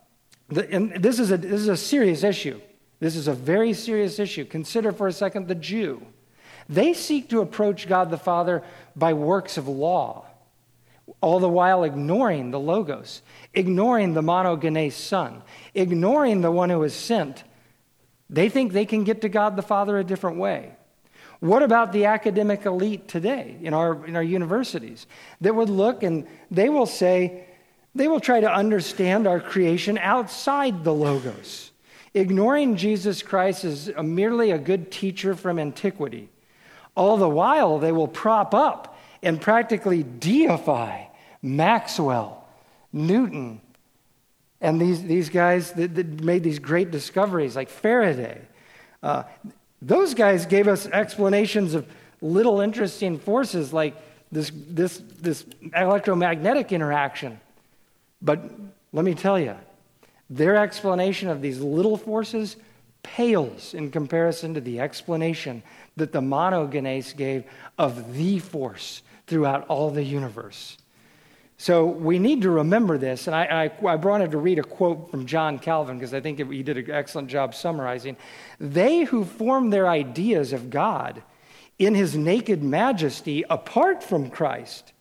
the, 0.47 0.71
and 0.71 1.03
this 1.03 1.19
is, 1.19 1.31
a, 1.31 1.37
this 1.37 1.59
is 1.59 1.67
a 1.67 1.77
serious 1.77 2.23
issue. 2.23 2.61
This 3.01 3.17
is 3.17 3.27
a 3.27 3.33
very 3.33 3.73
serious 3.73 4.19
issue. 4.19 4.45
Consider 4.45 4.93
for 4.93 5.07
a 5.07 5.11
second 5.11 5.49
the 5.49 5.55
Jew. 5.55 6.01
They 6.69 6.93
seek 6.93 7.29
to 7.29 7.41
approach 7.41 7.89
God 7.89 8.09
the 8.09 8.17
Father 8.17 8.63
by 8.95 9.11
works 9.11 9.57
of 9.57 9.67
law, 9.67 10.27
all 11.19 11.39
the 11.39 11.49
while 11.49 11.83
ignoring 11.83 12.51
the 12.51 12.59
Logos, 12.59 13.21
ignoring 13.53 14.13
the 14.13 14.21
monogenes 14.21 14.93
Son, 14.93 15.41
ignoring 15.73 16.41
the 16.41 16.51
one 16.51 16.69
who 16.69 16.83
is 16.83 16.93
sent. 16.93 17.43
They 18.29 18.49
think 18.49 18.73
they 18.73 18.85
can 18.85 19.03
get 19.03 19.21
to 19.21 19.29
God 19.29 19.55
the 19.55 19.61
Father 19.61 19.97
a 19.97 20.03
different 20.03 20.37
way. 20.37 20.75
What 21.39 21.61
about 21.61 21.91
the 21.91 22.05
academic 22.05 22.65
elite 22.65 23.07
today 23.07 23.57
in 23.61 23.73
our, 23.73 24.05
in 24.05 24.15
our 24.15 24.23
universities 24.23 25.07
that 25.41 25.53
would 25.53 25.69
look 25.69 26.01
and 26.01 26.25
they 26.49 26.69
will 26.69 26.85
say, 26.85 27.45
they 27.93 28.07
will 28.07 28.21
try 28.21 28.39
to 28.39 28.51
understand 28.51 29.27
our 29.27 29.39
creation 29.39 29.97
outside 29.97 30.83
the 30.83 30.93
Logos, 30.93 31.71
ignoring 32.13 32.77
Jesus 32.77 33.21
Christ 33.21 33.65
as 33.65 33.89
a, 33.89 34.01
merely 34.01 34.51
a 34.51 34.57
good 34.57 34.89
teacher 34.89 35.35
from 35.35 35.59
antiquity. 35.59 36.29
All 36.95 37.17
the 37.17 37.29
while, 37.29 37.77
they 37.77 37.91
will 37.91 38.07
prop 38.07 38.53
up 38.53 38.97
and 39.21 39.41
practically 39.41 40.03
deify 40.03 41.05
Maxwell, 41.41 42.42
Newton, 42.93 43.59
And 44.63 44.79
these, 44.79 45.03
these 45.03 45.27
guys 45.27 45.73
that, 45.73 45.93
that 45.95 46.23
made 46.23 46.41
these 46.41 46.57
great 46.57 46.89
discoveries, 46.89 47.53
like 47.53 47.69
Faraday, 47.69 48.39
uh, 49.03 49.23
those 49.81 50.13
guys 50.13 50.45
gave 50.45 50.69
us 50.69 50.87
explanations 50.87 51.73
of 51.73 51.85
little 52.21 52.61
interesting 52.61 53.19
forces 53.19 53.73
like 53.73 53.93
this, 54.31 54.51
this, 54.69 55.03
this 55.19 55.45
electromagnetic 55.75 56.71
interaction. 56.71 57.41
But 58.21 58.39
let 58.93 59.03
me 59.03 59.13
tell 59.13 59.37
you, 59.37 59.57
their 60.29 60.55
explanation 60.55 61.27
of 61.27 61.41
these 61.41 61.59
little 61.59 61.97
forces 61.97 62.55
pales 63.03 63.73
in 63.73 63.91
comparison 63.91 64.53
to 64.53 64.61
the 64.61 64.79
explanation 64.79 65.61
that 65.97 66.13
the 66.13 66.21
monogenes 66.21 67.13
gave 67.13 67.43
of 67.77 68.15
the 68.15 68.39
force 68.39 69.03
throughout 69.27 69.67
all 69.67 69.91
the 69.91 70.03
universe. 70.03 70.77
So 71.57 71.85
we 71.85 72.19
need 72.19 72.41
to 72.41 72.49
remember 72.49 72.97
this. 72.97 73.27
And 73.27 73.35
I, 73.35 73.71
I, 73.83 73.87
I 73.87 73.95
wanted 73.95 74.31
to 74.31 74.37
read 74.37 74.59
a 74.59 74.63
quote 74.63 75.11
from 75.11 75.25
John 75.25 75.59
Calvin 75.59 75.97
because 75.97 76.13
I 76.13 76.19
think 76.19 76.39
he 76.39 76.63
did 76.63 76.77
an 76.77 76.91
excellent 76.91 77.29
job 77.29 77.55
summarizing. 77.55 78.17
They 78.59 79.03
who 79.03 79.23
form 79.23 79.69
their 79.69 79.87
ideas 79.87 80.51
of 80.51 80.69
God 80.69 81.23
in 81.79 81.95
his 81.95 82.15
naked 82.15 82.63
majesty 82.63 83.43
apart 83.49 84.03
from 84.03 84.29
Christ 84.29 84.93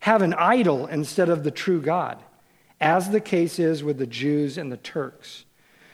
have 0.00 0.22
an 0.22 0.34
idol 0.34 0.86
instead 0.86 1.28
of 1.28 1.42
the 1.42 1.50
true 1.50 1.80
God, 1.80 2.22
as 2.80 3.10
the 3.10 3.20
case 3.20 3.58
is 3.58 3.82
with 3.82 3.98
the 3.98 4.06
Jews 4.06 4.56
and 4.56 4.70
the 4.70 4.76
Turks. 4.76 5.44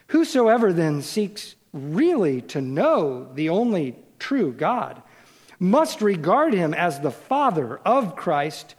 Whosoever 0.09 0.73
then 0.73 1.01
seeks 1.01 1.57
really 1.73 2.43
to 2.43 2.61
know 2.61 3.33
the 3.35 3.49
only 3.49 3.97
true 4.19 4.53
God 4.53 5.03
must 5.59 6.03
regard 6.03 6.53
him 6.53 6.75
as 6.75 7.01
the 7.01 7.11
Father 7.11 7.79
of 7.79 8.17
Christ. 8.17 8.75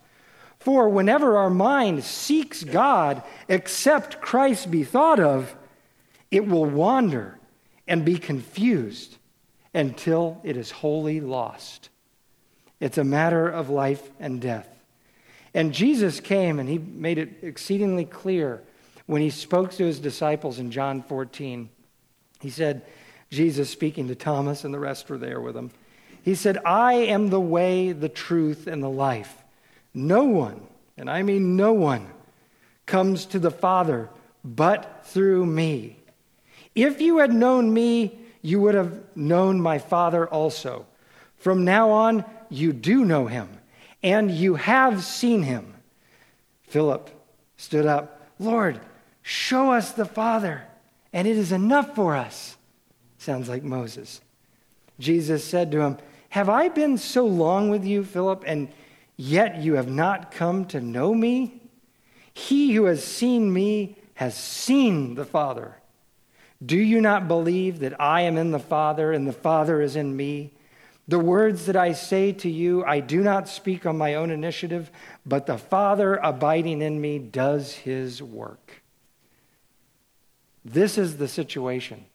For 0.65 0.89
whenever 0.89 1.37
our 1.37 1.51
mind 1.51 2.03
seeks 2.03 2.63
God 2.63 3.21
except 3.47 4.19
Christ 4.19 4.71
be 4.71 4.83
thought 4.83 5.19
of, 5.19 5.55
it 6.31 6.47
will 6.47 6.65
wander 6.65 7.37
and 7.87 8.03
be 8.03 8.17
confused 8.17 9.15
until 9.75 10.41
it 10.43 10.57
is 10.57 10.71
wholly 10.71 11.21
lost. 11.21 11.89
It's 12.79 12.97
a 12.97 13.03
matter 13.03 13.47
of 13.47 13.69
life 13.69 14.09
and 14.19 14.41
death. 14.41 14.67
And 15.53 15.71
Jesus 15.71 16.19
came 16.19 16.59
and 16.59 16.67
he 16.67 16.79
made 16.79 17.19
it 17.19 17.43
exceedingly 17.43 18.05
clear 18.05 18.63
when 19.05 19.21
he 19.21 19.29
spoke 19.29 19.69
to 19.73 19.85
his 19.85 19.99
disciples 19.99 20.57
in 20.57 20.71
John 20.71 21.03
14. 21.03 21.69
He 22.41 22.49
said, 22.49 22.81
Jesus 23.29 23.69
speaking 23.69 24.07
to 24.07 24.15
Thomas, 24.15 24.63
and 24.63 24.73
the 24.73 24.79
rest 24.79 25.11
were 25.11 25.19
there 25.19 25.39
with 25.39 25.55
him. 25.55 25.69
He 26.23 26.33
said, 26.33 26.57
I 26.65 26.93
am 26.93 27.29
the 27.29 27.39
way, 27.39 27.91
the 27.91 28.09
truth, 28.09 28.65
and 28.65 28.81
the 28.81 28.89
life. 28.89 29.44
No 29.95 30.25
one, 30.25 30.61
and 30.97 31.09
I 31.09 31.23
mean 31.23 31.55
no 31.55 31.71
one, 31.73 32.07
comes 32.85 33.25
to 33.27 33.39
the 33.39 33.49
Father 33.49 34.09
but 34.43 35.01
through 35.05 35.45
me. 35.45 35.97
If 36.75 36.99
you 36.99 37.17
had 37.19 37.33
known 37.33 37.73
me, 37.73 38.19
you 38.41 38.59
would 38.59 38.75
have 38.75 39.01
known 39.15 39.59
my 39.59 39.79
Father 39.79 40.27
also. 40.27 40.85
From 41.37 41.63
now 41.63 41.89
on, 41.89 42.25
you 42.49 42.73
do 42.73 43.05
know 43.05 43.27
him, 43.27 43.49
and 44.03 44.29
you 44.29 44.55
have 44.55 45.03
seen 45.03 45.43
him. 45.43 45.73
Philip 46.63 47.09
stood 47.57 47.85
up. 47.85 48.21
Lord, 48.37 48.81
show 49.21 49.71
us 49.71 49.93
the 49.93 50.05
Father, 50.05 50.63
and 51.13 51.27
it 51.27 51.37
is 51.37 51.51
enough 51.51 51.95
for 51.95 52.15
us. 52.15 52.57
Sounds 53.17 53.47
like 53.47 53.63
Moses. 53.63 54.21
Jesus 54.99 55.43
said 55.43 55.71
to 55.71 55.81
him, 55.81 55.97
Have 56.29 56.49
I 56.49 56.67
been 56.67 56.97
so 56.97 57.25
long 57.25 57.69
with 57.69 57.85
you, 57.85 58.03
Philip, 58.03 58.43
and 58.45 58.67
yet 59.17 59.57
you 59.57 59.75
have 59.75 59.89
not 59.89 60.31
come 60.31 60.65
to 60.65 60.81
know 60.81 61.13
me? 61.13 61.61
He 62.33 62.73
who 62.73 62.85
has 62.85 63.03
seen 63.03 63.51
me 63.51 63.97
has 64.15 64.35
seen 64.35 65.15
the 65.15 65.25
Father. 65.25 65.75
Do 66.65 66.77
you 66.77 67.01
not 67.01 67.27
believe 67.27 67.79
that 67.79 67.99
I 67.99 68.21
am 68.21 68.37
in 68.37 68.51
the 68.51 68.59
Father 68.59 69.11
and 69.11 69.27
the 69.27 69.33
Father 69.33 69.81
is 69.81 69.95
in 69.95 70.15
me? 70.15 70.51
The 71.07 71.19
words 71.19 71.67
that 71.67 71.75
I 71.75 71.93
say 71.93 72.31
to 72.33 72.49
you, 72.49 72.83
I 72.83 72.99
do 72.99 73.21
not 73.21 73.47
speak 73.47 73.85
on 73.85 73.97
my 73.97 74.15
own 74.15 74.31
initiative, 74.31 74.89
but 75.25 75.45
the 75.45 75.57
Father 75.57 76.15
abiding 76.15 76.81
in 76.81 76.99
me 76.99 77.19
does 77.19 77.73
his 77.73 78.23
work. 78.23 78.81
This 80.63 80.97
is 80.97 81.17
the 81.17 81.27
situation 81.27 82.05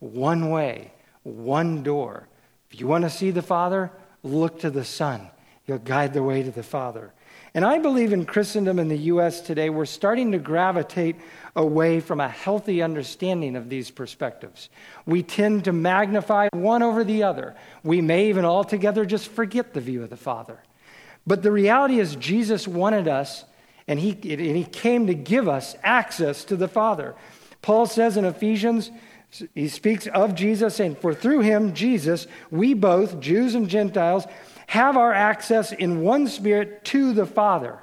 one 0.00 0.50
way, 0.50 0.92
one 1.22 1.82
door. 1.82 2.26
If 2.70 2.80
you 2.80 2.86
want 2.86 3.04
to 3.04 3.10
see 3.10 3.30
the 3.30 3.42
Father, 3.42 3.92
look 4.22 4.60
to 4.60 4.70
the 4.70 4.84
Son. 4.84 5.30
He'll 5.70 5.78
guide 5.78 6.14
the 6.14 6.22
way 6.24 6.42
to 6.42 6.50
the 6.50 6.64
Father. 6.64 7.12
And 7.54 7.64
I 7.64 7.78
believe 7.78 8.12
in 8.12 8.26
Christendom 8.26 8.80
in 8.80 8.88
the 8.88 8.98
U.S. 8.98 9.40
today, 9.40 9.70
we're 9.70 9.84
starting 9.84 10.32
to 10.32 10.38
gravitate 10.38 11.14
away 11.54 12.00
from 12.00 12.20
a 12.20 12.28
healthy 12.28 12.82
understanding 12.82 13.54
of 13.54 13.68
these 13.68 13.88
perspectives. 13.88 14.68
We 15.06 15.22
tend 15.22 15.66
to 15.66 15.72
magnify 15.72 16.48
one 16.54 16.82
over 16.82 17.04
the 17.04 17.22
other. 17.22 17.54
We 17.84 18.00
may 18.00 18.30
even 18.30 18.44
altogether 18.44 19.04
just 19.04 19.28
forget 19.28 19.72
the 19.72 19.80
view 19.80 20.02
of 20.02 20.10
the 20.10 20.16
Father. 20.16 20.58
But 21.24 21.44
the 21.44 21.52
reality 21.52 22.00
is, 22.00 22.16
Jesus 22.16 22.66
wanted 22.66 23.06
us, 23.06 23.44
and 23.86 24.00
he, 24.00 24.10
and 24.10 24.56
he 24.56 24.64
came 24.64 25.06
to 25.06 25.14
give 25.14 25.46
us 25.46 25.76
access 25.84 26.42
to 26.46 26.56
the 26.56 26.66
Father. 26.66 27.14
Paul 27.62 27.86
says 27.86 28.16
in 28.16 28.24
Ephesians, 28.24 28.90
he 29.54 29.68
speaks 29.68 30.08
of 30.08 30.34
Jesus, 30.34 30.74
saying, 30.74 30.96
For 30.96 31.14
through 31.14 31.42
him, 31.42 31.74
Jesus, 31.74 32.26
we 32.50 32.74
both, 32.74 33.20
Jews 33.20 33.54
and 33.54 33.68
Gentiles, 33.68 34.26
have 34.70 34.96
our 34.96 35.12
access 35.12 35.72
in 35.72 36.00
one 36.00 36.28
spirit 36.28 36.84
to 36.84 37.12
the 37.12 37.26
Father. 37.26 37.76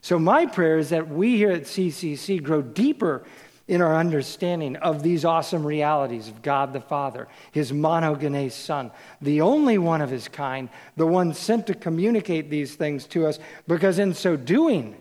So, 0.00 0.18
my 0.18 0.46
prayer 0.46 0.78
is 0.78 0.88
that 0.88 1.10
we 1.10 1.36
here 1.36 1.50
at 1.50 1.64
CCC 1.64 2.42
grow 2.42 2.62
deeper 2.62 3.22
in 3.68 3.82
our 3.82 3.94
understanding 3.94 4.76
of 4.76 5.02
these 5.02 5.26
awesome 5.26 5.62
realities 5.62 6.28
of 6.28 6.40
God 6.40 6.72
the 6.72 6.80
Father, 6.80 7.28
his 7.52 7.70
monogenes 7.70 8.52
Son, 8.52 8.90
the 9.20 9.42
only 9.42 9.76
one 9.76 10.00
of 10.00 10.08
his 10.08 10.26
kind, 10.26 10.70
the 10.96 11.06
one 11.06 11.34
sent 11.34 11.66
to 11.66 11.74
communicate 11.74 12.48
these 12.48 12.76
things 12.76 13.04
to 13.08 13.26
us, 13.26 13.38
because 13.68 13.98
in 13.98 14.14
so 14.14 14.36
doing, 14.36 14.96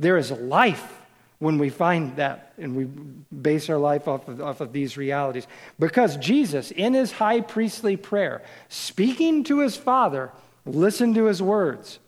there 0.00 0.16
is 0.16 0.32
life 0.32 1.00
when 1.38 1.58
we 1.58 1.68
find 1.70 2.16
that 2.16 2.52
and 2.58 2.74
we 2.74 2.84
base 2.84 3.70
our 3.70 3.78
life 3.78 4.08
off 4.08 4.26
of, 4.28 4.40
off 4.40 4.60
of 4.60 4.72
these 4.72 4.96
realities. 4.96 5.46
Because 5.78 6.16
Jesus, 6.16 6.70
in 6.70 6.94
his 6.94 7.12
high 7.12 7.40
priestly 7.40 7.96
prayer, 7.96 8.42
speaking 8.68 9.44
to 9.44 9.60
his 9.60 9.76
Father, 9.76 10.32
listened 10.66 11.14
to 11.14 11.26
his 11.26 11.40
words. 11.40 12.00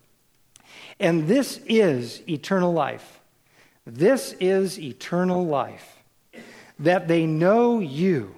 And 0.99 1.29
this 1.29 1.61
is 1.67 2.23
eternal 2.29 2.73
life. 2.73 3.21
This 3.87 4.35
is 4.41 4.79
eternal 4.79 5.47
life. 5.47 5.99
That 6.79 7.09
they 7.09 7.27
know 7.27 7.79
you, 7.79 8.35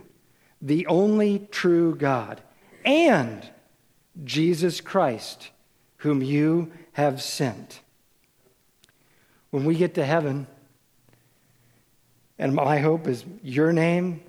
the 0.60 0.86
only 0.86 1.48
true 1.50 1.94
God, 1.94 2.40
and 2.84 3.48
Jesus 4.24 4.80
Christ, 4.80 5.50
whom 5.98 6.22
you 6.22 6.72
have 6.92 7.22
sent. 7.22 7.80
When 9.50 9.64
we 9.64 9.74
get 9.76 9.94
to 9.94 10.04
heaven, 10.04 10.46
and 12.42 12.56
my 12.56 12.80
hope 12.80 13.06
is 13.06 13.24
your 13.44 13.72
name 13.72 14.20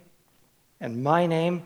and 0.79 1.03
my 1.03 1.25
name. 1.25 1.63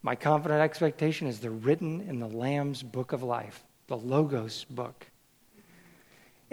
My 0.00 0.14
confident 0.14 0.60
expectation 0.60 1.26
is 1.26 1.40
they're 1.40 1.50
written 1.50 2.02
in 2.02 2.20
the 2.20 2.28
Lamb's 2.28 2.84
book 2.84 3.10
of 3.10 3.24
life, 3.24 3.64
the 3.88 3.96
Logos 3.96 4.62
book. 4.70 5.08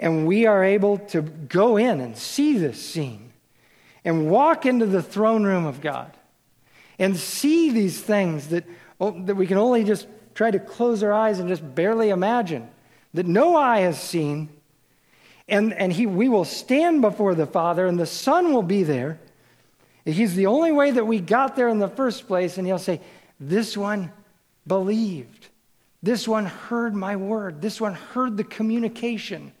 And 0.00 0.26
we 0.26 0.46
are 0.46 0.64
able 0.64 0.98
to 0.98 1.22
go 1.22 1.76
in 1.76 2.00
and 2.00 2.18
see 2.18 2.58
this 2.58 2.84
scene 2.84 3.32
and 4.04 4.28
walk 4.28 4.66
into 4.66 4.86
the 4.86 5.00
throne 5.00 5.44
room 5.44 5.64
of 5.64 5.80
God 5.80 6.10
and 6.98 7.16
see 7.16 7.70
these 7.70 8.00
things 8.00 8.48
that, 8.48 8.64
oh, 9.00 9.12
that 9.26 9.36
we 9.36 9.46
can 9.46 9.58
only 9.58 9.84
just 9.84 10.08
try 10.34 10.50
to 10.50 10.58
close 10.58 11.04
our 11.04 11.12
eyes 11.12 11.38
and 11.38 11.48
just 11.48 11.72
barely 11.76 12.08
imagine, 12.08 12.68
that 13.14 13.26
no 13.26 13.54
eye 13.54 13.82
has 13.82 14.02
seen 14.02 14.48
and, 15.52 15.74
and 15.74 15.92
he, 15.92 16.06
we 16.06 16.30
will 16.30 16.46
stand 16.46 17.02
before 17.02 17.34
the 17.34 17.44
Father, 17.44 17.86
and 17.86 18.00
the 18.00 18.06
Son 18.06 18.54
will 18.54 18.62
be 18.62 18.84
there. 18.84 19.20
He's 20.06 20.34
the 20.34 20.46
only 20.46 20.72
way 20.72 20.90
that 20.92 21.06
we 21.06 21.20
got 21.20 21.56
there 21.56 21.68
in 21.68 21.78
the 21.78 21.90
first 21.90 22.26
place, 22.26 22.56
and 22.56 22.66
he'll 22.66 22.78
say, 22.78 23.02
This 23.38 23.76
one 23.76 24.10
believed. 24.66 25.48
This 26.02 26.26
one 26.26 26.46
heard 26.46 26.94
my 26.94 27.16
word. 27.16 27.60
This 27.60 27.82
one 27.82 27.92
heard 27.92 28.38
the 28.38 28.44
communication. 28.44 29.52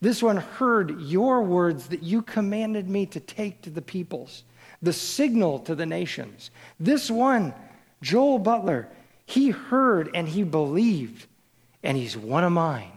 This 0.00 0.20
one 0.20 0.38
heard 0.38 1.00
your 1.02 1.42
words 1.42 1.86
that 1.88 2.02
you 2.02 2.22
commanded 2.22 2.90
me 2.90 3.06
to 3.06 3.20
take 3.20 3.62
to 3.62 3.70
the 3.70 3.80
peoples, 3.80 4.42
the 4.82 4.92
signal 4.92 5.60
to 5.60 5.76
the 5.76 5.86
nations. 5.86 6.50
This 6.80 7.08
one, 7.08 7.54
Joel 8.02 8.40
Butler, 8.40 8.88
he 9.26 9.50
heard 9.50 10.10
and 10.12 10.28
he 10.28 10.42
believed, 10.42 11.26
and 11.84 11.96
he's 11.96 12.16
one 12.16 12.42
of 12.42 12.52
mine. 12.52 12.90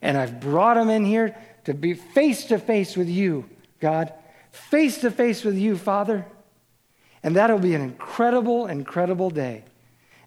And 0.00 0.16
I've 0.16 0.40
brought 0.40 0.76
him 0.76 0.88
in 0.88 1.04
here 1.04 1.36
to 1.68 1.74
be 1.74 1.92
face 1.92 2.46
to 2.46 2.58
face 2.58 2.96
with 2.96 3.10
you, 3.10 3.44
God, 3.78 4.10
face 4.50 5.02
to 5.02 5.10
face 5.10 5.44
with 5.44 5.58
you, 5.58 5.76
Father. 5.76 6.24
And 7.22 7.36
that'll 7.36 7.58
be 7.58 7.74
an 7.74 7.82
incredible, 7.82 8.66
incredible 8.68 9.28
day. 9.28 9.64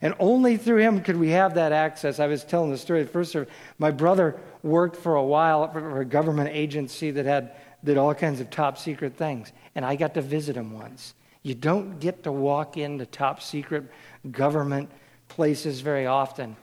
And 0.03 0.13
only 0.19 0.57
through 0.57 0.81
him 0.81 1.01
could 1.01 1.17
we 1.17 1.31
have 1.31 1.55
that 1.55 1.71
access. 1.71 2.19
I 2.19 2.27
was 2.27 2.43
telling 2.43 2.69
the 2.69 2.77
story 2.77 3.01
at 3.01 3.09
first. 3.09 3.35
My 3.79 3.89
brother 3.89 4.39
worked 4.61 4.95
for 4.95 5.15
a 5.15 5.23
while 5.23 5.67
for 5.71 6.01
a 6.01 6.05
government 6.05 6.51
agency 6.53 7.09
that 7.09 7.25
had 7.25 7.55
did 7.83 7.97
all 7.97 8.13
kinds 8.13 8.39
of 8.39 8.51
top 8.51 8.77
secret 8.77 9.17
things. 9.17 9.51
And 9.73 9.83
I 9.83 9.95
got 9.95 10.13
to 10.13 10.21
visit 10.21 10.55
him 10.55 10.71
once. 10.71 11.15
You 11.41 11.55
don't 11.55 11.99
get 11.99 12.21
to 12.23 12.31
walk 12.31 12.77
into 12.77 13.07
top 13.07 13.41
secret 13.41 13.85
government 14.29 14.91
places 15.27 15.81
very 15.81 16.05
often, 16.05 16.55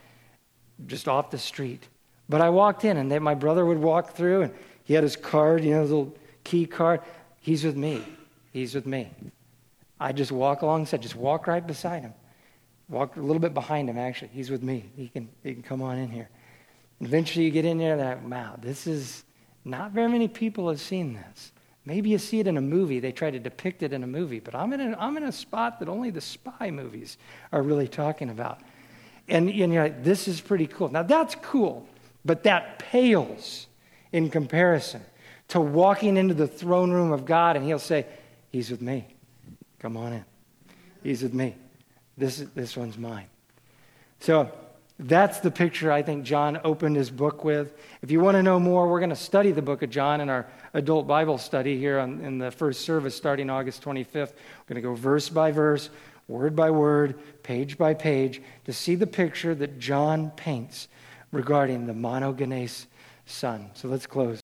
just 0.87 1.09
off 1.09 1.33
the 1.33 1.39
street. 1.39 1.89
But 2.29 2.43
I 2.43 2.51
walked 2.51 2.85
in, 2.85 2.97
and 2.97 3.11
then 3.11 3.25
my 3.25 3.35
brother 3.35 3.65
would 3.65 3.79
walk 3.79 4.13
through, 4.13 4.43
and 4.43 4.55
he 4.89 4.95
had 4.95 5.03
his 5.03 5.17
card, 5.17 5.63
you 5.63 5.73
know, 5.73 5.83
his 5.83 5.91
little 5.91 6.17
key 6.45 6.65
card. 6.65 7.03
He's 7.41 7.63
with 7.63 7.77
me. 7.77 8.03
He's 8.55 8.75
with 8.75 8.87
me. 8.87 9.11
I 10.01 10.13
just 10.13 10.33
walk 10.33 10.63
alongside, 10.63 11.03
just 11.03 11.15
walk 11.15 11.47
right 11.47 11.65
beside 11.65 12.01
him. 12.01 12.15
Walk 12.89 13.17
a 13.17 13.21
little 13.21 13.39
bit 13.39 13.53
behind 13.53 13.91
him, 13.91 13.99
actually. 13.99 14.31
He's 14.33 14.51
with 14.51 14.63
me. 14.63 14.89
He 14.97 15.09
can, 15.09 15.29
he 15.43 15.53
can 15.53 15.63
come 15.63 15.83
on 15.83 15.99
in 15.99 16.11
here. 16.11 16.31
Eventually, 17.03 17.45
you 17.45 17.51
get 17.51 17.67
in 17.67 17.77
there, 17.77 17.99
and 17.99 18.01
like, 18.01 18.31
wow, 18.31 18.57
this 18.59 18.87
is 18.87 19.25
not 19.63 19.91
very 19.91 20.09
many 20.09 20.27
people 20.27 20.71
have 20.71 20.81
seen 20.81 21.13
this. 21.13 21.53
Maybe 21.85 22.09
you 22.09 22.17
see 22.17 22.41
it 22.41 22.47
in 22.47 22.57
a 22.57 22.63
movie. 22.63 22.99
They 22.99 23.13
try 23.13 23.31
to 23.31 23.39
depict 23.39 23.83
it 23.83 23.93
in 23.93 24.03
a 24.03 24.07
movie, 24.07 24.41
but 24.41 24.55
I'm 24.55 24.73
in 24.73 24.81
a, 24.81 24.97
I'm 24.99 25.19
in 25.19 25.25
a 25.25 25.33
spot 25.33 25.81
that 25.81 25.91
only 25.91 26.09
the 26.09 26.23
spy 26.23 26.71
movies 26.71 27.19
are 27.53 27.61
really 27.61 27.89
talking 27.89 28.31
about. 28.31 28.63
And, 29.29 29.51
and 29.51 29.71
you're 29.71 29.83
like, 29.83 30.03
this 30.03 30.29
is 30.29 30.41
pretty 30.41 30.67
cool. 30.67 30.89
Now, 30.89 31.03
that's 31.03 31.35
cool, 31.43 31.87
but 32.25 32.45
that 32.45 32.79
pales 32.79 33.67
in 34.13 34.31
comparison 34.31 35.03
to 35.49 35.61
walking 35.61 36.17
into 36.17 36.35
the 36.35 36.47
throne 36.47 36.91
room 36.91 37.13
of 37.13 37.25
God 37.25 37.57
and 37.57 37.65
He'll 37.65 37.79
say, 37.79 38.07
He's 38.51 38.71
with 38.71 38.81
me. 38.81 39.07
Come 39.79 39.97
on 39.97 40.13
in. 40.13 40.25
He's 41.03 41.23
with 41.23 41.35
me. 41.35 41.55
This, 42.17 42.39
this 42.55 42.77
one's 42.77 42.99
mine. 42.99 43.27
So 44.21 44.51
that's 44.99 45.39
the 45.39 45.51
picture 45.51 45.93
I 45.93 46.03
think 46.03 46.25
John 46.25 46.59
opened 46.65 46.97
his 46.97 47.11
book 47.11 47.45
with. 47.45 47.73
If 48.03 48.11
you 48.11 48.21
want 48.21 48.37
to 48.37 48.43
know 48.43 48.59
more, 48.59 48.89
we're 48.89 48.99
going 48.99 49.11
to 49.11 49.17
study 49.17 49.53
the 49.53 49.63
book 49.63 49.83
of 49.83 49.91
John 49.91 50.21
in 50.21 50.29
our 50.29 50.47
adult 50.75 51.07
Bible 51.07 51.39
study 51.39 51.79
here 51.79 52.01
on, 52.01 52.21
in 52.21 52.39
the 52.39 52.51
first 52.51 52.81
service 52.81 53.15
starting 53.15 53.49
August 53.49 53.83
25th. 53.83 54.15
We're 54.15 54.67
going 54.67 54.77
to 54.77 54.81
go 54.81 54.95
verse 54.95 55.29
by 55.29 55.53
verse, 55.53 55.91
word 56.27 56.57
by 56.57 56.71
word, 56.71 57.21
page 57.45 57.79
by 57.79 57.95
page 57.95 58.43
to 58.65 58.73
see 58.73 58.97
the 58.97 59.07
picture 59.07 59.55
that 59.55 59.79
John 59.79 60.31
paints 60.33 60.89
regarding 61.31 61.87
the 61.87 61.93
monogenes 61.93 62.87
Son. 63.29 63.71
So 63.75 63.89
let's 63.89 64.07
close. 64.07 64.37